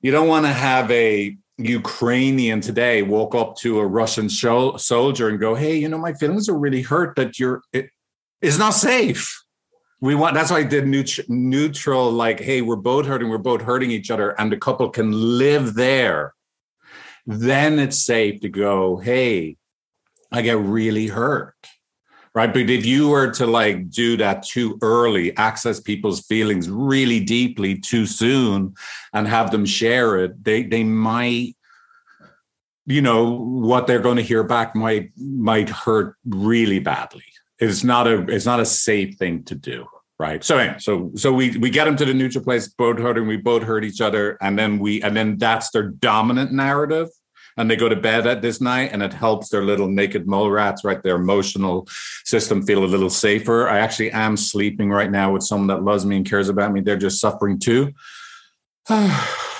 you 0.00 0.12
don't 0.12 0.28
want 0.28 0.46
to 0.46 0.52
have 0.52 0.90
a 0.90 1.36
Ukrainian 1.58 2.60
today 2.60 3.02
walk 3.02 3.34
up 3.34 3.56
to 3.56 3.80
a 3.80 3.86
Russian 3.86 4.28
soldier 4.28 5.28
and 5.28 5.40
go, 5.40 5.54
"Hey, 5.54 5.76
you 5.78 5.88
know, 5.88 5.98
my 5.98 6.12
feelings 6.12 6.48
are 6.48 6.58
really 6.58 6.82
hurt 6.82 7.16
that 7.16 7.38
you're." 7.38 7.62
It, 7.72 7.90
it's 8.42 8.58
not 8.58 8.74
safe 8.74 9.45
we 10.00 10.14
want 10.14 10.34
that's 10.34 10.50
why 10.50 10.58
I 10.58 10.62
did 10.62 10.84
neut- 10.84 11.28
neutral, 11.28 12.10
like, 12.10 12.40
hey, 12.40 12.62
we're 12.62 12.76
both 12.76 13.06
hurting, 13.06 13.28
we're 13.28 13.38
both 13.38 13.62
hurting 13.62 13.90
each 13.90 14.10
other, 14.10 14.38
and 14.38 14.52
the 14.52 14.56
couple 14.56 14.88
can 14.90 15.10
live 15.12 15.74
there. 15.74 16.34
Then 17.26 17.78
it's 17.78 17.98
safe 17.98 18.40
to 18.42 18.48
go, 18.48 18.98
hey, 18.98 19.56
I 20.30 20.42
get 20.42 20.58
really 20.58 21.06
hurt. 21.08 21.54
Right. 22.34 22.52
But 22.52 22.68
if 22.68 22.84
you 22.84 23.08
were 23.08 23.30
to 23.30 23.46
like 23.46 23.88
do 23.88 24.18
that 24.18 24.42
too 24.42 24.78
early, 24.82 25.34
access 25.38 25.80
people's 25.80 26.20
feelings 26.20 26.68
really 26.68 27.18
deeply 27.18 27.78
too 27.78 28.04
soon 28.04 28.74
and 29.14 29.26
have 29.26 29.50
them 29.50 29.64
share 29.64 30.18
it, 30.18 30.44
they 30.44 30.62
they 30.62 30.84
might 30.84 31.56
you 32.84 33.00
know 33.00 33.30
what 33.30 33.86
they're 33.86 34.00
going 34.00 34.16
to 34.16 34.22
hear 34.22 34.44
back 34.44 34.76
might 34.76 35.10
might 35.16 35.68
hurt 35.68 36.16
really 36.26 36.78
badly 36.78 37.24
it's 37.58 37.84
not 37.84 38.06
a 38.06 38.22
it's 38.28 38.46
not 38.46 38.60
a 38.60 38.66
safe 38.66 39.16
thing 39.16 39.44
to 39.44 39.54
do 39.54 39.86
Right. 40.18 40.42
So 40.42 40.56
anyway, 40.56 40.78
so 40.78 41.12
so 41.14 41.30
we 41.30 41.58
we 41.58 41.68
get 41.68 41.84
them 41.84 41.96
to 41.96 42.06
the 42.06 42.14
neutral 42.14 42.42
place, 42.42 42.68
both 42.68 42.98
hurting, 42.98 43.26
we 43.26 43.36
both 43.36 43.62
hurt 43.62 43.84
each 43.84 44.00
other, 44.00 44.38
and 44.40 44.58
then 44.58 44.78
we 44.78 45.02
and 45.02 45.14
then 45.14 45.36
that's 45.36 45.70
their 45.70 45.88
dominant 45.88 46.52
narrative. 46.52 47.08
And 47.58 47.70
they 47.70 47.76
go 47.76 47.88
to 47.88 47.96
bed 47.96 48.26
at 48.26 48.40
this 48.40 48.60
night, 48.60 48.92
and 48.92 49.02
it 49.02 49.12
helps 49.12 49.50
their 49.50 49.62
little 49.62 49.88
naked 49.88 50.26
mole 50.26 50.50
rats, 50.50 50.84
right? 50.84 51.02
Their 51.02 51.16
emotional 51.16 51.86
system 52.24 52.62
feel 52.62 52.82
a 52.82 52.86
little 52.86 53.10
safer. 53.10 53.68
I 53.68 53.78
actually 53.78 54.10
am 54.10 54.38
sleeping 54.38 54.90
right 54.90 55.10
now 55.10 55.32
with 55.32 55.42
someone 55.42 55.68
that 55.68 55.82
loves 55.82 56.06
me 56.06 56.16
and 56.16 56.28
cares 56.28 56.48
about 56.48 56.72
me. 56.72 56.80
They're 56.80 56.96
just 56.96 57.20
suffering 57.20 57.58
too. 57.58 57.92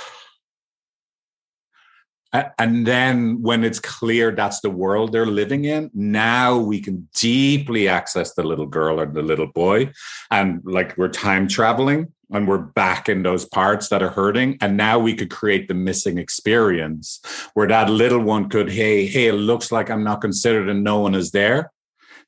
and 2.59 2.87
then 2.87 3.41
when 3.43 3.65
it's 3.65 3.81
clear 3.81 4.31
that's 4.31 4.61
the 4.61 4.71
world 4.71 5.13
they're 5.13 5.27
living 5.27 5.65
in 5.65 5.91
now 5.95 6.57
we 6.57 6.81
can 6.81 7.09
deeply 7.15 7.89
access 7.89 8.35
the 8.35 8.43
little 8.43 8.67
girl 8.67 9.01
or 9.01 9.07
the 9.07 9.23
little 9.23 9.47
boy. 9.47 9.91
And 10.31 10.61
like 10.65 10.97
we're 10.97 11.09
time 11.09 11.49
traveling 11.49 12.13
and 12.31 12.49
we're 12.49 12.59
back 12.59 13.09
in 13.09 13.23
those 13.23 13.45
parts 13.45 13.89
that 13.89 14.03
are 14.03 14.11
hurting. 14.11 14.59
And 14.61 14.77
now 14.77 14.99
we 14.99 15.15
could 15.15 15.31
create 15.31 15.69
the 15.69 15.75
missing 15.75 16.19
experience 16.19 17.21
where 17.55 17.69
that 17.69 17.89
little 17.91 18.21
one 18.21 18.49
could 18.49 18.71
hey 18.71 19.07
hey 19.07 19.29
it 19.29 19.35
looks 19.35 19.71
like 19.71 19.91
i'm 19.91 20.05
not 20.05 20.21
considered 20.21 20.69
and 20.69 20.83
no 20.83 21.01
one 21.01 21.15
is 21.15 21.31
there. 21.31 21.73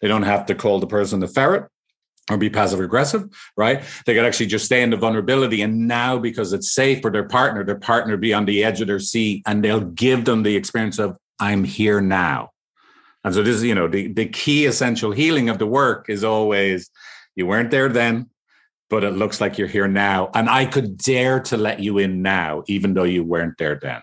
They 0.00 0.08
don't 0.08 0.22
have 0.22 0.46
to 0.46 0.54
call 0.54 0.80
the 0.80 0.86
person 0.86 1.20
the 1.20 1.28
ferret 1.28 1.68
or 2.30 2.36
be 2.36 2.50
passive 2.50 2.80
aggressive, 2.80 3.24
right? 3.56 3.82
They 4.04 4.14
could 4.14 4.24
actually 4.24 4.46
just 4.46 4.66
stay 4.66 4.82
in 4.82 4.90
the 4.90 4.96
vulnerability. 4.96 5.62
And 5.62 5.88
now, 5.88 6.18
because 6.18 6.52
it's 6.52 6.72
safe 6.72 7.00
for 7.00 7.10
their 7.10 7.26
partner, 7.26 7.64
their 7.64 7.78
partner 7.78 8.16
be 8.16 8.34
on 8.34 8.44
the 8.44 8.64
edge 8.64 8.80
of 8.80 8.86
their 8.86 9.00
seat 9.00 9.42
and 9.46 9.64
they'll 9.64 9.80
give 9.80 10.24
them 10.24 10.42
the 10.42 10.56
experience 10.56 10.98
of, 10.98 11.16
I'm 11.40 11.64
here 11.64 12.00
now. 12.00 12.50
And 13.24 13.34
so 13.34 13.42
this 13.42 13.56
is, 13.56 13.64
you 13.64 13.74
know, 13.74 13.88
the, 13.88 14.08
the 14.08 14.26
key 14.26 14.66
essential 14.66 15.12
healing 15.12 15.48
of 15.48 15.58
the 15.58 15.66
work 15.66 16.06
is 16.08 16.24
always 16.24 16.90
you 17.34 17.46
weren't 17.46 17.70
there 17.70 17.88
then, 17.88 18.28
but 18.90 19.04
it 19.04 19.12
looks 19.12 19.40
like 19.40 19.58
you're 19.58 19.68
here 19.68 19.88
now. 19.88 20.30
And 20.34 20.50
I 20.50 20.66
could 20.66 20.98
dare 20.98 21.40
to 21.40 21.56
let 21.56 21.80
you 21.80 21.98
in 21.98 22.20
now, 22.22 22.64
even 22.66 22.94
though 22.94 23.04
you 23.04 23.24
weren't 23.24 23.56
there 23.58 23.78
then. 23.80 24.02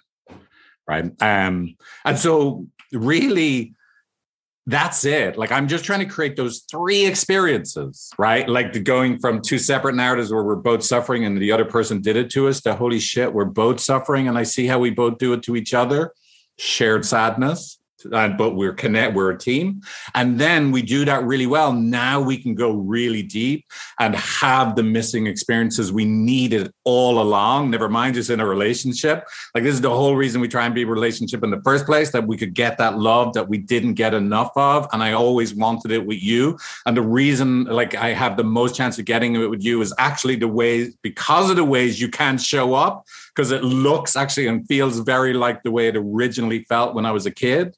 Right. 0.87 1.11
Um, 1.21 1.75
and 2.03 2.17
so 2.17 2.67
really 2.91 3.74
that's 4.67 5.05
it. 5.05 5.37
Like 5.37 5.51
I'm 5.51 5.67
just 5.67 5.85
trying 5.85 5.99
to 5.99 6.05
create 6.05 6.35
those 6.35 6.65
three 6.69 7.05
experiences, 7.05 8.09
right? 8.17 8.47
Like 8.49 8.73
the 8.73 8.79
going 8.79 9.19
from 9.19 9.41
two 9.41 9.59
separate 9.59 9.95
narratives 9.95 10.31
where 10.31 10.43
we're 10.43 10.55
both 10.55 10.83
suffering 10.83 11.25
and 11.25 11.37
the 11.37 11.51
other 11.51 11.65
person 11.65 12.01
did 12.01 12.15
it 12.15 12.31
to 12.31 12.47
us 12.47 12.61
to 12.61 12.75
holy 12.75 12.99
shit, 12.99 13.31
we're 13.31 13.45
both 13.45 13.79
suffering 13.79 14.27
and 14.27 14.37
I 14.37 14.43
see 14.43 14.65
how 14.65 14.79
we 14.79 14.89
both 14.89 15.17
do 15.19 15.33
it 15.33 15.43
to 15.43 15.55
each 15.55 15.73
other. 15.73 16.13
Shared 16.57 17.05
sadness 17.05 17.79
but 18.09 18.55
we're 18.55 18.73
connect 18.73 19.15
we're 19.15 19.31
a 19.31 19.37
team. 19.37 19.81
And 20.13 20.39
then 20.39 20.71
we 20.71 20.81
do 20.81 21.05
that 21.05 21.23
really 21.23 21.47
well. 21.47 21.73
Now 21.73 22.21
we 22.21 22.37
can 22.37 22.55
go 22.55 22.71
really 22.71 23.23
deep 23.23 23.65
and 23.99 24.15
have 24.15 24.75
the 24.75 24.83
missing 24.83 25.27
experiences 25.27 25.91
we 25.91 26.05
needed 26.05 26.71
all 26.83 27.21
along 27.21 27.71
never 27.71 27.89
mind 27.89 28.15
just 28.15 28.29
in 28.29 28.39
a 28.39 28.45
relationship. 28.45 29.27
Like 29.53 29.63
this 29.63 29.73
is 29.73 29.81
the 29.81 29.89
whole 29.89 30.15
reason 30.15 30.41
we 30.41 30.47
try 30.47 30.65
and 30.65 30.75
be 30.75 30.83
a 30.83 30.87
relationship 30.87 31.43
in 31.43 31.51
the 31.51 31.61
first 31.61 31.85
place 31.85 32.11
that 32.11 32.27
we 32.27 32.37
could 32.37 32.53
get 32.53 32.77
that 32.77 32.97
love 32.97 33.33
that 33.33 33.49
we 33.49 33.57
didn't 33.57 33.95
get 33.95 34.13
enough 34.13 34.51
of. 34.55 34.87
And 34.91 35.01
i 35.01 35.13
always 35.13 35.53
wanted 35.53 35.91
it 35.91 36.05
with 36.05 36.21
you. 36.21 36.57
And 36.85 36.95
the 36.95 37.01
reason 37.01 37.65
like 37.65 37.95
i 37.95 38.09
have 38.09 38.37
the 38.37 38.43
most 38.43 38.75
chance 38.75 38.97
of 38.99 39.05
getting 39.05 39.35
it 39.35 39.49
with 39.49 39.63
you 39.63 39.81
is 39.81 39.93
actually 39.97 40.35
the 40.35 40.47
ways 40.47 40.95
because 41.01 41.49
of 41.49 41.55
the 41.55 41.63
ways 41.63 42.01
you 42.01 42.09
can 42.09 42.37
show 42.37 42.73
up 42.73 43.05
because 43.33 43.51
it 43.51 43.63
looks 43.63 44.15
actually 44.15 44.47
and 44.47 44.67
feels 44.67 44.99
very 44.99 45.33
like 45.33 45.63
the 45.63 45.71
way 45.71 45.87
it 45.87 45.95
originally 45.95 46.63
felt 46.63 46.95
when 46.95 47.05
i 47.05 47.11
was 47.11 47.25
a 47.25 47.31
kid 47.31 47.75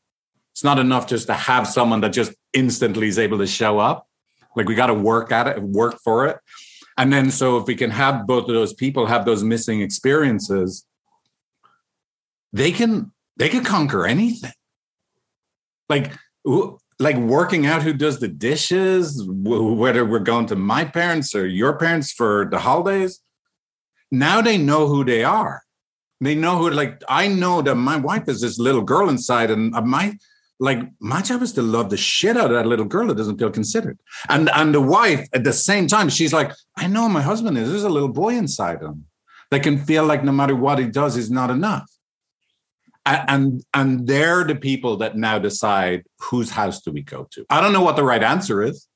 it's 0.57 0.63
not 0.63 0.79
enough 0.79 1.05
just 1.05 1.27
to 1.27 1.35
have 1.35 1.67
someone 1.67 2.01
that 2.01 2.13
just 2.13 2.33
instantly 2.51 3.07
is 3.07 3.19
able 3.19 3.37
to 3.37 3.45
show 3.45 3.77
up. 3.77 4.07
Like 4.55 4.67
we 4.67 4.73
got 4.73 4.87
to 4.87 4.93
work 4.95 5.31
at 5.31 5.45
it, 5.45 5.61
work 5.61 5.99
for 6.03 6.25
it. 6.25 6.39
And 6.97 7.13
then 7.13 7.29
so 7.29 7.57
if 7.57 7.67
we 7.67 7.75
can 7.75 7.91
have 7.91 8.25
both 8.25 8.49
of 8.49 8.55
those 8.55 8.73
people 8.73 9.05
have 9.05 9.23
those 9.23 9.43
missing 9.43 9.81
experiences, 9.81 10.83
they 12.53 12.71
can 12.71 13.11
they 13.35 13.49
can 13.49 13.63
conquer 13.63 14.07
anything. 14.07 14.51
Like 15.89 16.13
like 16.43 17.17
working 17.17 17.67
out 17.67 17.83
who 17.83 17.93
does 17.93 18.17
the 18.17 18.27
dishes, 18.27 19.23
whether 19.27 20.03
we're 20.03 20.17
going 20.17 20.47
to 20.47 20.55
my 20.55 20.85
parents 20.85 21.35
or 21.35 21.45
your 21.45 21.77
parents 21.77 22.11
for 22.11 22.47
the 22.49 22.57
holidays. 22.57 23.19
Now 24.09 24.41
they 24.41 24.57
know 24.57 24.87
who 24.87 25.05
they 25.05 25.23
are. 25.23 25.61
They 26.19 26.33
know 26.33 26.57
who 26.57 26.71
like 26.71 27.03
I 27.07 27.27
know 27.27 27.61
that 27.61 27.75
my 27.75 27.97
wife 27.97 28.27
is 28.27 28.41
this 28.41 28.57
little 28.57 28.81
girl 28.81 29.07
inside, 29.07 29.51
and 29.51 29.75
uh, 29.75 29.81
my 29.81 30.17
like 30.59 30.79
my 30.99 31.21
job 31.21 31.41
is 31.41 31.53
to 31.53 31.61
love 31.61 31.89
the 31.89 31.97
shit 31.97 32.35
out 32.35 32.45
of 32.45 32.51
that 32.51 32.65
little 32.65 32.85
girl 32.85 33.07
that 33.07 33.17
doesn't 33.17 33.37
feel 33.37 33.51
considered. 33.51 33.99
And 34.29 34.49
and 34.49 34.73
the 34.73 34.81
wife 34.81 35.27
at 35.33 35.43
the 35.43 35.53
same 35.53 35.87
time, 35.87 36.09
she's 36.09 36.33
like, 36.33 36.51
I 36.77 36.87
know 36.87 37.07
my 37.07 37.21
husband 37.21 37.57
is. 37.57 37.69
There's 37.69 37.83
a 37.83 37.89
little 37.89 38.09
boy 38.09 38.35
inside 38.35 38.81
him 38.81 39.05
that 39.51 39.63
can 39.63 39.77
feel 39.77 40.05
like 40.05 40.23
no 40.23 40.31
matter 40.31 40.55
what 40.55 40.79
he 40.79 40.85
does, 40.85 41.15
is 41.15 41.29
not 41.29 41.51
enough. 41.51 41.89
And, 43.05 43.29
and 43.29 43.63
and 43.73 44.07
they're 44.07 44.43
the 44.43 44.55
people 44.55 44.97
that 44.97 45.15
now 45.15 45.37
decide 45.39 46.03
whose 46.19 46.49
house 46.49 46.81
do 46.81 46.91
we 46.91 47.03
go 47.03 47.27
to. 47.31 47.45
I 47.49 47.61
don't 47.61 47.73
know 47.73 47.83
what 47.83 47.95
the 47.95 48.03
right 48.03 48.23
answer 48.23 48.63
is, 48.63 48.87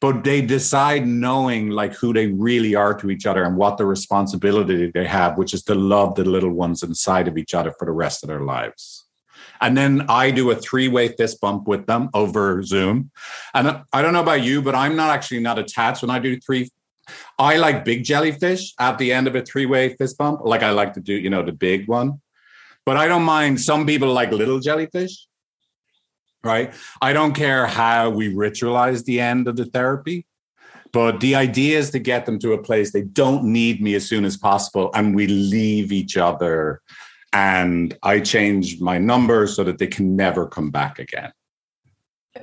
but 0.00 0.22
they 0.22 0.42
decide 0.42 1.06
knowing 1.06 1.70
like 1.70 1.94
who 1.94 2.12
they 2.12 2.28
really 2.28 2.74
are 2.74 2.94
to 2.94 3.10
each 3.10 3.26
other 3.26 3.42
and 3.42 3.56
what 3.56 3.78
the 3.78 3.86
responsibility 3.86 4.90
they 4.92 5.06
have, 5.06 5.38
which 5.38 5.54
is 5.54 5.62
to 5.64 5.74
love 5.74 6.14
the 6.14 6.24
little 6.24 6.52
ones 6.52 6.82
inside 6.82 7.26
of 7.26 7.38
each 7.38 7.54
other 7.54 7.72
for 7.78 7.86
the 7.86 7.92
rest 7.92 8.22
of 8.22 8.28
their 8.28 8.42
lives. 8.42 9.05
And 9.60 9.76
then 9.76 10.06
I 10.08 10.30
do 10.30 10.50
a 10.50 10.56
three 10.56 10.88
way 10.88 11.08
fist 11.08 11.40
bump 11.40 11.66
with 11.66 11.86
them 11.86 12.10
over 12.14 12.62
Zoom. 12.62 13.10
And 13.54 13.82
I 13.92 14.02
don't 14.02 14.12
know 14.12 14.22
about 14.22 14.42
you, 14.42 14.62
but 14.62 14.74
I'm 14.74 14.96
not 14.96 15.10
actually 15.10 15.40
not 15.40 15.58
attached 15.58 16.02
when 16.02 16.10
I 16.10 16.18
do 16.18 16.38
three. 16.40 16.70
I 17.38 17.56
like 17.56 17.84
big 17.84 18.04
jellyfish 18.04 18.74
at 18.78 18.98
the 18.98 19.12
end 19.12 19.26
of 19.26 19.34
a 19.34 19.42
three 19.42 19.66
way 19.66 19.94
fist 19.96 20.18
bump. 20.18 20.40
Like 20.44 20.62
I 20.62 20.70
like 20.70 20.94
to 20.94 21.00
do, 21.00 21.14
you 21.14 21.30
know, 21.30 21.42
the 21.42 21.52
big 21.52 21.88
one. 21.88 22.20
But 22.84 22.96
I 22.96 23.08
don't 23.08 23.24
mind. 23.24 23.60
Some 23.60 23.84
people 23.86 24.12
like 24.12 24.30
little 24.30 24.60
jellyfish, 24.60 25.26
right? 26.44 26.72
I 27.02 27.12
don't 27.12 27.34
care 27.34 27.66
how 27.66 28.10
we 28.10 28.32
ritualize 28.32 29.04
the 29.04 29.20
end 29.20 29.48
of 29.48 29.56
the 29.56 29.64
therapy. 29.64 30.26
But 30.92 31.20
the 31.20 31.34
idea 31.34 31.78
is 31.78 31.90
to 31.90 31.98
get 31.98 32.26
them 32.26 32.38
to 32.38 32.52
a 32.52 32.62
place 32.62 32.92
they 32.92 33.02
don't 33.02 33.44
need 33.44 33.82
me 33.82 33.94
as 33.96 34.08
soon 34.08 34.24
as 34.24 34.36
possible 34.36 34.90
and 34.94 35.14
we 35.14 35.26
leave 35.26 35.92
each 35.92 36.16
other 36.16 36.80
and 37.36 37.98
I 38.02 38.20
changed 38.20 38.80
my 38.80 38.96
number 38.96 39.46
so 39.46 39.62
that 39.64 39.76
they 39.76 39.86
can 39.86 40.16
never 40.16 40.46
come 40.46 40.70
back 40.70 40.98
again. 40.98 41.32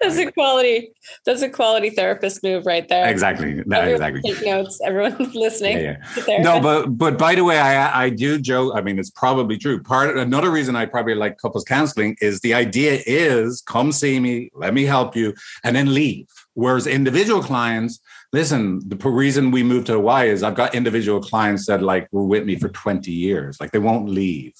That's 0.00 0.16
a 0.16 0.32
quality. 0.32 0.92
That's 1.26 1.42
a 1.42 1.50
quality 1.50 1.90
therapist 1.90 2.42
move 2.42 2.64
right 2.64 2.88
there. 2.88 3.06
Exactly. 3.06 3.62
No, 3.66 3.82
exactly. 3.82 4.22
Take 4.22 4.46
notes. 4.46 4.80
Everyone 4.82 5.18
listening. 5.34 5.76
Yeah, 5.78 5.96
yeah. 6.26 6.40
No, 6.40 6.60
but 6.60 6.86
but 6.96 7.18
by 7.18 7.34
the 7.34 7.44
way, 7.44 7.58
I 7.58 8.04
I 8.04 8.08
do 8.08 8.40
joke. 8.40 8.72
I 8.74 8.80
mean, 8.80 8.98
it's 8.98 9.10
probably 9.10 9.58
true. 9.58 9.82
Part 9.82 10.16
another 10.16 10.50
reason 10.50 10.74
I 10.74 10.86
probably 10.86 11.14
like 11.14 11.36
couples 11.36 11.64
counseling 11.64 12.16
is 12.22 12.40
the 12.40 12.54
idea 12.54 13.02
is 13.04 13.60
come 13.60 13.92
see 13.92 14.18
me, 14.18 14.48
let 14.54 14.72
me 14.72 14.84
help 14.84 15.14
you, 15.14 15.34
and 15.64 15.76
then 15.76 15.92
leave. 15.92 16.26
Whereas 16.54 16.86
individual 16.86 17.42
clients, 17.42 18.00
listen, 18.34 18.80
the 18.88 18.96
reason 19.08 19.52
we 19.52 19.62
moved 19.62 19.86
to 19.86 19.92
Hawaii 19.92 20.28
is 20.28 20.42
I've 20.42 20.56
got 20.56 20.74
individual 20.74 21.20
clients 21.20 21.66
that 21.66 21.80
like 21.82 22.08
were 22.10 22.26
with 22.26 22.44
me 22.44 22.56
for 22.56 22.68
20 22.68 23.10
years. 23.12 23.60
Like 23.60 23.70
they 23.70 23.78
won't 23.78 24.08
leave. 24.08 24.54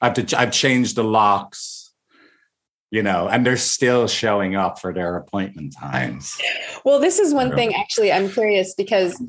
I've 0.00 0.14
to, 0.14 0.38
I've 0.38 0.50
changed 0.50 0.96
the 0.96 1.04
locks, 1.04 1.94
you 2.90 3.04
know, 3.04 3.28
and 3.28 3.46
they're 3.46 3.56
still 3.56 4.08
showing 4.08 4.56
up 4.56 4.80
for 4.80 4.92
their 4.92 5.16
appointment 5.16 5.72
times. 5.72 6.36
Well, 6.84 6.98
this 6.98 7.20
is 7.20 7.32
one 7.32 7.54
thing 7.54 7.74
actually 7.76 8.10
I'm 8.10 8.28
curious 8.28 8.74
because 8.74 9.22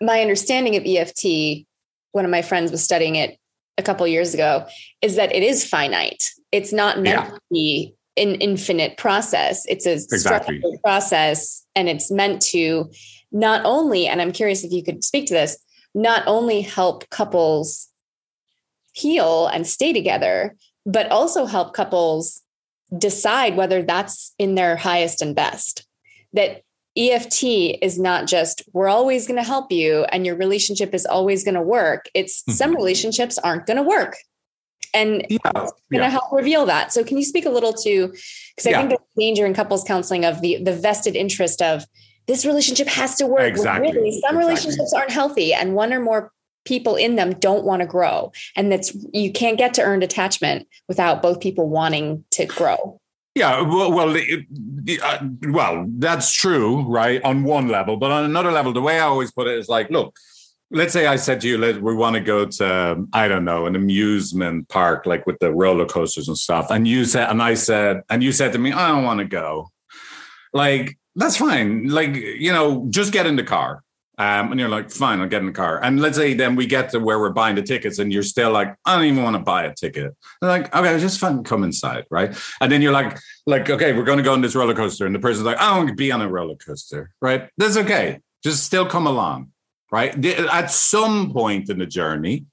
my 0.00 0.20
understanding 0.20 0.74
of 0.74 0.82
EFT, 0.84 1.66
one 2.10 2.24
of 2.24 2.32
my 2.32 2.42
friends 2.42 2.72
was 2.72 2.82
studying 2.82 3.14
it 3.14 3.38
a 3.78 3.82
couple 3.84 4.08
years 4.08 4.34
ago, 4.34 4.66
is 5.02 5.14
that 5.14 5.32
it 5.32 5.44
is 5.44 5.64
finite. 5.64 6.30
It's 6.50 6.72
not 6.72 7.00
meant 7.00 7.28
yeah. 7.28 7.30
to 7.30 7.40
be 7.52 7.94
an 8.16 8.34
infinite 8.36 8.96
process. 8.96 9.64
It's 9.66 9.86
a 9.86 9.92
exactly. 9.92 10.58
structured 10.58 10.82
process 10.82 11.64
and 11.78 11.88
it's 11.88 12.10
meant 12.10 12.42
to 12.42 12.90
not 13.30 13.64
only, 13.64 14.08
and 14.08 14.20
I'm 14.20 14.32
curious 14.32 14.64
if 14.64 14.72
you 14.72 14.82
could 14.82 15.04
speak 15.04 15.26
to 15.26 15.34
this, 15.34 15.56
not 15.94 16.24
only 16.26 16.60
help 16.60 17.08
couples 17.10 17.88
heal 18.92 19.46
and 19.46 19.66
stay 19.66 19.92
together, 19.92 20.56
but 20.84 21.10
also 21.10 21.46
help 21.46 21.74
couples 21.74 22.42
decide 22.96 23.56
whether 23.56 23.82
that's 23.82 24.34
in 24.38 24.56
their 24.56 24.76
highest 24.76 25.22
and 25.22 25.36
best. 25.36 25.86
That 26.32 26.62
EFT 26.96 27.44
is 27.80 27.98
not 27.98 28.26
just, 28.26 28.62
we're 28.72 28.88
always 28.88 29.28
going 29.28 29.36
to 29.36 29.46
help 29.46 29.70
you 29.70 30.04
and 30.04 30.26
your 30.26 30.36
relationship 30.36 30.94
is 30.94 31.06
always 31.06 31.44
going 31.44 31.54
to 31.54 31.62
work. 31.62 32.06
It's 32.12 32.42
mm-hmm. 32.42 32.52
some 32.52 32.74
relationships 32.74 33.38
aren't 33.38 33.66
going 33.66 33.76
to 33.76 33.82
work 33.82 34.16
and 34.94 35.26
yeah, 35.28 35.38
going 35.52 35.66
to 35.66 35.96
yeah. 35.98 36.08
help 36.08 36.32
reveal 36.32 36.66
that. 36.66 36.92
So, 36.92 37.04
can 37.04 37.16
you 37.16 37.24
speak 37.24 37.46
a 37.46 37.50
little 37.50 37.72
to 37.72 38.08
because 38.08 38.66
I 38.66 38.70
yeah. 38.70 38.78
think 38.78 38.88
there's 38.90 39.00
danger 39.18 39.46
in 39.46 39.54
couples 39.54 39.84
counseling 39.84 40.24
of 40.24 40.40
the 40.40 40.62
the 40.62 40.72
vested 40.72 41.16
interest 41.16 41.62
of 41.62 41.84
this 42.28 42.44
relationship 42.44 42.86
has 42.88 43.16
to 43.16 43.26
work. 43.26 43.40
Exactly. 43.40 43.90
Really, 43.90 44.12
some 44.12 44.36
exactly. 44.36 44.38
relationships 44.38 44.92
aren't 44.94 45.10
healthy, 45.10 45.52
and 45.52 45.74
one 45.74 45.92
or 45.92 46.00
more 46.00 46.30
people 46.64 46.94
in 46.94 47.16
them 47.16 47.32
don't 47.32 47.64
want 47.64 47.80
to 47.80 47.86
grow, 47.86 48.30
and 48.54 48.70
that's 48.70 48.94
you 49.12 49.32
can't 49.32 49.58
get 49.58 49.74
to 49.74 49.82
earned 49.82 50.04
attachment 50.04 50.68
without 50.86 51.22
both 51.22 51.40
people 51.40 51.68
wanting 51.68 52.24
to 52.32 52.44
grow. 52.46 53.00
Yeah, 53.34 53.60
well, 53.62 53.92
well, 53.92 54.14
it, 54.16 54.46
uh, 55.02 55.18
well, 55.48 55.86
that's 55.88 56.32
true, 56.32 56.82
right? 56.88 57.22
On 57.22 57.44
one 57.44 57.68
level, 57.68 57.96
but 57.96 58.10
on 58.10 58.24
another 58.24 58.50
level, 58.50 58.72
the 58.72 58.82
way 58.82 58.98
I 58.98 59.04
always 59.04 59.30
put 59.32 59.46
it 59.46 59.56
is 59.56 59.68
like, 59.68 59.90
look, 59.90 60.16
let's 60.70 60.92
say 60.92 61.06
I 61.06 61.16
said 61.16 61.40
to 61.40 61.48
you, 61.48 61.58
let, 61.58 61.80
we 61.80 61.94
want 61.94 62.14
to 62.14 62.20
go 62.20 62.44
to, 62.44 63.06
I 63.12 63.28
don't 63.28 63.44
know, 63.44 63.66
an 63.66 63.74
amusement 63.74 64.68
park, 64.68 65.06
like 65.06 65.26
with 65.26 65.38
the 65.38 65.52
roller 65.52 65.86
coasters 65.86 66.28
and 66.28 66.36
stuff. 66.36 66.70
And 66.70 66.86
you 66.86 67.04
said, 67.04 67.30
and 67.30 67.42
I 67.42 67.54
said, 67.54 68.02
and 68.10 68.22
you 68.22 68.32
said 68.32 68.52
to 68.52 68.58
me, 68.58 68.72
I 68.72 68.88
don't 68.88 69.04
want 69.04 69.18
to 69.20 69.24
go. 69.24 69.70
Like, 70.52 70.98
that's 71.16 71.36
fine. 71.36 71.88
Like, 71.88 72.14
you 72.14 72.52
know, 72.52 72.86
just 72.90 73.12
get 73.12 73.26
in 73.26 73.36
the 73.36 73.44
car. 73.44 73.82
Um, 74.18 74.50
and 74.50 74.58
you're 74.58 74.68
like, 74.68 74.90
fine, 74.90 75.20
I'll 75.20 75.28
get 75.28 75.42
in 75.42 75.46
the 75.46 75.52
car. 75.52 75.80
And 75.80 76.00
let's 76.00 76.16
say 76.16 76.34
then 76.34 76.56
we 76.56 76.66
get 76.66 76.90
to 76.90 76.98
where 76.98 77.20
we're 77.20 77.30
buying 77.30 77.54
the 77.54 77.62
tickets, 77.62 78.00
and 78.00 78.12
you're 78.12 78.24
still 78.24 78.50
like, 78.50 78.74
I 78.84 78.96
don't 78.96 79.04
even 79.04 79.22
want 79.22 79.36
to 79.36 79.42
buy 79.42 79.62
a 79.62 79.72
ticket. 79.72 80.12
They're 80.40 80.50
like, 80.50 80.74
okay, 80.74 80.98
just 80.98 81.20
fine, 81.20 81.44
come 81.44 81.62
inside, 81.62 82.04
right? 82.10 82.36
And 82.60 82.72
then 82.72 82.82
you're 82.82 82.92
like, 82.92 83.16
like, 83.46 83.70
okay, 83.70 83.92
we're 83.92 84.02
going 84.02 84.18
to 84.18 84.24
go 84.24 84.32
on 84.32 84.40
this 84.40 84.56
roller 84.56 84.74
coaster, 84.74 85.06
and 85.06 85.14
the 85.14 85.20
person's 85.20 85.46
like, 85.46 85.58
I 85.58 85.68
don't 85.68 85.76
want 85.76 85.88
to 85.90 85.94
be 85.94 86.10
on 86.10 86.20
a 86.20 86.28
roller 86.28 86.56
coaster, 86.56 87.12
right? 87.22 87.48
That's 87.58 87.76
okay. 87.76 88.18
Just 88.42 88.64
still 88.64 88.86
come 88.86 89.06
along 89.06 89.52
right? 89.90 90.24
At 90.24 90.70
some 90.70 91.32
point 91.32 91.70
in 91.70 91.78
the 91.78 91.86
journey, 91.86 92.46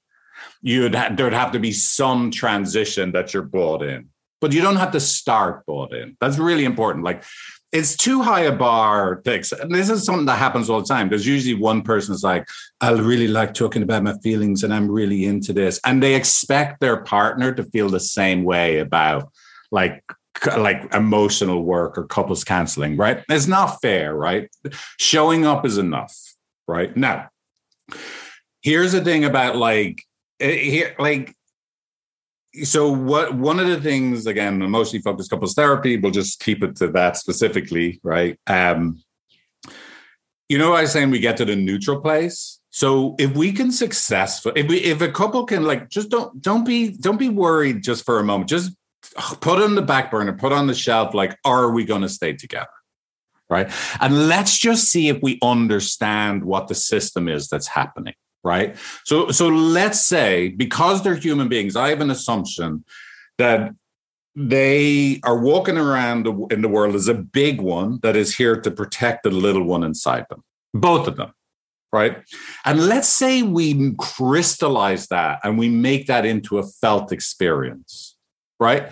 you'd 0.62 0.94
ha- 0.94 1.10
there'd 1.14 1.32
have 1.32 1.52
to 1.52 1.58
be 1.58 1.72
some 1.72 2.30
transition 2.30 3.12
that 3.12 3.34
you're 3.34 3.42
bought 3.42 3.82
in, 3.82 4.08
but 4.40 4.52
you 4.52 4.62
don't 4.62 4.76
have 4.76 4.92
to 4.92 5.00
start 5.00 5.64
bought 5.66 5.94
in. 5.94 6.16
That's 6.20 6.38
really 6.38 6.64
important. 6.64 7.04
Like 7.04 7.24
it's 7.72 7.96
too 7.96 8.22
high 8.22 8.42
a 8.42 8.52
bar 8.52 9.16
to 9.16 9.34
accept. 9.34 9.68
This 9.70 9.90
is 9.90 10.04
something 10.04 10.26
that 10.26 10.38
happens 10.38 10.70
all 10.70 10.80
the 10.80 10.86
time. 10.86 11.08
There's 11.08 11.26
usually 11.26 11.54
one 11.54 11.82
person's 11.82 12.22
like, 12.22 12.48
I 12.80 12.92
really 12.92 13.28
like 13.28 13.54
talking 13.54 13.82
about 13.82 14.02
my 14.02 14.14
feelings 14.22 14.62
and 14.62 14.72
I'm 14.72 14.90
really 14.90 15.24
into 15.24 15.52
this. 15.52 15.80
And 15.84 16.02
they 16.02 16.14
expect 16.14 16.80
their 16.80 17.02
partner 17.02 17.52
to 17.52 17.64
feel 17.64 17.88
the 17.88 18.00
same 18.00 18.44
way 18.44 18.78
about 18.78 19.30
like 19.70 20.02
like 20.58 20.94
emotional 20.94 21.62
work 21.62 21.96
or 21.96 22.06
couples 22.06 22.44
counseling, 22.44 22.96
right? 22.98 23.24
It's 23.30 23.46
not 23.46 23.80
fair, 23.80 24.14
right? 24.14 24.50
Showing 24.98 25.46
up 25.46 25.64
is 25.64 25.78
enough 25.78 26.14
right? 26.66 26.96
Now, 26.96 27.28
here's 28.62 28.92
the 28.92 29.02
thing 29.02 29.24
about 29.24 29.56
like 29.56 30.02
eh, 30.40 30.56
here, 30.56 30.96
like 30.98 31.34
so 32.64 32.90
what 32.90 33.34
one 33.34 33.60
of 33.60 33.68
the 33.68 33.80
things 33.80 34.26
again 34.26 34.58
mostly 34.70 35.00
focused 35.00 35.28
couples 35.28 35.54
therapy 35.54 35.98
we'll 35.98 36.10
just 36.10 36.40
keep 36.40 36.62
it 36.62 36.74
to 36.76 36.88
that 36.88 37.16
specifically 37.16 38.00
right? 38.02 38.38
Um 38.46 39.02
you 40.48 40.58
know 40.58 40.74
i 40.74 40.82
was 40.82 40.92
saying? 40.92 41.10
We 41.10 41.18
get 41.18 41.36
to 41.38 41.44
the 41.44 41.56
neutral 41.56 42.00
place. 42.00 42.60
So 42.70 43.14
if 43.18 43.34
we 43.34 43.52
can 43.52 43.72
successful 43.72 44.52
if 44.54 44.68
we 44.68 44.78
if 44.78 45.00
a 45.00 45.10
couple 45.10 45.44
can 45.44 45.64
like 45.64 45.88
just 45.88 46.10
don't 46.10 46.40
don't 46.40 46.64
be 46.64 46.96
don't 46.96 47.18
be 47.18 47.28
worried 47.28 47.82
just 47.82 48.04
for 48.04 48.18
a 48.18 48.24
moment. 48.24 48.48
Just 48.48 48.76
put 49.40 49.62
on 49.62 49.74
the 49.74 49.82
back 49.82 50.10
burner 50.10 50.32
put 50.32 50.52
on 50.52 50.66
the 50.66 50.74
shelf 50.74 51.14
like 51.14 51.36
are 51.44 51.70
we 51.70 51.84
going 51.84 52.02
to 52.02 52.08
stay 52.08 52.32
together 52.32 52.66
right? 53.48 53.70
And 54.00 54.28
let's 54.28 54.58
just 54.58 54.84
see 54.84 55.08
if 55.08 55.18
we 55.22 55.38
understand 55.42 56.44
what 56.44 56.68
the 56.68 56.74
system 56.74 57.28
is 57.28 57.48
that's 57.48 57.68
happening, 57.68 58.14
right? 58.42 58.76
So, 59.04 59.30
so 59.30 59.48
let's 59.48 60.04
say 60.04 60.48
because 60.48 61.02
they're 61.02 61.14
human 61.14 61.48
beings, 61.48 61.76
I 61.76 61.88
have 61.90 62.00
an 62.00 62.10
assumption 62.10 62.84
that 63.38 63.72
they 64.34 65.20
are 65.24 65.38
walking 65.38 65.78
around 65.78 66.26
in 66.50 66.60
the 66.60 66.68
world 66.68 66.94
as 66.94 67.08
a 67.08 67.14
big 67.14 67.60
one 67.60 68.00
that 68.02 68.16
is 68.16 68.36
here 68.36 68.60
to 68.60 68.70
protect 68.70 69.22
the 69.22 69.30
little 69.30 69.64
one 69.64 69.82
inside 69.82 70.26
them, 70.28 70.42
both 70.74 71.08
of 71.08 71.16
them. 71.16 71.32
Right. 71.92 72.18
And 72.66 72.88
let's 72.88 73.08
say 73.08 73.42
we 73.42 73.94
crystallize 73.94 75.06
that 75.06 75.40
and 75.42 75.56
we 75.56 75.70
make 75.70 76.08
that 76.08 76.26
into 76.26 76.58
a 76.58 76.62
felt 76.62 77.12
experience. 77.12 78.16
Right. 78.60 78.90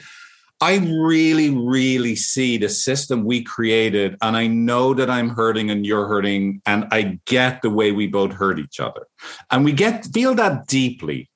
I 0.64 0.76
really, 0.76 1.50
really 1.50 2.16
see 2.16 2.56
the 2.56 2.70
system 2.70 3.26
we 3.26 3.42
created, 3.42 4.16
and 4.22 4.34
I 4.34 4.46
know 4.46 4.94
that 4.94 5.10
I'm 5.10 5.28
hurting 5.28 5.70
and 5.70 5.84
you're 5.84 6.08
hurting, 6.08 6.62
and 6.64 6.86
I 6.90 7.20
get 7.26 7.60
the 7.60 7.68
way 7.68 7.92
we 7.92 8.06
both 8.06 8.32
hurt 8.32 8.58
each 8.58 8.80
other, 8.80 9.06
and 9.50 9.62
we 9.62 9.72
get 9.72 10.06
feel 10.06 10.34
that 10.36 10.66
deeply. 10.66 11.28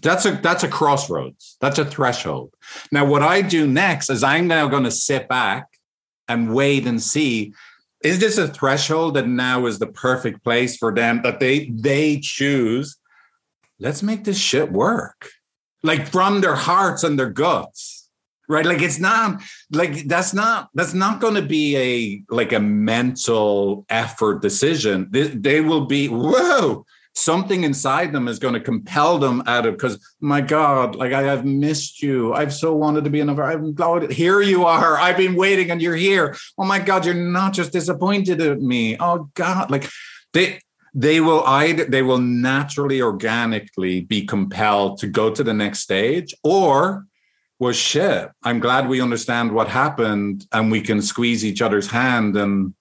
That's 0.00 0.24
a 0.24 0.30
that's 0.30 0.64
a 0.64 0.68
crossroads. 0.68 1.58
That's 1.60 1.78
a 1.78 1.84
threshold. 1.84 2.54
Now, 2.90 3.04
what 3.04 3.22
I 3.22 3.42
do 3.42 3.66
next 3.66 4.08
is 4.08 4.24
I'm 4.24 4.46
now 4.46 4.66
going 4.66 4.84
to 4.84 4.90
sit 4.90 5.28
back 5.28 5.66
and 6.26 6.54
wait 6.54 6.86
and 6.86 7.02
see 7.02 7.52
is 8.02 8.18
this 8.18 8.38
a 8.38 8.48
threshold 8.48 9.12
that 9.16 9.28
now 9.28 9.66
is 9.66 9.78
the 9.78 9.88
perfect 9.88 10.42
place 10.42 10.78
for 10.78 10.94
them 10.94 11.20
that 11.22 11.38
they 11.38 11.68
they 11.68 12.18
choose 12.18 12.96
let's 13.78 14.02
make 14.02 14.24
this 14.24 14.38
shit 14.38 14.72
work 14.72 15.28
like 15.82 16.06
from 16.06 16.40
their 16.40 16.54
hearts 16.54 17.04
and 17.04 17.18
their 17.18 17.28
guts 17.28 17.99
right? 18.50 18.66
Like 18.66 18.82
it's 18.82 18.98
not 18.98 19.42
like 19.70 20.06
that's 20.06 20.34
not 20.34 20.68
that's 20.74 20.94
not 20.94 21.20
going 21.20 21.34
to 21.34 21.42
be 21.42 21.76
a 21.76 22.34
like 22.34 22.52
a 22.52 22.60
mental 22.60 23.86
effort 23.88 24.42
decision. 24.42 25.08
They, 25.10 25.28
they 25.28 25.60
will 25.60 25.86
be 25.86 26.08
whoa 26.08 26.84
something 27.14 27.64
inside 27.64 28.12
them 28.12 28.28
is 28.28 28.38
going 28.38 28.54
to 28.54 28.60
compel 28.60 29.18
them 29.18 29.42
out 29.46 29.66
of 29.66 29.74
because 29.74 29.98
my 30.20 30.40
god 30.40 30.94
like 30.94 31.12
i 31.12 31.22
have 31.22 31.44
missed 31.44 32.02
you. 32.02 32.32
I've 32.32 32.54
so 32.54 32.74
wanted 32.74 33.04
to 33.04 33.10
be 33.10 33.20
in 33.20 33.28
a 33.28 33.42
i'm 33.42 33.74
glad 33.74 34.12
here 34.12 34.40
you 34.40 34.64
are. 34.64 34.98
I've 34.98 35.16
been 35.16 35.34
waiting 35.34 35.70
and 35.70 35.82
you're 35.82 35.96
here. 35.96 36.36
Oh 36.56 36.64
my 36.64 36.78
god 36.78 37.04
you're 37.04 37.14
not 37.14 37.52
just 37.52 37.72
disappointed 37.72 38.40
at 38.40 38.60
me. 38.60 38.96
Oh 38.98 39.30
god 39.34 39.70
like 39.70 39.88
they 40.32 40.60
they 40.94 41.20
will 41.20 41.44
either 41.44 41.84
they 41.84 42.02
will 42.02 42.18
naturally 42.18 43.00
organically 43.02 44.00
be 44.00 44.24
compelled 44.24 44.98
to 44.98 45.06
go 45.06 45.30
to 45.32 45.44
the 45.44 45.54
next 45.54 45.80
stage 45.80 46.34
or 46.42 47.06
was 47.60 47.76
shit. 47.76 48.30
I'm 48.42 48.58
glad 48.58 48.88
we 48.88 49.02
understand 49.02 49.52
what 49.52 49.68
happened 49.68 50.46
and 50.50 50.72
we 50.72 50.80
can 50.80 51.02
squeeze 51.02 51.44
each 51.44 51.60
other's 51.60 51.88
hand. 51.88 52.36
And 52.36 52.74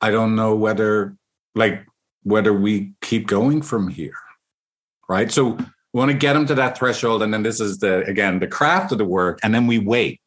I 0.00 0.10
don't 0.10 0.34
know 0.34 0.56
whether, 0.56 1.16
like, 1.54 1.86
whether 2.24 2.52
we 2.52 2.92
keep 3.00 3.28
going 3.28 3.62
from 3.62 3.88
here. 3.88 4.18
Right. 5.08 5.30
So 5.30 5.50
we 5.50 5.66
want 5.98 6.10
to 6.10 6.16
get 6.16 6.32
them 6.32 6.46
to 6.46 6.54
that 6.56 6.76
threshold. 6.76 7.22
And 7.22 7.32
then 7.32 7.44
this 7.44 7.60
is 7.60 7.78
the, 7.78 8.04
again, 8.06 8.40
the 8.40 8.48
craft 8.48 8.90
of 8.90 8.98
the 8.98 9.04
work. 9.04 9.38
And 9.44 9.54
then 9.54 9.68
we 9.68 9.78
wait 9.78 10.20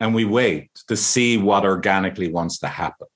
and 0.00 0.14
we 0.14 0.26
wait 0.26 0.70
to 0.88 0.96
see 0.96 1.38
what 1.38 1.64
organically 1.64 2.30
wants 2.30 2.58
to 2.58 2.68
happen. 2.68 3.06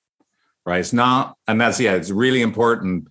Right. 0.65 0.81
It's 0.81 0.95
not, 0.95 1.37
and 1.47 1.61
that's, 1.61 1.79
yeah, 1.79 1.93
it's 1.93 2.11
really 2.11 2.41
important. 2.41 3.09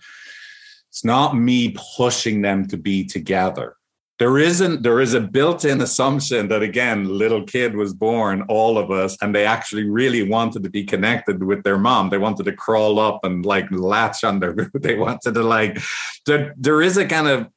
It's 0.90 1.06
not 1.06 1.38
me 1.38 1.76
pushing 1.98 2.42
them 2.42 2.68
to 2.70 2.78
be 2.78 3.06
together 3.06 3.77
there 4.20 4.38
isn't 4.40 4.82
there 4.82 5.00
is 5.00 5.14
a 5.14 5.22
built-in 5.22 5.82
assumption 5.82 6.48
that 6.48 6.64
again 6.64 7.06
little 7.06 7.44
kid 7.44 7.76
was 7.76 7.94
born 7.94 8.44
all 8.50 8.78
of 8.78 8.90
us 8.90 9.18
and 9.22 9.34
they 9.34 9.46
actually 9.46 9.84
really 9.84 10.24
wanted 10.24 10.64
to 10.64 10.70
be 10.70 10.84
connected 10.84 11.44
with 11.44 11.64
their 11.64 11.78
mom. 11.78 12.10
They 12.10 12.18
wanted 12.18 12.46
to 12.46 12.54
crawl 12.54 13.00
up 13.00 13.20
and 13.24 13.46
like 13.46 13.70
latch 13.72 14.24
on 14.24 14.40
their 14.40 14.54
they 14.74 14.96
wanted 14.96 15.34
to 15.34 15.44
like 15.44 15.80
there, 16.26 16.54
there 16.58 16.82
is 16.82 16.98
a 16.98 17.06
kind 17.06 17.28
of 17.28 17.48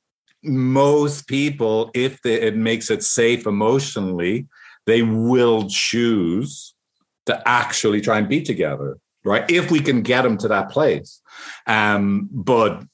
most 0.42 1.26
people 1.26 1.90
if 1.94 2.20
the, 2.22 2.46
it 2.46 2.56
makes 2.56 2.90
it 2.90 3.02
safe 3.02 3.46
emotionally 3.46 4.46
they 4.86 5.02
will 5.02 5.68
choose 5.68 6.74
to 7.26 7.48
actually 7.48 8.00
try 8.00 8.18
and 8.18 8.28
be 8.28 8.42
together 8.42 8.98
right? 9.22 9.50
If 9.50 9.70
we 9.70 9.80
can 9.80 10.00
get 10.00 10.22
them 10.22 10.38
to 10.38 10.48
that 10.48 10.70
place. 10.70 11.20
Um 11.66 12.28
but 12.32 12.84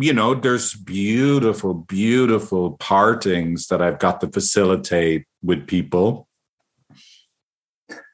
you 0.00 0.12
know, 0.12 0.32
there's 0.32 0.74
beautiful, 0.74 1.74
beautiful 1.74 2.72
partings 2.78 3.66
that 3.66 3.82
I've 3.82 3.98
got 3.98 4.20
to 4.20 4.28
facilitate 4.28 5.26
with 5.42 5.66
people. 5.66 6.28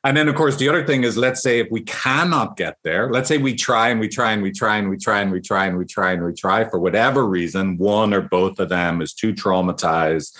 And 0.02 0.16
then, 0.16 0.28
of 0.28 0.34
course, 0.34 0.56
the 0.56 0.68
other 0.68 0.86
thing 0.86 1.04
is 1.04 1.16
let's 1.18 1.42
say 1.42 1.60
if 1.60 1.68
we 1.70 1.82
cannot 1.82 2.56
get 2.56 2.78
there, 2.84 3.10
let's 3.10 3.28
say 3.28 3.36
we 3.36 3.54
try 3.54 3.88
and 3.88 4.00
we 4.00 4.08
try 4.08 4.32
and 4.32 4.42
we 4.42 4.50
try 4.50 4.76
and 4.76 4.88
we 4.88 4.96
try 4.96 5.20
and 5.20 5.32
we 5.32 5.40
try 5.40 5.66
and 5.66 5.76
we 5.76 5.84
try 5.84 6.12
and 6.12 6.24
we 6.24 6.32
try 6.32 6.64
for 6.64 6.78
whatever 6.78 7.26
reason, 7.26 7.76
one 7.76 8.14
or 8.14 8.22
both 8.22 8.60
of 8.60 8.70
them 8.70 9.02
is 9.02 9.12
too 9.12 9.34
traumatized, 9.34 10.38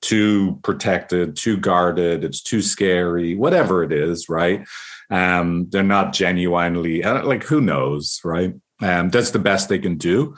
too 0.00 0.58
protected, 0.62 1.36
too 1.36 1.58
guarded, 1.58 2.24
it's 2.24 2.42
too 2.42 2.62
scary, 2.62 3.34
whatever 3.34 3.82
it 3.82 3.92
is, 3.92 4.30
right? 4.30 4.66
Um, 5.10 5.68
they're 5.70 5.82
not 5.82 6.14
genuinely 6.14 7.04
uh, 7.04 7.24
like 7.24 7.42
who 7.44 7.60
knows, 7.60 8.20
right? 8.24 8.54
Um, 8.80 9.10
that's 9.10 9.30
the 9.30 9.38
best 9.38 9.68
they 9.68 9.78
can 9.78 9.96
do 9.96 10.36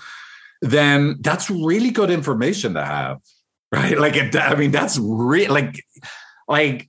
then 0.61 1.17
that's 1.21 1.51
really 1.51 1.91
good 1.91 2.11
information 2.11 2.75
to 2.75 2.85
have, 2.85 3.19
right? 3.73 3.99
Like, 3.99 4.17
it, 4.17 4.37
I 4.37 4.55
mean, 4.55 4.71
that's 4.71 4.99
real. 4.99 5.53
Like, 5.53 5.85
like, 6.49 6.89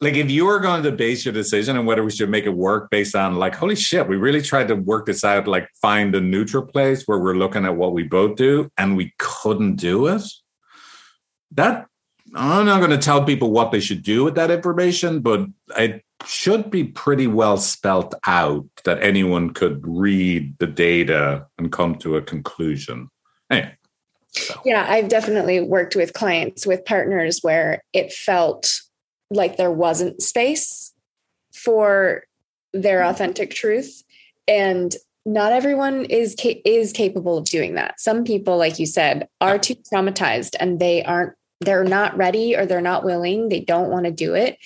like 0.00 0.14
if 0.14 0.30
you 0.30 0.46
were 0.46 0.60
going 0.60 0.84
to 0.84 0.92
base 0.92 1.24
your 1.24 1.34
decision 1.34 1.76
on 1.76 1.84
whether 1.84 2.04
we 2.04 2.10
should 2.10 2.30
make 2.30 2.44
it 2.44 2.50
work 2.50 2.90
based 2.90 3.16
on 3.16 3.36
like, 3.36 3.54
holy 3.54 3.74
shit, 3.74 4.06
we 4.06 4.16
really 4.16 4.42
tried 4.42 4.68
to 4.68 4.76
work 4.76 5.06
this 5.06 5.24
out, 5.24 5.48
like 5.48 5.68
find 5.82 6.14
a 6.14 6.20
neutral 6.20 6.64
place 6.64 7.04
where 7.06 7.18
we're 7.18 7.34
looking 7.34 7.64
at 7.64 7.76
what 7.76 7.92
we 7.92 8.04
both 8.04 8.36
do, 8.36 8.70
and 8.78 8.96
we 8.96 9.12
couldn't 9.18 9.76
do 9.76 10.06
it. 10.06 10.22
That 11.52 11.86
I'm 12.34 12.66
not 12.66 12.78
going 12.78 12.90
to 12.90 12.98
tell 12.98 13.24
people 13.24 13.50
what 13.50 13.72
they 13.72 13.80
should 13.80 14.02
do 14.02 14.24
with 14.24 14.34
that 14.36 14.50
information, 14.50 15.20
but 15.20 15.46
it 15.76 16.04
should 16.26 16.70
be 16.70 16.84
pretty 16.84 17.26
well 17.26 17.56
spelt 17.56 18.14
out 18.26 18.66
that 18.84 19.02
anyone 19.02 19.50
could 19.50 19.80
read 19.86 20.58
the 20.58 20.66
data 20.66 21.46
and 21.58 21.72
come 21.72 21.94
to 21.96 22.16
a 22.16 22.22
conclusion. 22.22 23.08
Anyway, 23.50 23.76
so. 24.30 24.60
Yeah, 24.64 24.84
I've 24.88 25.08
definitely 25.08 25.60
worked 25.60 25.96
with 25.96 26.12
clients 26.12 26.66
with 26.66 26.84
partners 26.84 27.40
where 27.42 27.82
it 27.92 28.12
felt 28.12 28.80
like 29.30 29.56
there 29.56 29.72
wasn't 29.72 30.22
space 30.22 30.92
for 31.52 32.24
their 32.72 33.02
authentic 33.02 33.50
truth 33.50 34.02
and 34.46 34.94
not 35.24 35.52
everyone 35.52 36.04
is 36.06 36.36
is 36.64 36.92
capable 36.92 37.38
of 37.38 37.44
doing 37.44 37.74
that 37.74 37.98
some 38.00 38.24
people 38.24 38.56
like 38.56 38.78
you 38.78 38.86
said 38.86 39.26
are 39.40 39.58
too 39.58 39.74
traumatized 39.92 40.54
and 40.60 40.78
they 40.78 41.02
aren't 41.04 41.34
they're 41.60 41.84
not 41.84 42.16
ready 42.16 42.56
or 42.56 42.66
they're 42.66 42.80
not 42.80 43.04
willing 43.04 43.48
they 43.48 43.60
don't 43.60 43.90
want 43.90 44.04
to 44.04 44.12
do 44.12 44.34
it 44.34 44.58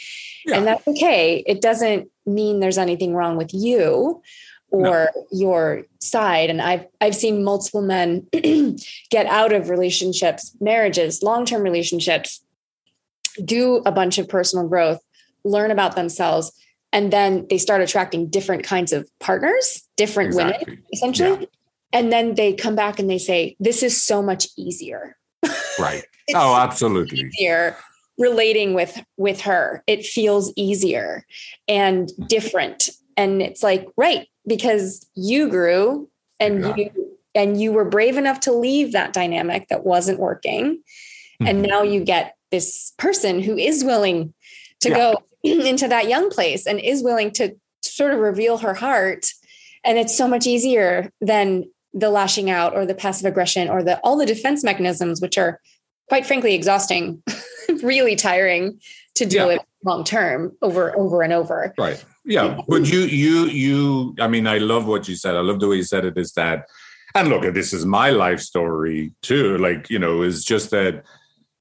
yeah. 0.44 0.56
and 0.56 0.66
that's 0.66 0.86
okay 0.86 1.42
it 1.46 1.60
doesn't 1.60 2.10
mean 2.26 2.60
there's 2.60 2.78
anything 2.78 3.14
wrong 3.14 3.36
with 3.36 3.52
you 3.52 4.22
or 4.70 5.10
no. 5.14 5.26
your 5.30 5.82
side 6.00 6.50
and 6.50 6.60
i've 6.60 6.86
i've 7.00 7.14
seen 7.14 7.44
multiple 7.44 7.82
men 7.82 8.26
get 9.10 9.26
out 9.26 9.52
of 9.52 9.70
relationships 9.70 10.54
marriages 10.60 11.22
long-term 11.22 11.62
relationships 11.62 12.44
do 13.44 13.82
a 13.86 13.92
bunch 13.92 14.18
of 14.18 14.28
personal 14.28 14.68
growth 14.68 15.00
learn 15.44 15.70
about 15.70 15.96
themselves 15.96 16.52
and 16.94 17.10
then 17.10 17.46
they 17.48 17.56
start 17.56 17.80
attracting 17.80 18.28
different 18.28 18.64
kinds 18.64 18.92
of 18.92 19.08
partners 19.18 19.82
different 19.96 20.28
exactly. 20.28 20.64
women 20.66 20.84
essentially 20.92 21.40
yeah. 21.40 21.46
and 21.92 22.12
then 22.12 22.34
they 22.34 22.52
come 22.52 22.74
back 22.74 22.98
and 22.98 23.08
they 23.08 23.18
say 23.18 23.56
this 23.58 23.82
is 23.82 24.02
so 24.02 24.22
much 24.22 24.48
easier 24.56 25.16
right 25.78 26.04
oh 26.34 26.56
absolutely 26.56 27.18
easier 27.20 27.76
relating 28.18 28.74
with 28.74 29.02
with 29.16 29.40
her 29.40 29.82
it 29.86 30.04
feels 30.04 30.52
easier 30.56 31.24
and 31.68 32.08
mm-hmm. 32.08 32.26
different 32.26 32.90
and 33.16 33.42
it's 33.42 33.62
like 33.62 33.88
right 33.96 34.28
because 34.46 35.06
you 35.14 35.48
grew 35.48 36.08
and 36.38 36.60
yeah. 36.60 36.76
you 36.76 36.90
and 37.34 37.60
you 37.60 37.72
were 37.72 37.84
brave 37.84 38.16
enough 38.16 38.40
to 38.40 38.52
leave 38.52 38.92
that 38.92 39.12
dynamic 39.12 39.68
that 39.68 39.84
wasn't 39.84 40.18
working 40.18 40.74
mm-hmm. 40.74 41.46
and 41.46 41.62
now 41.62 41.82
you 41.82 42.04
get 42.04 42.36
this 42.50 42.92
person 42.98 43.40
who 43.40 43.56
is 43.56 43.82
willing 43.82 44.32
to 44.80 44.90
yeah. 44.90 44.96
go 44.96 45.22
into 45.42 45.88
that 45.88 46.08
young 46.08 46.30
place 46.30 46.66
and 46.66 46.78
is 46.78 47.02
willing 47.02 47.30
to 47.30 47.56
sort 47.82 48.12
of 48.12 48.20
reveal 48.20 48.58
her 48.58 48.74
heart 48.74 49.32
and 49.84 49.98
it's 49.98 50.16
so 50.16 50.28
much 50.28 50.46
easier 50.46 51.10
than 51.20 51.64
the 51.94 52.10
lashing 52.10 52.50
out 52.50 52.74
or 52.74 52.86
the 52.86 52.94
passive 52.94 53.26
aggression 53.26 53.68
or 53.68 53.82
the 53.82 53.98
all 54.00 54.16
the 54.16 54.26
defense 54.26 54.64
mechanisms 54.64 55.20
which 55.20 55.36
are 55.36 55.60
quite 56.08 56.26
frankly 56.26 56.54
exhausting 56.54 57.22
really 57.82 58.16
tiring 58.16 58.78
to 59.14 59.26
do 59.26 59.36
yeah. 59.36 59.46
it 59.46 59.60
long 59.84 60.04
term 60.04 60.52
over 60.62 60.96
over 60.98 61.22
and 61.22 61.32
over. 61.32 61.74
Right. 61.78 62.02
Yeah 62.24 62.60
but 62.68 62.90
you 62.90 63.00
you 63.00 63.46
you 63.46 64.14
i 64.20 64.28
mean 64.28 64.46
i 64.46 64.58
love 64.58 64.86
what 64.86 65.08
you 65.08 65.16
said. 65.16 65.34
I 65.34 65.40
love 65.40 65.60
the 65.60 65.68
way 65.68 65.76
you 65.76 65.82
said 65.82 66.04
it 66.04 66.16
is 66.16 66.32
that 66.34 66.66
and 67.14 67.28
look 67.28 67.42
this 67.52 67.72
is 67.72 67.84
my 67.84 68.10
life 68.10 68.40
story 68.40 69.12
too 69.22 69.58
like 69.58 69.90
you 69.90 69.98
know 69.98 70.22
is 70.22 70.44
just 70.44 70.70
that 70.70 71.04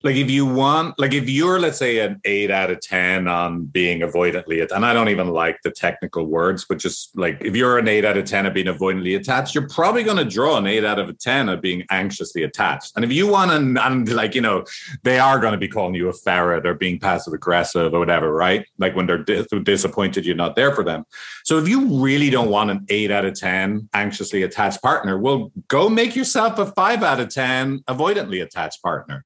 like 0.03 0.15
if 0.15 0.29
you 0.29 0.45
want 0.45 0.97
like 0.99 1.13
if 1.13 1.29
you're 1.29 1.59
let's 1.59 1.77
say 1.77 1.99
an 1.99 2.19
8 2.25 2.51
out 2.51 2.71
of 2.71 2.81
10 2.81 3.27
on 3.27 3.65
being 3.65 4.01
avoidantly 4.01 4.57
attached, 4.57 4.71
and 4.73 4.85
i 4.85 4.93
don't 4.93 5.09
even 5.09 5.29
like 5.29 5.59
the 5.63 5.71
technical 5.71 6.25
words 6.25 6.65
but 6.67 6.77
just 6.77 7.17
like 7.17 7.37
if 7.41 7.55
you're 7.55 7.77
an 7.77 7.87
8 7.87 8.05
out 8.05 8.17
of 8.17 8.25
10 8.25 8.45
of 8.45 8.53
being 8.53 8.67
avoidantly 8.67 9.17
attached 9.17 9.55
you're 9.55 9.69
probably 9.69 10.03
going 10.03 10.17
to 10.17 10.25
draw 10.25 10.57
an 10.57 10.67
8 10.67 10.83
out 10.83 10.99
of 10.99 11.09
a 11.09 11.13
10 11.13 11.49
of 11.49 11.61
being 11.61 11.85
anxiously 11.89 12.43
attached. 12.43 12.93
And 12.95 13.05
if 13.05 13.11
you 13.11 13.27
want 13.27 13.51
to 13.51 13.85
and 13.85 14.11
like 14.13 14.35
you 14.35 14.41
know 14.41 14.65
they 15.03 15.19
are 15.19 15.39
going 15.39 15.53
to 15.53 15.57
be 15.57 15.67
calling 15.67 15.93
you 15.93 16.09
a 16.09 16.13
ferret 16.13 16.65
or 16.65 16.73
being 16.73 16.99
passive 16.99 17.33
aggressive 17.33 17.93
or 17.93 17.99
whatever 17.99 18.33
right? 18.33 18.65
Like 18.77 18.95
when 18.95 19.07
they're 19.07 19.23
dis- 19.23 19.47
disappointed 19.63 20.25
you're 20.25 20.35
not 20.35 20.55
there 20.55 20.73
for 20.73 20.83
them. 20.83 21.05
So 21.43 21.57
if 21.57 21.67
you 21.67 22.03
really 22.03 22.29
don't 22.29 22.49
want 22.49 22.71
an 22.71 22.85
8 22.89 23.11
out 23.11 23.25
of 23.25 23.35
10 23.35 23.89
anxiously 23.93 24.43
attached 24.43 24.81
partner 24.81 25.17
well 25.17 25.51
go 25.67 25.89
make 25.89 26.15
yourself 26.15 26.57
a 26.59 26.65
5 26.65 27.03
out 27.03 27.19
of 27.19 27.29
10 27.29 27.79
avoidantly 27.87 28.41
attached 28.41 28.81
partner 28.81 29.25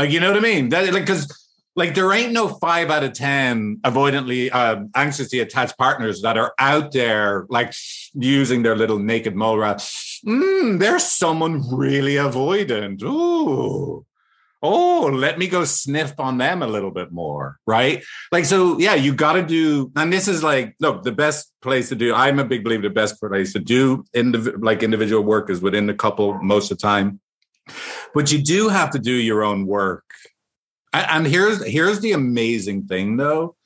like, 0.00 0.10
you 0.10 0.20
know 0.20 0.32
what 0.32 0.38
I 0.38 0.40
mean? 0.40 0.70
That 0.70 0.92
like 0.92 1.02
because 1.02 1.28
like 1.76 1.94
there 1.94 2.10
ain't 2.12 2.32
no 2.32 2.48
five 2.48 2.90
out 2.90 3.04
of 3.04 3.12
ten 3.12 3.78
avoidantly 3.84 4.50
uh, 4.52 4.84
anxiously 4.94 5.40
attached 5.40 5.76
partners 5.76 6.22
that 6.22 6.36
are 6.38 6.54
out 6.58 6.92
there 6.92 7.46
like 7.48 7.74
using 8.14 8.62
their 8.62 8.76
little 8.76 8.98
naked 8.98 9.36
mole 9.36 9.58
rat. 9.58 9.78
Mm, 10.26 10.78
there's 10.78 11.04
someone 11.04 11.62
really 11.70 12.14
avoidant. 12.14 13.02
Ooh. 13.02 14.06
Oh, 14.62 15.10
let 15.12 15.38
me 15.38 15.48
go 15.48 15.64
sniff 15.64 16.18
on 16.18 16.36
them 16.36 16.62
a 16.62 16.66
little 16.66 16.90
bit 16.90 17.12
more, 17.12 17.56
right? 17.66 18.02
Like, 18.30 18.44
so 18.44 18.78
yeah, 18.78 18.94
you 18.94 19.14
got 19.14 19.32
to 19.34 19.42
do, 19.42 19.90
and 19.96 20.12
this 20.12 20.28
is 20.28 20.42
like, 20.42 20.76
look, 20.80 21.02
the 21.02 21.12
best 21.12 21.50
place 21.62 21.88
to 21.88 21.94
do. 21.94 22.14
I'm 22.14 22.38
a 22.38 22.44
big 22.44 22.62
believer. 22.62 22.82
The 22.82 22.90
best 22.90 23.18
place 23.18 23.54
to 23.54 23.58
do 23.58 24.04
indiv- 24.14 24.62
like 24.62 24.82
individual 24.82 25.22
work 25.22 25.48
is 25.48 25.62
within 25.62 25.86
the 25.86 25.94
couple 25.94 26.34
most 26.42 26.70
of 26.70 26.76
the 26.76 26.82
time. 26.82 27.20
But 28.14 28.32
you 28.32 28.42
do 28.42 28.68
have 28.68 28.90
to 28.90 28.98
do 28.98 29.12
your 29.12 29.42
own 29.42 29.66
work. 29.66 30.04
And 30.92 31.26
here's 31.26 31.64
here's 31.64 32.00
the 32.00 32.12
amazing 32.12 32.84
thing 32.84 33.16
though. 33.16 33.56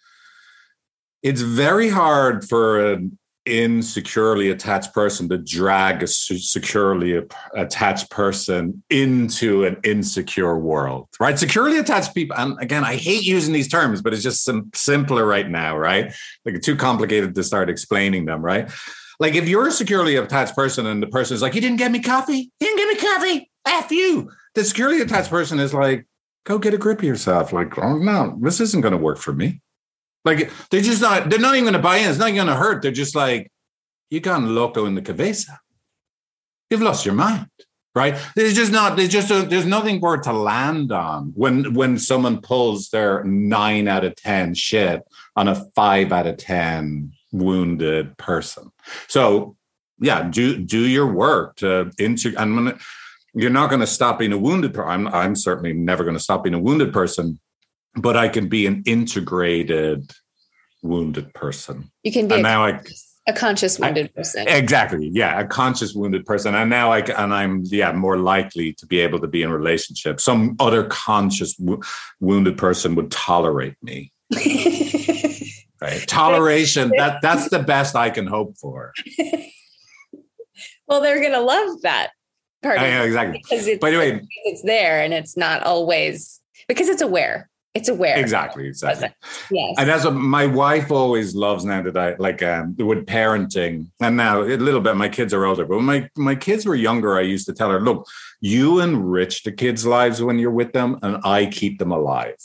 It's 1.22 1.40
very 1.40 1.88
hard 1.88 2.46
for 2.46 2.92
an 2.92 3.18
insecurely 3.46 4.50
attached 4.50 4.92
person 4.94 5.28
to 5.28 5.38
drag 5.38 6.02
a 6.02 6.06
securely 6.06 7.22
attached 7.54 8.10
person 8.10 8.82
into 8.88 9.64
an 9.64 9.76
insecure 9.84 10.58
world, 10.58 11.08
right? 11.20 11.38
Securely 11.38 11.78
attached 11.78 12.14
people, 12.14 12.36
and 12.36 12.58
again, 12.60 12.84
I 12.84 12.96
hate 12.96 13.22
using 13.22 13.52
these 13.52 13.68
terms, 13.68 14.00
but 14.02 14.12
it's 14.14 14.22
just 14.22 14.44
sim- 14.44 14.70
simpler 14.74 15.26
right 15.26 15.48
now, 15.48 15.76
right? 15.76 16.12
Like 16.44 16.60
too 16.62 16.76
complicated 16.76 17.34
to 17.34 17.44
start 17.44 17.68
explaining 17.68 18.24
them, 18.24 18.42
right? 18.42 18.70
Like 19.20 19.34
if 19.34 19.48
you're 19.48 19.68
a 19.68 19.72
securely 19.72 20.16
attached 20.16 20.56
person 20.56 20.86
and 20.86 21.02
the 21.02 21.06
person 21.06 21.34
is 21.34 21.42
like, 21.42 21.54
"You 21.54 21.60
didn't 21.60 21.78
get 21.78 21.92
me 21.92 22.00
coffee. 22.00 22.50
You 22.60 22.66
didn't 22.66 22.78
get 22.78 22.88
me 22.88 22.96
coffee. 22.96 23.50
F 23.66 23.90
you." 23.90 24.30
The 24.54 24.64
securely 24.64 25.00
attached 25.00 25.30
person 25.30 25.58
is 25.58 25.74
like, 25.74 26.06
"Go 26.44 26.58
get 26.58 26.74
a 26.74 26.78
grip 26.78 26.98
of 26.98 27.04
yourself." 27.04 27.52
Like, 27.52 27.78
"Oh 27.78 27.98
no, 27.98 28.38
this 28.40 28.60
isn't 28.60 28.80
going 28.80 28.92
to 28.92 28.98
work 28.98 29.18
for 29.18 29.32
me." 29.32 29.60
Like 30.24 30.50
they're 30.70 30.80
just 30.80 31.02
not. 31.02 31.28
They're 31.28 31.38
not 31.38 31.54
even 31.54 31.64
going 31.64 31.74
to 31.74 31.78
buy 31.78 31.98
in. 31.98 32.08
It's 32.08 32.18
not 32.18 32.34
going 32.34 32.46
to 32.46 32.54
hurt. 32.54 32.82
They're 32.82 32.92
just 32.92 33.14
like, 33.14 33.52
"You 34.10 34.20
gone 34.20 34.54
loco 34.54 34.86
in 34.86 34.94
the 34.94 35.02
cabeza. 35.02 35.60
You've 36.70 36.82
lost 36.82 37.04
your 37.04 37.14
mind." 37.14 37.48
Right? 37.94 38.16
There's 38.34 38.54
just 38.54 38.72
not. 38.72 38.96
There's 38.96 39.10
just 39.10 39.30
a, 39.30 39.42
there's 39.42 39.66
nothing 39.66 40.00
for 40.00 40.16
it 40.16 40.24
to 40.24 40.32
land 40.32 40.90
on 40.90 41.32
when 41.36 41.74
when 41.74 41.98
someone 41.98 42.40
pulls 42.40 42.88
their 42.88 43.22
nine 43.22 43.86
out 43.86 44.04
of 44.04 44.16
ten 44.16 44.54
shit 44.54 45.02
on 45.36 45.46
a 45.46 45.54
five 45.76 46.10
out 46.10 46.26
of 46.26 46.36
ten 46.38 47.12
wounded 47.30 48.16
person. 48.18 48.72
So 49.06 49.56
yeah, 50.00 50.28
do 50.28 50.58
do 50.58 50.80
your 50.80 51.12
work 51.12 51.56
to 51.56 51.92
into. 51.98 52.34
I'm 52.36 52.54
gonna. 52.56 52.78
You're 53.34 53.50
not 53.50 53.68
going 53.68 53.80
to 53.80 53.86
stop 53.86 54.18
being 54.18 54.32
a 54.32 54.38
wounded 54.38 54.74
person. 54.74 54.90
I'm 54.90 55.08
I'm 55.08 55.36
certainly 55.36 55.72
never 55.72 56.04
going 56.04 56.16
to 56.16 56.22
stop 56.22 56.44
being 56.44 56.54
a 56.54 56.58
wounded 56.58 56.92
person, 56.92 57.40
but 57.96 58.16
I 58.16 58.28
can 58.28 58.48
be 58.48 58.66
an 58.66 58.82
integrated 58.86 60.12
wounded 60.82 61.34
person. 61.34 61.90
You 62.02 62.12
can 62.12 62.28
be 62.28 62.36
and 62.36 62.40
a, 62.40 62.48
now 62.48 62.64
I, 62.64 62.80
a 63.26 63.32
conscious 63.32 63.78
wounded 63.78 64.10
I, 64.14 64.18
person. 64.18 64.46
Exactly. 64.46 65.10
Yeah, 65.12 65.40
a 65.40 65.46
conscious 65.46 65.94
wounded 65.94 66.24
person. 66.24 66.54
And 66.54 66.70
now 66.70 66.92
I 66.92 67.00
and 67.00 67.34
I'm 67.34 67.62
yeah 67.66 67.92
more 67.92 68.18
likely 68.18 68.72
to 68.74 68.86
be 68.86 69.00
able 69.00 69.18
to 69.20 69.26
be 69.26 69.42
in 69.42 69.50
relationship. 69.50 70.20
Some 70.20 70.54
other 70.60 70.84
conscious 70.84 71.58
wounded 72.20 72.56
person 72.56 72.94
would 72.94 73.10
tolerate 73.10 73.76
me. 73.82 74.12
right 75.84 76.06
toleration 76.06 76.90
that 76.96 77.20
that's 77.20 77.50
the 77.50 77.58
best 77.58 77.94
i 77.94 78.08
can 78.08 78.26
hope 78.26 78.56
for 78.56 78.92
well 80.88 81.00
they're 81.00 81.22
gonna 81.22 81.40
love 81.40 81.82
that 81.82 82.10
part 82.64 82.80
yeah, 82.80 83.02
exactly. 83.02 83.40
because 83.42 83.66
it's, 83.66 83.80
by 83.80 83.90
the 83.90 83.98
way 83.98 84.20
it's 84.44 84.62
there 84.62 85.00
and 85.00 85.14
it's 85.14 85.36
not 85.36 85.62
always 85.62 86.40
because 86.66 86.88
it's 86.88 87.02
aware 87.02 87.48
it's 87.74 87.88
aware. 87.88 88.16
Exactly 88.16 88.68
exactly. 88.68 89.08
Yes. 89.50 89.74
And 89.78 89.88
that's 89.88 90.04
what 90.04 90.14
my 90.14 90.46
wife 90.46 90.92
always 90.92 91.34
loves 91.34 91.64
now 91.64 91.82
that 91.82 91.96
i 91.96 92.14
like 92.18 92.40
um 92.40 92.76
with 92.76 93.04
parenting 93.04 93.88
and 94.00 94.16
now 94.16 94.42
a 94.42 94.56
little 94.56 94.80
bit 94.80 94.96
my 94.96 95.08
kids 95.08 95.34
are 95.34 95.44
older 95.44 95.64
but 95.64 95.76
when 95.76 95.84
my 95.84 96.08
my 96.16 96.36
kids 96.36 96.66
were 96.66 96.76
younger 96.76 97.18
i 97.18 97.20
used 97.20 97.46
to 97.46 97.52
tell 97.52 97.70
her 97.70 97.80
look 97.80 98.06
you 98.40 98.78
enrich 98.78 99.42
the 99.42 99.50
kids 99.50 99.84
lives 99.84 100.22
when 100.22 100.38
you're 100.38 100.52
with 100.52 100.72
them 100.72 100.98
and 101.02 101.18
i 101.24 101.46
keep 101.46 101.78
them 101.78 101.90
alive. 101.90 102.36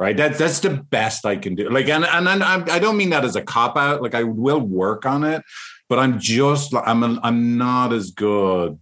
Right? 0.00 0.16
That's 0.16 0.38
that's 0.38 0.60
the 0.60 0.70
best 0.70 1.24
i 1.24 1.36
can 1.36 1.54
do. 1.54 1.70
Like 1.70 1.88
and 1.88 2.04
and, 2.04 2.28
and 2.28 2.42
i 2.42 2.78
don't 2.80 2.96
mean 2.96 3.10
that 3.10 3.24
as 3.24 3.36
a 3.36 3.42
cop 3.42 3.76
out 3.76 4.02
like 4.02 4.16
i 4.16 4.24
will 4.24 4.60
work 4.60 5.06
on 5.06 5.22
it 5.22 5.44
but 5.88 6.00
i'm 6.00 6.18
just 6.18 6.74
i'm 6.74 7.20
i'm 7.22 7.56
not 7.56 7.92
as 7.92 8.10
good 8.10 8.78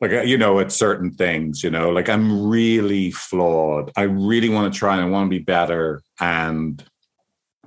like 0.00 0.12
uh, 0.12 0.22
you 0.22 0.38
know 0.38 0.60
at 0.60 0.72
certain 0.72 1.10
things 1.10 1.62
you 1.62 1.70
know 1.70 1.90
like 1.90 2.08
i'm 2.08 2.48
really 2.48 3.10
flawed 3.10 3.90
i 3.96 4.02
really 4.02 4.48
want 4.48 4.72
to 4.72 4.78
try 4.78 4.96
and 4.96 5.04
i 5.04 5.08
want 5.08 5.26
to 5.26 5.30
be 5.30 5.42
better 5.42 6.02
and 6.20 6.84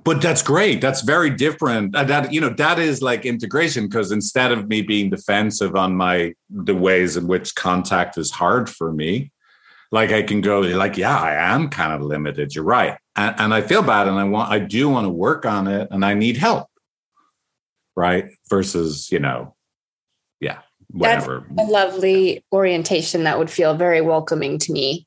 but 0.04 0.20
that's 0.20 0.42
great 0.42 0.80
that's 0.80 1.02
very 1.02 1.30
different 1.30 1.92
that 1.92 2.32
you 2.32 2.40
know 2.40 2.50
that 2.50 2.78
is 2.78 3.02
like 3.02 3.24
integration 3.24 3.86
because 3.86 4.10
instead 4.12 4.50
of 4.52 4.68
me 4.68 4.82
being 4.82 5.10
defensive 5.10 5.76
on 5.76 5.94
my 5.94 6.34
the 6.50 6.74
ways 6.74 7.16
in 7.16 7.26
which 7.26 7.54
contact 7.54 8.18
is 8.18 8.30
hard 8.30 8.68
for 8.68 8.92
me 8.92 9.30
like 9.92 10.10
I 10.10 10.22
can 10.22 10.40
go 10.40 10.60
like, 10.60 10.96
yeah, 10.96 11.16
I 11.16 11.34
am 11.54 11.68
kind 11.68 11.92
of 11.92 12.00
limited. 12.00 12.54
You're 12.54 12.64
right. 12.64 12.96
And, 13.14 13.34
and 13.38 13.54
I 13.54 13.60
feel 13.60 13.82
bad 13.82 14.08
and 14.08 14.18
I 14.18 14.24
want, 14.24 14.50
I 14.50 14.58
do 14.58 14.88
want 14.88 15.04
to 15.04 15.10
work 15.10 15.44
on 15.44 15.68
it 15.68 15.88
and 15.90 16.02
I 16.04 16.14
need 16.14 16.38
help. 16.38 16.66
Right. 17.94 18.30
Versus, 18.48 19.12
you 19.12 19.18
know, 19.18 19.54
whatever. 20.92 21.46
That's 21.50 21.68
a 21.68 21.72
lovely 21.72 22.44
orientation 22.52 23.24
that 23.24 23.38
would 23.38 23.50
feel 23.50 23.74
very 23.74 24.00
welcoming 24.00 24.58
to 24.58 24.72
me 24.72 25.06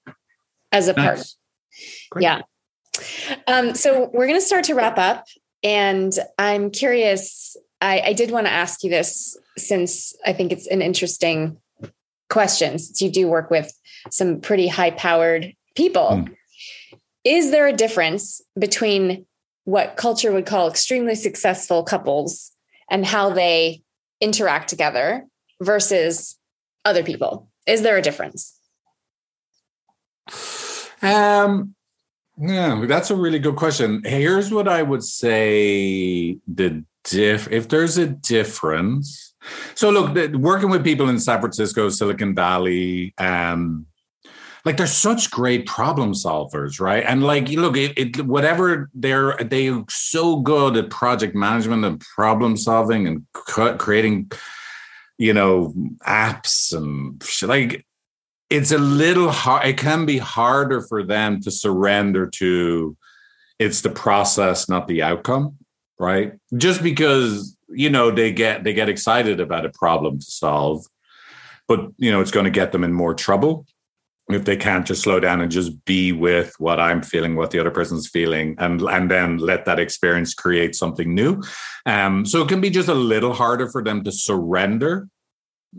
as 0.71 0.87
a 0.87 0.93
nice. 0.93 1.05
partner. 1.05 2.21
Yeah. 2.21 2.41
Um, 3.47 3.75
so 3.75 4.09
we're 4.13 4.27
going 4.27 4.39
to 4.39 4.45
start 4.45 4.65
to 4.65 4.73
wrap 4.73 4.97
up. 4.97 5.25
And 5.63 6.13
I'm 6.37 6.71
curious, 6.71 7.57
I, 7.81 8.01
I 8.07 8.13
did 8.13 8.31
want 8.31 8.47
to 8.47 8.51
ask 8.53 8.83
you 8.83 8.89
this 8.89 9.37
since 9.57 10.15
I 10.25 10.33
think 10.33 10.51
it's 10.51 10.67
an 10.67 10.81
interesting 10.81 11.57
question, 12.29 12.77
since 12.79 13.01
you 13.01 13.09
do 13.09 13.27
work 13.27 13.49
with 13.49 13.71
some 14.09 14.39
pretty 14.39 14.67
high 14.67 14.91
powered 14.91 15.53
people. 15.75 16.09
Mm. 16.09 16.35
Is 17.23 17.51
there 17.51 17.67
a 17.67 17.73
difference 17.73 18.41
between 18.57 19.25
what 19.63 19.97
culture 19.97 20.31
would 20.31 20.45
call 20.45 20.69
extremely 20.69 21.15
successful 21.15 21.83
couples 21.83 22.51
and 22.89 23.05
how 23.05 23.31
they 23.31 23.81
interact 24.21 24.69
together 24.69 25.25
versus 25.61 26.37
other 26.83 27.03
people? 27.03 27.49
Is 27.67 27.81
there 27.81 27.97
a 27.97 28.01
difference? 28.01 28.57
Um, 31.01 31.75
yeah, 32.37 32.83
that's 32.87 33.11
a 33.11 33.15
really 33.15 33.39
good 33.39 33.55
question. 33.55 34.01
Here's 34.05 34.51
what 34.51 34.67
I 34.67 34.81
would 34.81 35.03
say 35.03 36.37
the 36.47 36.83
diff 37.03 37.47
if 37.51 37.69
there's 37.69 37.97
a 37.97 38.07
difference. 38.07 39.33
So 39.75 39.89
look, 39.89 40.33
working 40.33 40.69
with 40.69 40.83
people 40.83 41.07
in 41.09 41.19
San 41.19 41.39
Francisco, 41.39 41.89
Silicon 41.89 42.33
Valley, 42.33 43.13
um, 43.19 43.85
like 44.65 44.77
they're 44.77 44.87
such 44.87 45.29
great 45.29 45.67
problem 45.67 46.13
solvers, 46.13 46.81
right? 46.81 47.03
And 47.07 47.23
like, 47.23 47.47
look, 47.49 47.77
it, 47.77 47.93
it 47.95 48.25
whatever 48.25 48.89
they're 48.95 49.37
they're 49.37 49.83
so 49.87 50.37
good 50.37 50.75
at 50.75 50.89
project 50.89 51.35
management 51.35 51.85
and 51.85 51.99
problem 51.99 52.57
solving 52.57 53.07
and 53.07 53.25
creating, 53.77 54.31
you 55.17 55.33
know, 55.33 55.73
apps 56.05 56.75
and 56.75 57.23
like 57.47 57.85
it's 58.49 58.71
a 58.71 58.77
little 58.77 59.31
hard. 59.31 59.65
It 59.65 59.77
can 59.77 60.05
be 60.05 60.17
harder 60.17 60.81
for 60.81 61.03
them 61.03 61.41
to 61.41 61.51
surrender 61.51 62.27
to 62.35 62.95
it's 63.57 63.81
the 63.81 63.89
process, 63.89 64.67
not 64.67 64.87
the 64.87 65.01
outcome, 65.01 65.57
right? 65.99 66.33
Just 66.57 66.83
because 66.83 67.57
you 67.69 67.89
know 67.89 68.11
they 68.11 68.31
get 68.31 68.63
they 68.63 68.73
get 68.73 68.89
excited 68.89 69.39
about 69.39 69.65
a 69.65 69.69
problem 69.69 70.19
to 70.19 70.25
solve, 70.25 70.85
but 71.67 71.91
you 71.97 72.11
know 72.11 72.21
it's 72.21 72.31
going 72.31 72.45
to 72.45 72.51
get 72.51 72.71
them 72.71 72.83
in 72.83 72.93
more 72.93 73.13
trouble 73.13 73.65
if 74.29 74.45
they 74.45 74.57
can't 74.57 74.87
just 74.87 75.03
slow 75.03 75.19
down 75.19 75.41
and 75.41 75.51
just 75.51 75.85
be 75.85 76.11
with 76.11 76.55
what 76.57 76.79
I'm 76.79 77.03
feeling, 77.03 77.35
what 77.35 77.51
the 77.51 77.59
other 77.59 77.71
person's 77.71 78.07
feeling, 78.07 78.55
and 78.57 78.81
and 78.81 79.09
then 79.11 79.37
let 79.37 79.65
that 79.65 79.79
experience 79.79 80.33
create 80.33 80.75
something 80.75 81.13
new. 81.13 81.43
Um, 81.85 82.25
so 82.25 82.41
it 82.41 82.47
can 82.47 82.61
be 82.61 82.69
just 82.69 82.89
a 82.89 82.95
little 82.95 83.33
harder 83.33 83.69
for 83.69 83.83
them 83.83 84.03
to 84.03 84.11
surrender 84.11 85.07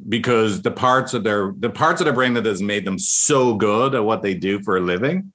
because 0.09 0.63
the 0.63 0.71
parts 0.71 1.15
of 1.15 1.25
their 1.25 1.53
the 1.59 1.71
parts 1.71 2.01
of 2.01 2.05
their 2.05 2.15
brain 2.15 2.35
that 2.35 2.45
has 2.45 2.63
made 2.63 2.85
them 2.85 2.99
so 2.99 3.55
good 3.55 3.95
at 3.95 4.05
what 4.05 4.23
they 4.23 4.35
do 4.35 4.63
for 4.63 4.77
a 4.77 4.81
living 4.81 5.33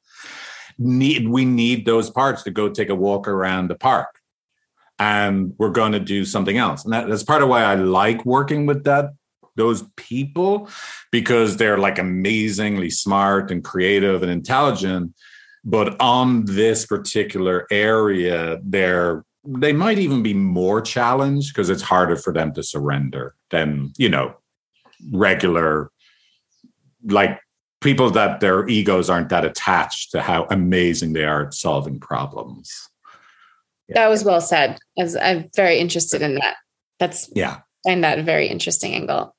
need 0.78 1.28
we 1.28 1.46
need 1.46 1.86
those 1.86 2.10
parts 2.10 2.44
to 2.44 2.52
go 2.52 2.70
take 2.70 2.90
a 2.90 2.96
walk 2.96 3.28
around 3.28 3.68
the 3.68 3.76
park 3.76 4.20
and 5.00 5.54
we're 5.58 5.72
going 5.72 5.92
to 5.92 6.00
do 6.00 6.24
something 6.24 6.58
else 6.58 6.84
and 6.84 6.94
that, 6.94 7.08
that's 7.08 7.24
part 7.24 7.42
of 7.42 7.50
why 7.50 7.64
i 7.64 7.76
like 7.76 8.24
working 8.26 8.66
with 8.66 8.84
that 8.84 9.12
those 9.62 9.84
people 9.96 10.68
because 11.12 11.58
they're 11.58 11.78
like 11.78 12.00
amazingly 12.00 12.90
smart 12.90 13.52
and 13.52 13.64
creative 13.64 14.24
and 14.24 14.32
intelligent. 14.32 15.14
But 15.64 16.00
on 16.02 16.46
this 16.46 16.88
particular 16.88 17.68
area 17.70 18.60
they're 18.64 19.24
they 19.44 19.74
might 19.74 19.98
even 19.98 20.22
be 20.22 20.34
more 20.34 20.82
challenged 20.82 21.54
because 21.54 21.70
it's 21.70 21.82
harder 21.82 22.16
for 22.16 22.32
them 22.34 22.54
to 22.54 22.64
surrender 22.64 23.36
than 23.50 23.92
you 23.98 24.10
know 24.10 24.36
regular 25.12 25.92
like 27.06 27.40
people 27.82 28.12
that 28.12 28.40
their 28.40 28.68
egos 28.68 29.10
aren't 29.10 29.30
that 29.30 29.46
attached 29.46 30.12
to 30.12 30.22
how 30.22 30.46
amazing 30.50 31.14
they 31.14 31.26
are 31.26 31.48
at 31.48 31.54
solving 31.54 32.00
problems. 32.00 32.90
That 33.90 34.08
was 34.08 34.24
well 34.24 34.42
said. 34.42 34.78
As 34.98 35.16
i'm 35.18 35.50
very 35.56 35.78
interested 35.78 36.22
in 36.22 36.36
that. 36.36 36.56
That's 37.00 37.30
yeah. 37.36 37.62
and 37.86 38.04
that 38.04 38.24
very 38.24 38.48
interesting 38.48 38.94
angle 38.94 39.36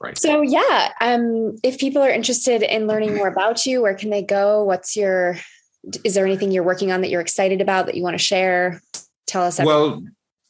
right 0.00 0.18
so 0.18 0.42
yeah 0.42 0.92
um 1.00 1.56
if 1.62 1.78
people 1.78 2.02
are 2.02 2.10
interested 2.10 2.62
in 2.62 2.86
learning 2.86 3.14
more 3.14 3.28
about 3.28 3.66
you 3.66 3.82
where 3.82 3.94
can 3.94 4.10
they 4.10 4.22
go 4.22 4.62
what's 4.64 4.96
your 4.96 5.36
is 6.04 6.14
there 6.14 6.26
anything 6.26 6.50
you're 6.50 6.62
working 6.62 6.92
on 6.92 7.00
that 7.00 7.10
you're 7.10 7.20
excited 7.20 7.60
about 7.60 7.86
that 7.86 7.94
you 7.94 8.02
want 8.02 8.14
to 8.14 8.22
share 8.22 8.80
tell 9.26 9.42
us 9.42 9.58
everything. 9.58 9.80
well 9.80 10.02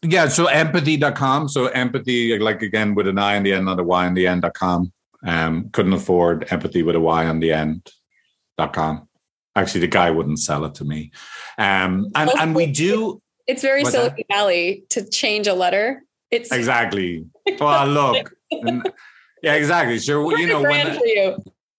yeah, 0.03 0.29
so 0.29 0.47
empathi.com. 0.47 1.49
So 1.49 1.69
empathi, 1.69 2.39
like 2.41 2.63
again, 2.63 2.95
with 2.95 3.09
an 3.09 3.19
I 3.19 3.37
on 3.37 3.43
the 3.43 3.53
end, 3.53 3.67
not 3.67 3.81
a 3.81 3.83
Y 3.83 4.07
on 4.07 4.15
the 4.15 4.27
end.com. 4.27 4.93
Um, 5.27 5.71
couldn't 5.71 5.93
afford 5.93 6.47
empathy 6.53 6.83
with 6.85 6.95
a 6.95 7.01
Y 7.01 7.27
on 7.27 7.41
the 7.41 7.53
end.com. 7.53 9.09
Actually, 9.57 9.81
the 9.81 9.89
guy 9.89 10.11
wouldn't 10.11 10.39
sell 10.39 10.65
it 10.65 10.75
to 10.77 10.85
me. 10.85 11.11
Um, 11.59 12.11
and, 12.15 12.31
and 12.39 12.55
we 12.55 12.67
do. 12.67 13.21
It's 13.49 13.63
very 13.63 13.85
Silicon 13.85 14.25
Valley 14.31 14.85
to 14.91 15.09
change 15.09 15.49
a 15.49 15.55
letter. 15.55 16.05
It's 16.31 16.53
exactly. 16.53 17.25
Well, 17.59 17.87
look. 17.89 18.33
Yeah, 18.51 19.55
exactly. 19.55 19.99
Sure. 19.99 20.39
You 20.39 20.47
know, 20.47 20.63
when, 20.63 20.99
you. 21.05 21.37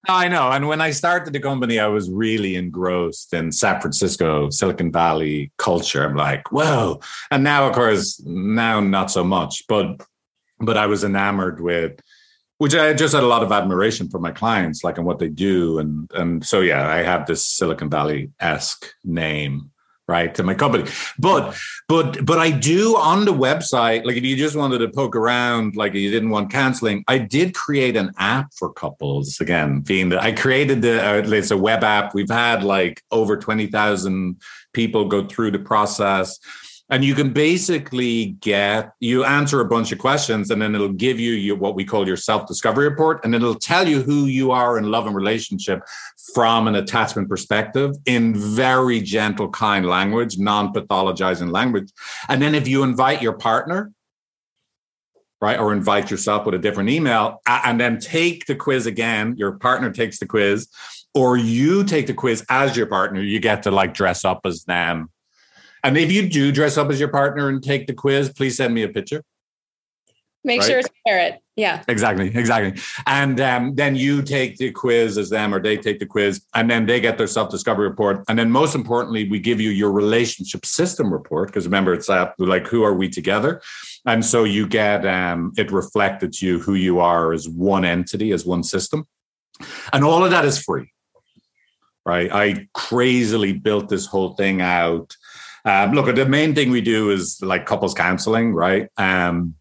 I 0.07 0.28
know. 0.28 0.49
And 0.51 0.67
when 0.67 0.82
I 0.82 0.91
started 0.91 1.34
the 1.34 1.39
company, 1.39 1.80
I 1.80 1.88
was 1.88 2.09
really 2.09 2.55
engrossed 2.55 3.34
in 3.34 3.51
San 3.51 3.82
Francisco, 3.82 4.49
Silicon 4.49 4.91
Valley 4.91 5.51
culture. 5.57 6.05
I'm 6.05 6.15
like, 6.15 6.51
whoa. 6.51 7.01
And 7.32 7.43
now, 7.43 7.67
of 7.67 7.74
course, 7.74 8.22
now 8.26 8.80
not 8.80 9.11
so 9.11 9.24
much, 9.24 9.63
but 9.67 10.01
but 10.61 10.78
I 10.78 10.88
was 10.88 11.03
enamored 11.03 11.61
with 11.61 12.01
which 12.59 12.76
I 12.76 12.93
just 12.93 13.13
had 13.13 13.24
a 13.24 13.28
lot 13.28 13.41
of 13.41 13.53
admiration 13.53 14.09
for 14.09 14.20
my 14.20 14.32
clients, 14.32 14.84
like 14.84 14.97
and 14.97 15.07
what 15.07 15.20
they 15.20 15.30
do. 15.30 15.80
And 15.80 16.09
and 16.13 16.45
so 16.45 16.59
yeah, 16.61 16.88
I 16.88 16.97
have 16.97 17.26
this 17.26 17.45
Silicon 17.45 17.89
Valley-esque 17.89 18.86
name 19.03 19.72
right 20.10 20.34
to 20.36 20.43
my 20.43 20.55
company. 20.55 20.89
But 21.18 21.55
but 21.88 22.24
but 22.26 22.38
i 22.38 22.51
do 22.51 22.95
on 22.97 23.26
the 23.26 23.34
website 23.34 24.05
like 24.05 24.16
if 24.16 24.24
you 24.24 24.36
just 24.36 24.55
wanted 24.55 24.78
to 24.78 24.88
poke 24.89 25.16
around 25.16 25.76
like 25.76 25.93
you 25.93 26.12
didn't 26.12 26.30
want 26.30 26.51
canceling 26.51 27.03
i 27.07 27.18
did 27.18 27.55
create 27.55 27.95
an 27.97 28.12
app 28.20 28.53
for 28.53 28.72
couples 28.72 29.41
again 29.41 29.82
being 29.82 30.10
that 30.10 30.22
i 30.22 30.32
created 30.32 30.82
the 30.84 31.03
uh, 31.03 31.22
it's 31.26 31.51
a 31.51 31.57
web 31.57 31.84
app. 31.84 32.14
We've 32.14 32.30
had 32.30 32.64
like 32.64 33.03
over 33.12 33.38
20000 33.38 34.39
people 34.74 35.05
go 35.05 35.26
through 35.26 35.51
the 35.51 35.60
process 35.60 36.39
and 36.90 37.06
you 37.06 37.14
can 37.14 37.32
basically 37.32 38.38
get 38.42 38.94
you 39.00 39.24
answer 39.24 39.62
a 39.62 39.66
bunch 39.66 39.92
of 39.92 40.00
questions 40.00 40.50
and 40.50 40.60
then 40.62 40.74
it'll 40.74 40.90
give 40.90 41.20
you 41.20 41.34
your, 41.34 41.56
what 41.56 41.76
we 41.76 41.86
call 41.86 42.08
your 42.08 42.18
self-discovery 42.18 42.90
report. 42.90 43.24
And 43.24 43.36
it'll 43.36 43.56
tell 43.56 43.88
you 43.88 44.02
who 44.02 44.26
you 44.26 44.52
are 44.52 44.78
in 44.78 44.90
love 44.90 45.06
and 45.06 45.16
relationship 45.16 45.84
from 46.34 46.68
an 46.68 46.76
attachment 46.76 47.30
perspective 47.30 47.96
in 48.06 48.36
very 48.36 49.02
gentle 49.02 49.50
kind 49.50 49.86
language 49.86 50.40
non-pathologizing 50.40 51.52
language. 51.52 51.92
And 52.28 52.42
then 52.42 52.56
if 52.56 52.68
you 52.68 52.82
invite 52.82 53.22
your 53.22 53.34
partner 53.34 53.92
right 55.42 55.60
or 55.60 55.72
invite 55.72 56.12
yourself 56.12 56.46
with 56.46 56.56
a 56.56 56.60
different 56.60 56.90
email 56.90 57.40
and 57.48 57.80
then 57.80 58.00
take 58.00 58.46
the 58.46 58.56
quiz 58.56 58.86
again 58.86 59.36
your 59.38 59.54
partner 59.54 59.90
takes 59.90 60.20
the 60.20 60.26
quiz 60.26 60.68
or 61.14 61.38
you 61.38 61.84
take 61.86 62.08
the 62.08 62.14
quiz 62.14 62.46
as 62.50 62.76
your 62.76 62.88
partner 62.88 63.22
you 63.22 63.40
get 63.40 63.64
to 63.64 63.72
like 63.72 63.94
dress 63.94 64.26
up 64.26 64.42
as 64.44 64.66
them 64.66 65.10
and 65.84 65.97
if 65.97 66.11
you 66.11 66.27
do 66.30 66.51
dress 66.51 66.77
up 66.77 66.89
as 66.89 66.99
your 66.99 67.09
partner 67.09 67.49
and 67.49 67.63
take 67.63 67.88
the 67.88 67.93
quiz, 67.93 68.32
please 68.32 68.57
send 68.57 68.73
me 68.73 68.84
a 68.84 68.89
picture. 68.89 69.23
Make 70.43 70.61
right? 70.61 70.69
sure 70.69 70.82
to 70.82 70.89
share 71.05 71.19
it. 71.19 71.41
Yeah. 71.57 71.84
Exactly. 71.89 72.27
Exactly. 72.34 72.82
And 73.05 73.41
um, 73.41 73.75
then 73.75 73.95
you 73.95 74.21
take 74.21 74.55
the 74.57 74.71
quiz 74.71 75.17
as 75.17 75.30
them, 75.30 75.53
or 75.53 75.61
they 75.61 75.75
take 75.75 75.99
the 75.99 76.05
quiz, 76.05 76.41
and 76.55 76.69
then 76.69 76.86
they 76.86 77.01
get 77.01 77.17
their 77.17 77.27
self 77.27 77.49
discovery 77.49 77.89
report. 77.89 78.23
And 78.30 78.39
then, 78.39 78.49
most 78.49 78.73
importantly, 78.75 79.30
we 79.30 79.39
give 79.39 79.59
you 79.59 79.69
your 79.69 79.91
relationship 79.91 80.65
system 80.65 81.11
report 81.11 81.49
because 81.49 81.65
remember, 81.65 81.93
it's 81.93 82.09
uh, 82.09 82.32
like 82.38 82.67
who 82.67 82.84
are 82.84 82.93
we 82.93 83.09
together, 83.09 83.61
and 84.05 84.23
so 84.23 84.45
you 84.45 84.67
get 84.67 85.05
um, 85.05 85.51
it 85.57 85.71
reflected 85.71 86.32
to 86.34 86.45
you 86.45 86.59
who 86.59 86.75
you 86.75 86.99
are 86.99 87.34
as 87.34 87.49
one 87.49 87.84
entity, 87.84 88.32
as 88.32 88.45
one 88.45 88.63
system, 88.63 89.05
and 89.91 90.05
all 90.05 90.23
of 90.23 90.32
that 90.32 90.45
is 90.45 90.63
free. 90.63 90.93
Right. 92.05 92.32
I 92.32 92.67
crazily 92.73 93.53
built 93.53 93.89
this 93.89 94.05
whole 94.05 94.34
thing 94.34 94.61
out 94.61 95.15
um, 95.66 95.93
look, 95.93 96.14
the 96.14 96.26
main 96.26 96.55
thing 96.55 96.72
we 96.72 96.82
do 96.82 97.12
is 97.12 97.41
like 97.41 97.66
couples 97.66 97.93
counseling, 97.93 98.53
right? 98.53 98.88
Um, 98.97 99.55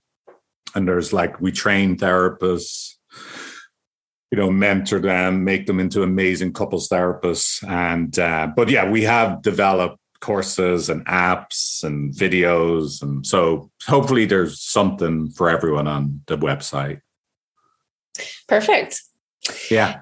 and 0.75 0.87
there's 0.87 1.13
like 1.13 1.41
we 1.41 1.53
train 1.53 1.97
therapists, 1.97 2.95
you 4.31 4.39
know, 4.39 4.51
mentor 4.51 5.01
them, 5.01 5.45
make 5.45 5.67
them 5.67 5.81
into 5.81 6.03
amazing 6.03 6.53
couples 6.53 6.89
therapists. 6.89 7.67
And 7.69 8.17
uh, 8.19 8.49
but 8.55 8.69
yeah, 8.69 8.89
we 8.89 9.03
have 9.03 9.43
developed 9.43 9.99
courses 10.21 10.89
and 10.89 11.05
apps 11.07 11.85
and 11.85 12.13
videos, 12.13 13.03
and 13.03 13.27
so 13.27 13.71
hopefully 13.87 14.25
there's 14.25 14.63
something 14.63 15.31
for 15.31 15.49
everyone 15.49 15.89
on 15.89 16.23
the 16.27 16.37
website. 16.37 17.01
Perfect. 18.47 19.03
Yeah. 19.71 20.01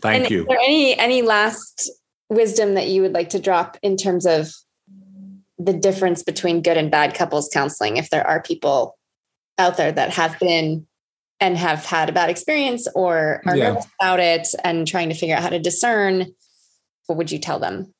Thank 0.00 0.24
and 0.24 0.30
you. 0.30 0.40
Is 0.42 0.46
there 0.48 0.58
any 0.58 0.98
any 0.98 1.22
last 1.22 1.90
wisdom 2.28 2.74
that 2.74 2.88
you 2.88 3.02
would 3.02 3.12
like 3.12 3.30
to 3.30 3.38
drop 3.38 3.76
in 3.82 3.96
terms 3.96 4.24
of 4.26 4.52
the 5.60 5.74
difference 5.74 6.22
between 6.22 6.62
good 6.62 6.78
and 6.78 6.90
bad 6.90 7.14
couples 7.14 7.50
counseling 7.52 7.98
if 7.98 8.08
there 8.08 8.26
are 8.26 8.42
people 8.42 8.96
out 9.58 9.76
there 9.76 9.92
that 9.92 10.10
have 10.10 10.38
been 10.40 10.86
and 11.38 11.56
have 11.56 11.84
had 11.84 12.08
a 12.08 12.12
bad 12.12 12.30
experience 12.30 12.88
or 12.94 13.42
are 13.46 13.56
yeah. 13.56 13.68
nervous 13.68 13.86
about 14.00 14.20
it 14.20 14.48
and 14.64 14.88
trying 14.88 15.10
to 15.10 15.14
figure 15.14 15.36
out 15.36 15.42
how 15.42 15.50
to 15.50 15.58
discern 15.58 16.26
what 17.06 17.18
would 17.18 17.30
you 17.30 17.38
tell 17.38 17.58
them 17.58 17.92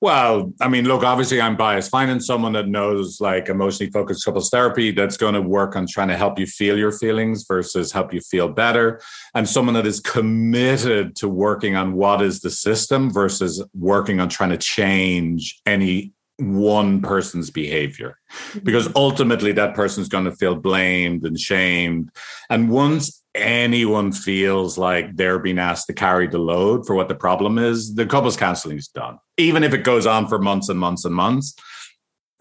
Well, 0.00 0.52
I 0.60 0.68
mean, 0.68 0.84
look, 0.84 1.02
obviously 1.02 1.40
I'm 1.40 1.56
biased. 1.56 1.90
Finding 1.90 2.20
someone 2.20 2.52
that 2.52 2.68
knows 2.68 3.20
like 3.20 3.48
emotionally 3.48 3.90
focused 3.90 4.24
couples 4.24 4.48
therapy 4.48 4.92
that's 4.92 5.16
going 5.16 5.34
to 5.34 5.42
work 5.42 5.74
on 5.74 5.88
trying 5.88 6.06
to 6.06 6.16
help 6.16 6.38
you 6.38 6.46
feel 6.46 6.78
your 6.78 6.92
feelings 6.92 7.44
versus 7.48 7.90
help 7.90 8.14
you 8.14 8.20
feel 8.20 8.48
better. 8.48 9.00
And 9.34 9.48
someone 9.48 9.74
that 9.74 9.86
is 9.86 9.98
committed 9.98 11.16
to 11.16 11.28
working 11.28 11.74
on 11.74 11.94
what 11.94 12.22
is 12.22 12.40
the 12.40 12.50
system 12.50 13.10
versus 13.10 13.64
working 13.74 14.20
on 14.20 14.28
trying 14.28 14.50
to 14.50 14.56
change 14.56 15.60
any 15.66 16.12
one 16.38 17.02
person's 17.02 17.50
behavior. 17.50 18.18
Because 18.62 18.86
mm-hmm. 18.88 18.96
ultimately 18.96 19.52
that 19.52 19.74
person's 19.74 20.08
going 20.08 20.24
to 20.24 20.36
feel 20.36 20.54
blamed 20.54 21.24
and 21.24 21.38
shamed. 21.38 22.10
And 22.48 22.70
once 22.70 23.22
anyone 23.34 24.12
feels 24.12 24.78
like 24.78 25.16
they're 25.16 25.38
being 25.38 25.58
asked 25.58 25.86
to 25.86 25.92
carry 25.92 26.26
the 26.26 26.38
load 26.38 26.86
for 26.86 26.96
what 26.96 27.08
the 27.08 27.14
problem 27.14 27.56
is 27.58 27.94
the 27.94 28.06
couples 28.06 28.36
counseling 28.36 28.78
is 28.78 28.88
done. 28.88 29.18
Even 29.36 29.62
if 29.62 29.72
it 29.74 29.84
goes 29.84 30.06
on 30.06 30.26
for 30.26 30.38
months 30.38 30.68
and 30.68 30.78
months 30.78 31.04
and 31.04 31.14
months 31.14 31.54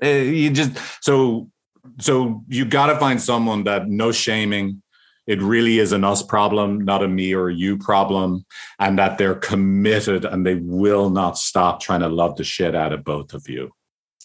uh, 0.03 0.07
you 0.07 0.49
just 0.49 0.71
so 1.01 1.49
so 1.99 2.43
you 2.47 2.65
got 2.65 2.87
to 2.87 2.99
find 2.99 3.21
someone 3.21 3.63
that 3.63 3.87
no 3.87 4.11
shaming 4.11 4.81
it 5.25 5.41
really 5.41 5.79
is 5.79 5.91
an 5.91 6.05
us 6.05 6.23
problem, 6.23 6.85
not 6.85 7.03
a 7.03 7.07
me 7.07 7.33
or 7.33 7.49
a 7.49 7.53
you 7.53 7.77
problem, 7.77 8.45
and 8.79 8.97
that 8.97 9.17
they're 9.17 9.35
committed 9.35 10.23
and 10.23 10.45
they 10.45 10.55
will 10.55 11.09
not 11.09 11.37
stop 11.37 11.81
trying 11.81 11.99
to 11.99 12.07
love 12.07 12.37
the 12.37 12.45
shit 12.45 12.73
out 12.73 12.93
of 12.93 13.03
both 13.03 13.33
of 13.33 13.49
you 13.49 13.73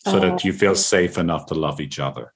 so 0.05 0.16
oh. 0.16 0.20
that 0.20 0.44
you 0.44 0.53
feel 0.53 0.74
safe 0.74 1.18
enough 1.18 1.46
to 1.46 1.55
love 1.55 1.80
each 1.80 1.98
other. 1.98 2.32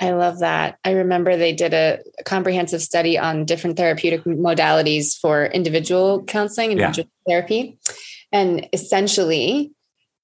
I 0.00 0.12
love 0.12 0.38
that. 0.38 0.78
I 0.84 0.92
remember 0.92 1.36
they 1.36 1.52
did 1.52 1.74
a 1.74 1.98
comprehensive 2.24 2.80
study 2.80 3.18
on 3.18 3.44
different 3.44 3.76
therapeutic 3.76 4.24
modalities 4.24 5.18
for 5.18 5.46
individual 5.46 6.24
counseling, 6.24 6.72
individual 6.72 7.08
yeah. 7.26 7.32
therapy. 7.32 7.78
And 8.32 8.68
essentially, 8.72 9.72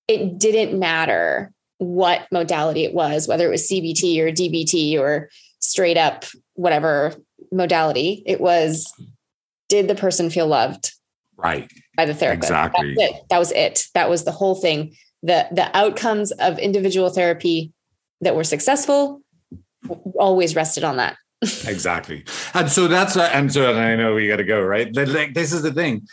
it 0.09 0.38
didn't 0.38 0.78
matter 0.78 1.53
what 1.78 2.26
modality 2.32 2.84
it 2.84 2.94
was, 2.94 3.28
whether 3.28 3.47
it 3.47 3.51
was 3.51 3.68
CBT 3.68 4.18
or 4.20 4.30
DBT 4.30 4.99
or 4.99 5.28
straight 5.59 5.99
up 5.99 6.24
whatever 6.55 7.14
modality. 7.53 8.22
It 8.24 8.40
was, 8.40 8.90
did 9.68 9.88
the 9.88 9.94
person 9.94 10.30
feel 10.30 10.47
loved? 10.47 10.92
Right. 11.36 11.70
By 11.97 12.07
the 12.07 12.14
therapist. 12.14 12.51
Exactly. 12.51 12.94
That 12.94 13.09
was 13.09 13.11
it. 13.11 13.22
That 13.28 13.38
was 13.38 13.53
it. 13.53 13.86
That 13.92 14.09
was 14.09 14.24
the 14.24 14.32
whole 14.32 14.55
thing 14.55 14.97
the 15.27 15.49
the 15.51 15.77
outcomes 15.77 16.31
of 16.33 16.59
individual 16.59 17.11
therapy 17.11 17.72
that 18.20 18.37
were 18.37 18.45
successful 18.45 19.20
always 20.18 20.57
rested 20.57 20.85
on 20.85 20.97
that. 20.97 21.16
Exactly. 21.66 22.24
And 22.55 22.70
so 22.70 22.89
that's 22.89 23.16
and 23.16 23.53
so 23.53 23.77
i 23.77 23.95
know 23.95 24.14
we 24.14 24.27
got 24.27 24.37
to 24.37 24.45
go 24.45 24.62
right? 24.62 24.95
Like 24.95 25.35
this 25.35 25.53
is 25.53 25.62
the 25.62 25.72
thing. 25.72 26.07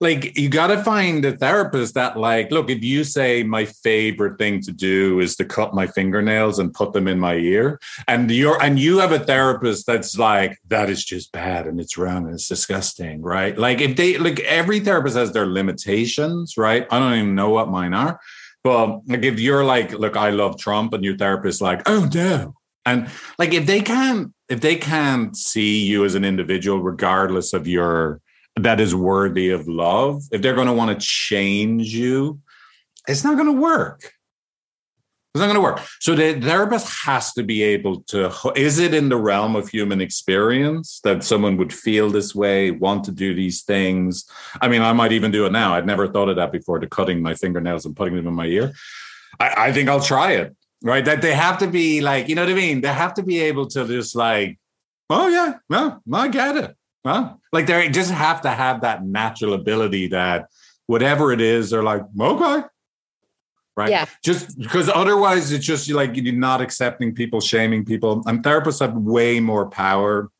Like 0.00 0.36
you 0.36 0.50
got 0.50 0.66
to 0.66 0.82
find 0.82 1.24
a 1.24 1.36
therapist 1.36 1.94
that 1.94 2.18
like 2.18 2.50
look 2.50 2.68
if 2.68 2.82
you 2.82 3.04
say 3.04 3.42
my 3.42 3.64
favorite 3.64 4.38
thing 4.38 4.60
to 4.62 4.72
do 4.72 5.20
is 5.20 5.36
to 5.36 5.44
cut 5.44 5.72
my 5.72 5.86
fingernails 5.86 6.58
and 6.58 6.74
put 6.74 6.92
them 6.92 7.08
in 7.08 7.18
my 7.18 7.36
ear 7.36 7.80
and 8.06 8.30
you're 8.30 8.60
and 8.62 8.78
you 8.78 8.98
have 8.98 9.12
a 9.12 9.20
therapist 9.20 9.86
that's 9.86 10.18
like 10.18 10.58
that 10.66 10.90
is 10.90 11.02
just 11.02 11.32
bad 11.32 11.66
and 11.66 11.80
it's 11.80 11.96
wrong 11.96 12.26
and 12.26 12.34
it's 12.34 12.48
disgusting 12.48 13.22
right? 13.22 13.56
Like 13.56 13.80
if 13.80 13.96
they 13.96 14.18
like 14.18 14.40
every 14.40 14.80
therapist 14.80 15.16
has 15.16 15.32
their 15.32 15.46
limitations 15.46 16.58
right? 16.58 16.86
I 16.90 16.98
don't 16.98 17.14
even 17.14 17.34
know 17.34 17.50
what 17.50 17.70
mine 17.70 17.94
are 17.94 18.20
but 18.66 19.02
like 19.06 19.22
if 19.22 19.38
you're 19.38 19.64
like, 19.64 19.92
look, 19.92 20.16
I 20.16 20.30
love 20.30 20.58
Trump, 20.58 20.92
and 20.92 21.04
your 21.04 21.16
therapist 21.16 21.62
like, 21.62 21.82
oh 21.86 22.10
no. 22.12 22.56
And 22.84 23.08
like 23.38 23.54
if 23.54 23.64
they 23.64 23.80
can't, 23.80 24.32
if 24.48 24.60
they 24.60 24.74
can't 24.74 25.36
see 25.36 25.86
you 25.86 26.04
as 26.04 26.16
an 26.16 26.24
individual, 26.24 26.82
regardless 26.82 27.52
of 27.52 27.68
your 27.68 28.20
that 28.56 28.80
is 28.80 28.92
worthy 28.92 29.50
of 29.50 29.68
love, 29.68 30.22
if 30.32 30.42
they're 30.42 30.56
going 30.56 30.66
to 30.66 30.72
want 30.72 30.98
to 30.98 31.06
change 31.06 31.94
you, 31.94 32.40
it's 33.06 33.22
not 33.22 33.36
going 33.36 33.54
to 33.54 33.60
work. 33.60 34.12
It's 35.36 35.40
not 35.40 35.52
going 35.52 35.56
to 35.56 35.60
work. 35.60 35.86
So 36.00 36.14
the 36.14 36.40
therapist 36.40 36.88
has 37.04 37.32
to 37.34 37.42
be 37.42 37.62
able 37.62 38.00
to. 38.04 38.32
Is 38.56 38.78
it 38.78 38.94
in 38.94 39.10
the 39.10 39.18
realm 39.18 39.54
of 39.54 39.68
human 39.68 40.00
experience 40.00 41.00
that 41.04 41.24
someone 41.24 41.58
would 41.58 41.74
feel 41.74 42.08
this 42.08 42.34
way, 42.34 42.70
want 42.70 43.04
to 43.04 43.12
do 43.12 43.34
these 43.34 43.62
things? 43.62 44.24
I 44.62 44.68
mean, 44.68 44.80
I 44.80 44.94
might 44.94 45.12
even 45.12 45.30
do 45.30 45.44
it 45.44 45.52
now. 45.52 45.74
I'd 45.74 45.86
never 45.86 46.08
thought 46.08 46.30
of 46.30 46.36
that 46.36 46.52
before. 46.52 46.78
To 46.78 46.86
cutting 46.86 47.20
my 47.20 47.34
fingernails 47.34 47.84
and 47.84 47.94
putting 47.94 48.16
them 48.16 48.26
in 48.26 48.34
my 48.34 48.46
ear. 48.46 48.72
I, 49.38 49.68
I 49.68 49.72
think 49.72 49.88
I'll 49.88 50.00
try 50.00 50.32
it. 50.32 50.56
Right? 50.82 51.04
That 51.04 51.20
they 51.20 51.34
have 51.34 51.58
to 51.58 51.66
be 51.66 52.00
like, 52.00 52.28
you 52.28 52.34
know 52.34 52.44
what 52.44 52.52
I 52.52 52.54
mean? 52.54 52.80
They 52.80 52.88
have 52.88 53.14
to 53.14 53.22
be 53.22 53.40
able 53.40 53.66
to 53.68 53.86
just 53.86 54.16
like, 54.16 54.58
oh 55.10 55.28
yeah, 55.28 55.54
no, 55.68 56.00
I 56.12 56.28
get 56.28 56.56
it. 56.56 56.76
Huh? 57.04 57.34
Like 57.52 57.66
they 57.66 57.88
just 57.90 58.10
have 58.10 58.40
to 58.42 58.50
have 58.50 58.80
that 58.80 59.04
natural 59.04 59.54
ability 59.54 60.08
that 60.08 60.48
whatever 60.86 61.32
it 61.32 61.40
is, 61.40 61.70
they're 61.70 61.82
like, 61.82 62.02
okay, 62.20 62.66
right? 63.76 63.90
Yeah. 63.90 64.06
Just 64.24 64.58
because 64.58 64.88
otherwise 64.88 65.52
it's 65.52 65.64
just 65.64 65.90
like 65.90 66.16
you're 66.16 66.34
not 66.34 66.60
accepting 66.60 67.14
people, 67.14 67.40
shaming 67.40 67.84
people. 67.84 68.22
And 68.26 68.42
therapists 68.42 68.80
have 68.80 68.94
way 68.94 69.40
more 69.40 69.68
power 69.68 70.30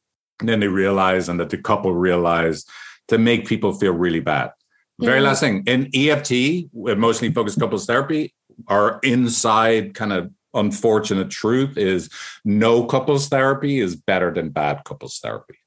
than 0.40 0.60
they 0.60 0.68
realize 0.68 1.28
and 1.28 1.38
that 1.40 1.50
the 1.50 1.58
couple 1.58 1.94
realize 1.94 2.64
to 3.08 3.18
make 3.18 3.46
people 3.46 3.72
feel 3.72 3.92
really 3.92 4.20
bad. 4.20 4.52
Very 4.98 5.20
last 5.20 5.40
thing 5.40 5.62
in 5.66 5.90
EFT, 5.94 6.70
emotionally 6.74 7.32
focused 7.32 7.60
couples 7.60 7.84
therapy, 7.84 8.34
our 8.68 8.98
inside 9.02 9.92
kind 9.94 10.12
of 10.12 10.30
unfortunate 10.54 11.30
truth 11.30 11.76
is 11.76 12.08
no 12.44 12.84
couples 12.84 13.28
therapy 13.28 13.78
is 13.78 13.94
better 13.94 14.32
than 14.32 14.48
bad 14.48 14.82
couples 14.84 15.18
therapy. 15.18 15.58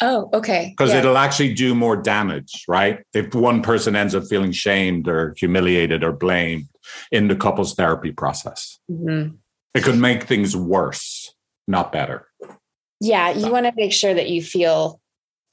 Oh, 0.00 0.30
okay. 0.32 0.74
Because 0.76 0.92
yeah. 0.92 1.00
it'll 1.00 1.18
actually 1.18 1.54
do 1.54 1.74
more 1.74 1.96
damage, 1.96 2.64
right? 2.66 3.04
If 3.12 3.34
one 3.34 3.62
person 3.62 3.94
ends 3.94 4.14
up 4.14 4.24
feeling 4.24 4.52
shamed 4.52 5.08
or 5.08 5.34
humiliated 5.38 6.02
or 6.02 6.12
blamed, 6.12 6.68
in 7.10 7.28
the 7.28 7.36
couples 7.36 7.74
therapy 7.74 8.12
process. 8.12 8.78
Mm-hmm. 8.90 9.36
It 9.74 9.82
could 9.82 9.98
make 9.98 10.24
things 10.24 10.56
worse, 10.56 11.34
not 11.66 11.92
better. 11.92 12.28
Yeah, 13.00 13.30
you 13.30 13.40
so. 13.40 13.50
want 13.50 13.66
to 13.66 13.72
make 13.76 13.92
sure 13.92 14.14
that 14.14 14.28
you 14.28 14.42
feel 14.42 15.00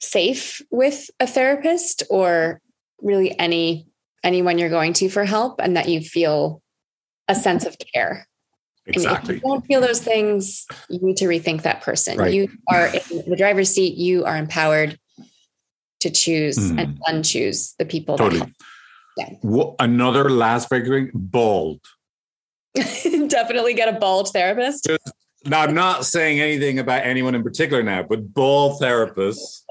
safe 0.00 0.60
with 0.70 1.10
a 1.20 1.26
therapist 1.26 2.02
or 2.10 2.60
really 3.00 3.38
any 3.38 3.86
anyone 4.24 4.58
you're 4.58 4.70
going 4.70 4.92
to 4.92 5.08
for 5.08 5.24
help 5.24 5.60
and 5.60 5.76
that 5.76 5.88
you 5.88 6.00
feel 6.00 6.62
a 7.28 7.34
sense 7.34 7.64
of 7.64 7.76
care. 7.92 8.26
Exactly. 8.86 9.36
if 9.36 9.42
you 9.42 9.48
don't 9.48 9.64
feel 9.66 9.80
those 9.80 10.00
things, 10.00 10.66
you 10.88 10.98
need 11.00 11.16
to 11.18 11.26
rethink 11.26 11.62
that 11.62 11.82
person. 11.82 12.18
Right. 12.18 12.34
You 12.34 12.48
are 12.68 12.86
in 12.86 13.30
the 13.30 13.36
driver's 13.36 13.70
seat, 13.70 13.96
you 13.96 14.24
are 14.24 14.36
empowered 14.36 14.98
to 16.00 16.10
choose 16.10 16.58
mm. 16.58 16.80
and 16.80 17.00
unchoose 17.08 17.76
the 17.78 17.84
people 17.84 18.18
totally. 18.18 18.52
Yeah. 19.16 19.28
another 19.78 20.30
last 20.30 20.68
breakthrough, 20.68 21.10
bald. 21.14 21.80
Definitely 22.74 23.74
get 23.74 23.94
a 23.94 23.98
bald 23.98 24.30
therapist. 24.32 24.84
Just, 24.84 25.12
now, 25.44 25.62
I'm 25.62 25.74
not 25.74 26.06
saying 26.06 26.40
anything 26.40 26.78
about 26.78 27.04
anyone 27.04 27.34
in 27.34 27.42
particular 27.42 27.82
now, 27.82 28.02
but 28.02 28.32
bald 28.32 28.80
therapists. 28.80 29.62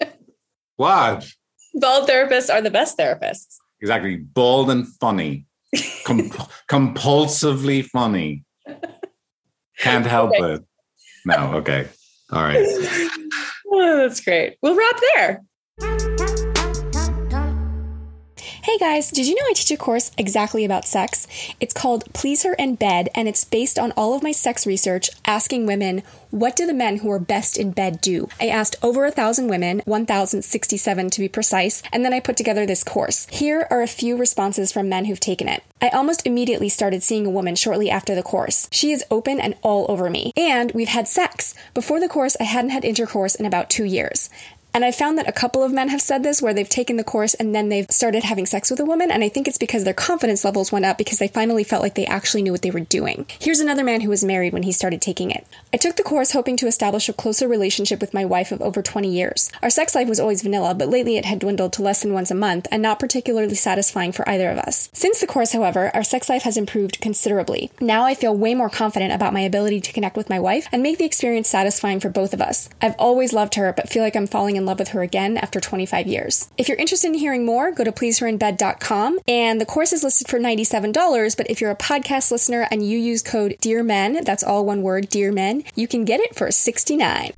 what? 0.76 1.28
Bald 1.74 2.08
therapists 2.08 2.52
are 2.52 2.62
the 2.62 2.70
best 2.70 2.98
therapists. 2.98 3.56
Exactly. 3.80 4.16
Bald 4.16 4.70
and 4.70 4.86
funny. 5.00 5.46
Com- 6.04 6.30
compulsively 6.70 7.84
funny. 7.84 8.44
Can't 9.78 10.06
help 10.06 10.32
okay. 10.32 10.54
it. 10.54 10.64
No, 11.24 11.54
okay. 11.54 11.88
All 12.30 12.42
right. 12.42 12.66
Oh, 13.72 13.96
that's 13.96 14.20
great. 14.20 14.56
We'll 14.62 14.76
wrap 14.76 14.96
there. 15.14 15.42
Hey 18.72 18.78
guys, 18.78 19.10
did 19.10 19.28
you 19.28 19.34
know 19.34 19.42
I 19.50 19.52
teach 19.52 19.70
a 19.70 19.76
course 19.76 20.12
exactly 20.16 20.64
about 20.64 20.86
sex? 20.86 21.28
It's 21.60 21.74
called 21.74 22.10
Please 22.14 22.42
Her 22.44 22.54
in 22.54 22.76
Bed, 22.76 23.10
and 23.14 23.28
it's 23.28 23.44
based 23.44 23.78
on 23.78 23.92
all 23.98 24.14
of 24.14 24.22
my 24.22 24.32
sex 24.32 24.66
research 24.66 25.10
asking 25.26 25.66
women, 25.66 26.02
what 26.30 26.56
do 26.56 26.64
the 26.64 26.72
men 26.72 26.96
who 26.96 27.10
are 27.10 27.18
best 27.18 27.58
in 27.58 27.72
bed 27.72 28.00
do? 28.00 28.30
I 28.40 28.48
asked 28.48 28.76
over 28.82 29.04
a 29.04 29.10
thousand 29.10 29.48
women, 29.48 29.82
1,067 29.84 31.10
to 31.10 31.20
be 31.20 31.28
precise, 31.28 31.82
and 31.92 32.02
then 32.02 32.14
I 32.14 32.20
put 32.20 32.38
together 32.38 32.64
this 32.64 32.82
course. 32.82 33.26
Here 33.26 33.66
are 33.70 33.82
a 33.82 33.86
few 33.86 34.16
responses 34.16 34.72
from 34.72 34.88
men 34.88 35.04
who've 35.04 35.20
taken 35.20 35.48
it. 35.48 35.62
I 35.82 35.90
almost 35.90 36.26
immediately 36.26 36.70
started 36.70 37.02
seeing 37.02 37.26
a 37.26 37.30
woman 37.30 37.54
shortly 37.56 37.90
after 37.90 38.14
the 38.14 38.22
course. 38.22 38.68
She 38.72 38.92
is 38.92 39.04
open 39.10 39.38
and 39.38 39.56
all 39.60 39.84
over 39.90 40.08
me. 40.08 40.32
And 40.34 40.72
we've 40.72 40.88
had 40.88 41.06
sex. 41.08 41.54
Before 41.74 42.00
the 42.00 42.08
course, 42.08 42.36
I 42.40 42.44
hadn't 42.44 42.70
had 42.70 42.84
intercourse 42.84 43.34
in 43.34 43.44
about 43.44 43.68
two 43.68 43.84
years. 43.84 44.30
And 44.74 44.84
I 44.84 44.90
found 44.90 45.18
that 45.18 45.28
a 45.28 45.32
couple 45.32 45.62
of 45.62 45.72
men 45.72 45.88
have 45.88 46.00
said 46.00 46.22
this 46.22 46.40
where 46.40 46.54
they've 46.54 46.68
taken 46.68 46.96
the 46.96 47.04
course 47.04 47.34
and 47.34 47.54
then 47.54 47.68
they've 47.68 47.90
started 47.90 48.24
having 48.24 48.46
sex 48.46 48.70
with 48.70 48.80
a 48.80 48.84
woman. 48.84 49.10
And 49.10 49.22
I 49.22 49.28
think 49.28 49.46
it's 49.46 49.58
because 49.58 49.84
their 49.84 49.92
confidence 49.92 50.44
levels 50.44 50.72
went 50.72 50.86
up 50.86 50.96
because 50.96 51.18
they 51.18 51.28
finally 51.28 51.62
felt 51.62 51.82
like 51.82 51.94
they 51.94 52.06
actually 52.06 52.42
knew 52.42 52.52
what 52.52 52.62
they 52.62 52.70
were 52.70 52.80
doing. 52.80 53.26
Here's 53.38 53.60
another 53.60 53.84
man 53.84 54.00
who 54.00 54.08
was 54.08 54.24
married 54.24 54.54
when 54.54 54.62
he 54.62 54.72
started 54.72 55.02
taking 55.02 55.30
it. 55.30 55.46
I 55.74 55.76
took 55.76 55.96
the 55.96 56.02
course 56.02 56.32
hoping 56.32 56.56
to 56.56 56.66
establish 56.66 57.08
a 57.08 57.12
closer 57.12 57.46
relationship 57.46 58.00
with 58.00 58.14
my 58.14 58.24
wife 58.24 58.50
of 58.50 58.62
over 58.62 58.80
20 58.82 59.10
years. 59.10 59.50
Our 59.62 59.68
sex 59.68 59.94
life 59.94 60.08
was 60.08 60.20
always 60.20 60.42
vanilla, 60.42 60.74
but 60.74 60.88
lately 60.88 61.16
it 61.16 61.26
had 61.26 61.40
dwindled 61.40 61.74
to 61.74 61.82
less 61.82 62.00
than 62.00 62.14
once 62.14 62.30
a 62.30 62.34
month 62.34 62.66
and 62.70 62.82
not 62.82 62.98
particularly 62.98 63.54
satisfying 63.54 64.12
for 64.12 64.26
either 64.28 64.50
of 64.50 64.58
us. 64.58 64.88
Since 64.94 65.20
the 65.20 65.26
course, 65.26 65.52
however, 65.52 65.90
our 65.92 66.02
sex 66.02 66.30
life 66.30 66.42
has 66.44 66.56
improved 66.56 67.00
considerably. 67.00 67.70
Now 67.80 68.04
I 68.04 68.14
feel 68.14 68.34
way 68.34 68.54
more 68.54 68.70
confident 68.70 69.12
about 69.12 69.34
my 69.34 69.40
ability 69.40 69.82
to 69.82 69.92
connect 69.92 70.16
with 70.16 70.30
my 70.30 70.40
wife 70.40 70.66
and 70.72 70.82
make 70.82 70.96
the 70.96 71.04
experience 71.04 71.48
satisfying 71.48 72.00
for 72.00 72.08
both 72.08 72.32
of 72.32 72.40
us. 72.40 72.70
I've 72.80 72.96
always 72.98 73.34
loved 73.34 73.56
her, 73.56 73.72
but 73.74 73.90
feel 73.90 74.02
like 74.02 74.16
I'm 74.16 74.26
falling 74.26 74.56
in 74.56 74.61
in 74.62 74.66
love 74.66 74.78
with 74.78 74.88
her 74.88 75.02
again 75.02 75.36
after 75.36 75.60
25 75.60 76.06
years. 76.06 76.48
If 76.56 76.68
you're 76.68 76.78
interested 76.78 77.08
in 77.08 77.14
hearing 77.14 77.44
more, 77.44 77.72
go 77.72 77.84
to 77.84 77.92
pleaseherinbed.com 77.92 79.18
and 79.28 79.60
the 79.60 79.66
course 79.66 79.92
is 79.92 80.04
listed 80.04 80.28
for 80.28 80.38
$97, 80.38 81.36
but 81.36 81.50
if 81.50 81.60
you're 81.60 81.70
a 81.70 81.76
podcast 81.76 82.30
listener 82.30 82.68
and 82.70 82.86
you 82.86 82.98
use 82.98 83.22
code 83.22 83.56
DEAR 83.60 83.82
MEN, 83.82 84.24
that's 84.24 84.42
all 84.42 84.64
one 84.64 84.82
word, 84.82 85.08
DEAR 85.08 85.32
MEN, 85.32 85.64
you 85.74 85.88
can 85.88 86.04
get 86.04 86.20
it 86.20 86.34
for 86.34 86.50
69. 86.50 87.32